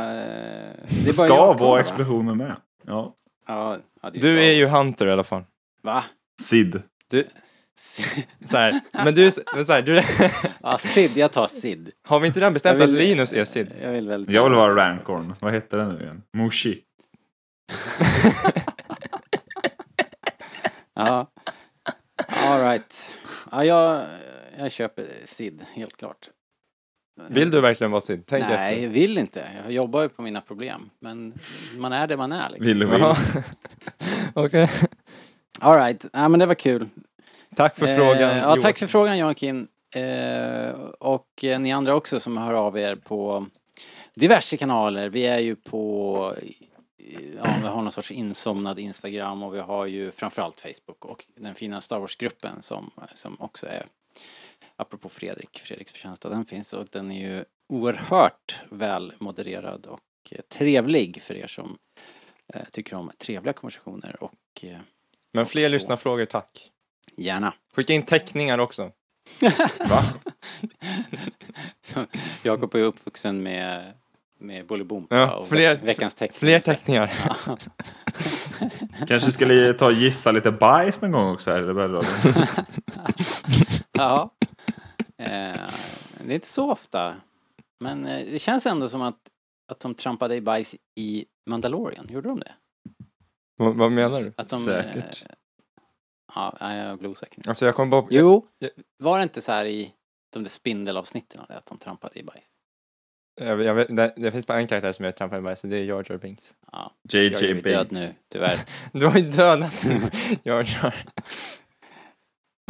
det 0.89 1.05
Det 1.07 1.13
ska 1.13 1.53
vara 1.53 1.81
explosioner 1.81 2.35
med. 2.35 2.57
Ja. 2.87 3.15
Ja, 3.49 3.77
ja, 4.03 4.11
det 4.11 4.21
Du 4.21 4.39
är 4.43 4.53
ju. 4.53 4.67
Hunter 4.67 5.07
i 5.07 5.13
alla 5.13 5.25
fall. 5.25 5.43
Va? 5.89 6.05
Sid. 6.41 6.83
Du, 7.11 7.27
så 8.45 8.57
här, 8.57 8.81
men 9.05 9.15
du, 9.15 9.31
men 9.55 9.65
så 9.65 9.73
här, 9.73 9.83
du, 9.83 10.03
Ja, 10.63 10.79
Sid. 10.79 11.17
Jag 11.17 11.33
tar 11.33 11.47
Sid. 11.47 11.91
har 12.05 12.21
vi 12.21 12.27
inte 12.27 12.41
redan 12.41 12.53
bestämt 12.53 12.81
vill- 12.81 12.93
att 12.95 12.99
Linus 12.99 13.33
är 13.33 13.45
Sid? 13.45 13.73
Jag 13.83 13.93
vill 13.93 14.09
väldigt 14.09 14.35
Jag 14.35 14.45
vill 14.45 14.53
vara 14.55 14.77
Rancorn. 14.77 15.21
faktiskt. 15.21 15.43
Vad 15.43 15.53
hette 15.53 15.77
den 15.77 15.89
nu 15.89 16.03
igen? 16.03 16.23
Mushi. 16.37 16.81
Ja. 20.95 21.31
All 22.47 22.61
right. 22.63 23.15
Ja, 23.51 23.65
jag, 23.65 24.07
jag 24.59 24.73
köper 24.73 25.07
Sid, 25.25 25.65
helt 25.75 25.97
klart. 25.97 26.31
Vill 27.31 27.51
du 27.51 27.61
verkligen 27.61 27.91
vara 27.91 28.01
Sid? 28.01 28.23
Tänk 28.27 28.45
Nej, 28.49 28.55
efter. 28.55 28.83
jag 28.83 28.91
vill 28.91 29.19
inte. 29.19 29.49
Jag 29.65 29.73
jobbar 29.73 30.03
ju 30.03 30.09
på 30.09 30.23
mina 30.23 30.41
problem. 30.41 30.91
Men 31.01 31.35
man 31.79 31.93
är 31.93 32.07
det 32.07 32.17
man 32.17 32.33
är 32.33 32.51
liksom. 32.51 32.67
Vill 32.67 32.83
och 32.83 32.93
vill. 32.93 33.03
Okej. 34.35 34.63
All 34.63 34.71
right. 35.63 36.07
Ja, 36.13 36.29
men 36.29 36.41
det 36.41 36.47
var 36.47 36.55
kul. 36.55 36.89
Tack 37.57 37.79
för 37.79 37.97
frågan. 37.97 38.31
Eh, 38.31 38.37
ja, 38.39 38.55
tack 38.55 38.65
Joakim. 38.65 38.75
för 38.75 38.87
frågan 38.87 39.19
Joakim. 39.19 39.69
Eh, 39.91 40.71
och 40.99 41.45
eh, 41.45 41.61
ni 41.61 41.73
andra 41.73 41.95
också 41.95 42.21
som 42.21 42.37
hör 42.37 42.55
av 42.55 42.79
er 42.79 42.95
på 42.97 43.47
diverse 44.15 44.57
kanaler. 44.57 45.09
Vi 45.09 45.27
är 45.27 45.39
ju 45.39 45.57
på, 45.57 46.35
ja, 47.37 47.55
vi 47.63 47.67
har 47.69 47.83
någon 47.83 47.91
sorts 47.91 48.11
insomnad 48.11 48.79
Instagram 48.79 49.43
och 49.43 49.55
vi 49.55 49.61
har 49.61 49.87
ju 49.87 50.11
framförallt 50.11 50.61
Facebook 50.61 51.05
och 51.05 51.25
den 51.37 51.55
fina 51.55 51.81
Star 51.81 51.99
Wars-gruppen 51.99 52.63
som, 52.63 52.91
som 53.15 53.37
också 53.41 53.67
är, 53.67 53.87
apropå 54.77 55.09
Fredrik, 55.09 55.59
Fredriks 55.59 55.93
förtjänsta, 55.93 56.29
den 56.29 56.45
finns 56.45 56.73
och 56.73 56.87
den 56.91 57.11
är 57.11 57.29
ju 57.29 57.45
oerhört 57.69 58.61
väl 58.71 59.13
modererad 59.19 59.87
och 59.87 60.01
eh, 60.31 60.41
trevlig 60.41 61.23
för 61.23 61.35
er 61.35 61.47
som 61.47 61.79
eh, 62.55 62.65
tycker 62.73 62.97
om 62.97 63.11
trevliga 63.19 63.53
konversationer 63.53 64.23
och 64.23 64.65
eh, 64.65 64.79
Men 65.35 65.47
fler 65.47 65.67
så. 65.69 65.73
lyssnarfrågor, 65.73 66.25
tack. 66.25 66.71
gärna. 67.17 67.55
Skicka 67.75 67.93
in 67.93 68.03
teckningar 68.03 68.59
också. 68.59 68.83
Va? 69.89 70.03
Så 71.81 72.07
Jakob 72.43 72.75
är 72.75 72.79
uppvuxen 72.79 73.43
med, 73.43 73.93
med 74.39 74.67
Bolibompa 74.67 75.17
Ja, 75.17 75.35
och 75.37 75.49
fler- 75.49 75.75
ve- 75.77 75.87
veckans 75.87 76.15
teckning. 76.15 76.39
Fler 76.39 76.61
teckningar. 76.61 77.13
Kanske 79.07 79.33
ska 79.33 79.45
li- 79.47 79.75
ta 79.75 79.87
och 79.87 79.93
gissa 79.93 80.33
lite 80.33 80.53
bajs 80.53 81.01
någon 81.01 81.13
gång 81.13 81.31
också 81.33 81.51
här. 81.51 81.61
Det 81.63 81.75
börjar 81.75 82.05
ja. 83.93 84.31
Eh, 85.19 85.71
det 86.25 86.29
är 86.29 86.35
inte 86.35 86.49
så 86.49 86.71
ofta. 86.73 87.15
Men 87.81 88.07
eh, 88.07 88.27
det 88.33 88.39
känns 88.39 88.67
ändå 88.67 88.89
som 88.89 89.03
att, 89.03 89.19
att 89.73 89.81
de 89.81 89.95
trampade 89.95 90.35
i 90.37 90.41
bajs 90.41 90.75
i 90.95 91.25
Mandalorian. 91.47 92.07
Gjorde 92.11 92.29
de 92.29 92.41
det? 92.41 92.53
Vad, 93.59 93.75
vad 93.77 93.93
menar 93.93 94.21
du? 94.25 94.33
Att 94.37 94.49
de, 94.49 94.65
Säkert. 94.65 95.23
Eh, 95.29 95.35
ja, 96.35 96.57
nej, 96.61 96.79
jag 96.79 96.99
blir 96.99 97.11
osäker 97.11 97.43
nu. 97.45 97.49
Alltså 97.49 97.67
jag 97.67 97.75
kommer 97.75 97.91
bara... 97.91 98.07
Jo, 98.11 98.47
jag- 98.59 98.71
var 98.99 99.19
det 99.19 99.23
inte 99.23 99.41
så 99.41 99.53
här 99.53 99.65
i 99.65 99.93
de 100.33 100.43
där 100.43 100.51
spindelavsnitten 100.51 101.41
att 101.49 101.67
de 101.67 101.79
trampade 101.79 102.19
i 102.19 102.23
bajs? 102.23 102.45
Jag, 103.41 103.63
jag 103.63 103.75
vet, 103.75 103.97
det, 103.97 104.15
det 104.17 104.33
finns 104.33 104.47
bara 104.47 104.59
en 104.59 104.67
karaktär 104.67 104.93
som 104.93 105.05
jag 105.05 105.17
trampar 105.17 105.39
i 105.39 105.41
bajs 105.41 105.65
och 105.65 105.71
det 105.71 105.77
är 105.77 105.85
Jar 105.85 106.05
Jar 106.09 106.19
Binks. 106.19 106.57
Ja, 106.73 106.93
jag 107.13 107.23
är 107.23 107.31
JJ 107.31 107.47
ju 107.47 107.61
död 107.63 107.89
Binks. 107.89 108.09
nu, 108.09 108.15
tyvärr. 108.33 108.59
Du 108.93 109.07
har 109.07 109.19
ju 109.19 109.29
dödat 109.31 109.85
Jar 110.43 110.63
Jar. 110.83 110.95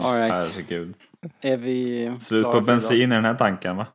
All 0.03 0.15
right. 0.15 0.33
Herregud. 0.33 0.95
Är 1.41 1.57
vi 1.57 2.17
Slut 2.21 2.45
på 2.45 2.61
bensin 2.61 3.13
i 3.13 3.15
den 3.15 3.25
här 3.25 3.35
tanken 3.35 3.77
va? 3.77 3.87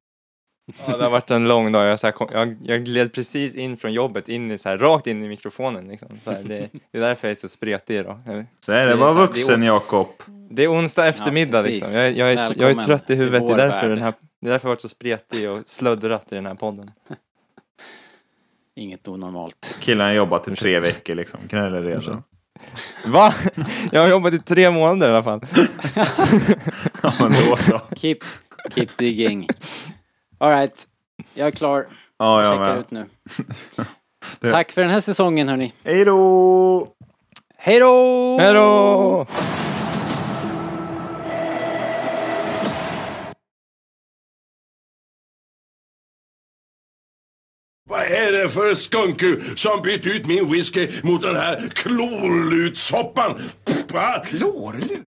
Ja, 0.66 0.98
det 0.98 1.04
har 1.04 1.10
varit 1.10 1.32
en 1.32 1.48
lång 1.48 1.72
dag. 1.72 1.86
Jag, 1.86 2.00
så 2.00 2.08
här, 2.08 2.12
kom, 2.12 2.28
jag, 2.32 2.56
jag 2.64 2.86
gled 2.86 3.14
precis 3.14 3.56
in 3.56 3.78
från 3.78 3.94
jobbet, 3.94 4.30
in 4.30 4.52
i, 4.52 4.58
så 4.58 4.70
här, 4.70 4.78
rakt 4.78 5.08
in 5.08 5.24
i 5.24 5.28
mikrofonen. 5.28 5.88
Liksom. 5.88 6.20
Så 6.24 6.32
här, 6.32 6.44
det, 6.44 6.70
det 6.92 6.98
är 6.98 7.02
därför 7.02 7.28
jag 7.28 7.32
är 7.32 7.40
så 7.40 7.50
spretig 7.50 7.98
idag. 7.98 8.46
Så 8.60 8.72
är 8.72 8.88
det. 8.88 8.96
Var 8.96 9.14
vuxen 9.14 9.64
Jakob. 9.64 10.08
Det 10.50 10.64
är 10.64 10.72
onsdag 10.72 11.08
eftermiddag 11.08 11.64
precis. 11.64 11.82
liksom. 11.82 12.00
Jag, 12.00 12.12
jag, 12.12 12.34
är, 12.34 12.54
jag 12.62 12.70
är 12.72 12.82
trött 12.82 13.10
i 13.10 13.16
huvudet. 13.16 13.48
Det 13.48 13.54
är, 13.54 13.58
därför 13.58 13.88
värld. 13.88 13.90
den 13.90 14.02
här, 14.02 14.14
det 14.42 14.48
är 14.48 14.52
därför 14.52 14.68
jag 14.68 14.70
har 14.70 14.76
varit 14.76 14.82
så 14.82 14.90
spretig 14.90 15.52
och 15.52 15.62
slöddrat 15.66 16.32
i 16.32 16.36
den 16.36 16.46
här 16.46 16.56
podden. 16.56 16.92
Inget 18.76 19.08
onormalt. 19.08 19.78
Killen 19.80 20.08
har 20.08 20.14
jobbat 20.14 20.48
i 20.48 20.56
tre 20.56 20.80
veckor 20.80 21.16
liksom. 21.16 21.40
Gnäller 21.48 21.82
redan. 21.82 22.24
Va? 23.06 23.34
Jag 23.92 24.02
har 24.02 24.08
jobbat 24.08 24.34
i 24.34 24.40
tre 24.40 24.72
månader 24.72 25.08
i 25.08 25.12
alla 25.12 25.24
fall. 25.24 25.42
Ja 27.04 27.14
men 27.20 27.32
då 27.32 27.56
så. 27.56 27.82
Keep, 27.96 28.18
keep 28.76 28.88
digging. 28.98 29.48
Alright, 30.44 30.88
jag 31.34 31.48
är 31.48 31.52
klar. 31.52 31.88
Ja 32.18 32.44
jag 32.44 32.54
Checkar 32.54 32.74
med. 32.74 32.80
ut 32.80 32.92
nu. 32.92 33.06
Det- 34.40 34.52
Tack 34.52 34.72
för 34.72 34.82
den 34.82 34.90
här 34.92 35.02
säsongen 35.02 35.48
hörni. 35.50 35.74
Hej 35.84 36.06
då! 36.06 36.88
Hej 37.58 37.80
då! 37.80 38.38
Hej 38.40 38.54
då! 38.54 39.26
Vad 47.90 48.02
är 48.02 48.32
det 48.32 48.50
för 48.50 48.76
skunku 48.76 49.42
som 49.56 49.82
bytt 49.82 50.06
ut 50.06 50.26
min 50.26 50.52
whisky 50.52 50.90
mot 51.04 51.22
den 51.22 51.36
här 51.36 51.70
klorlutsoppan? 51.76 53.42
Va? 53.94 54.24
Klorlut? 54.26 55.02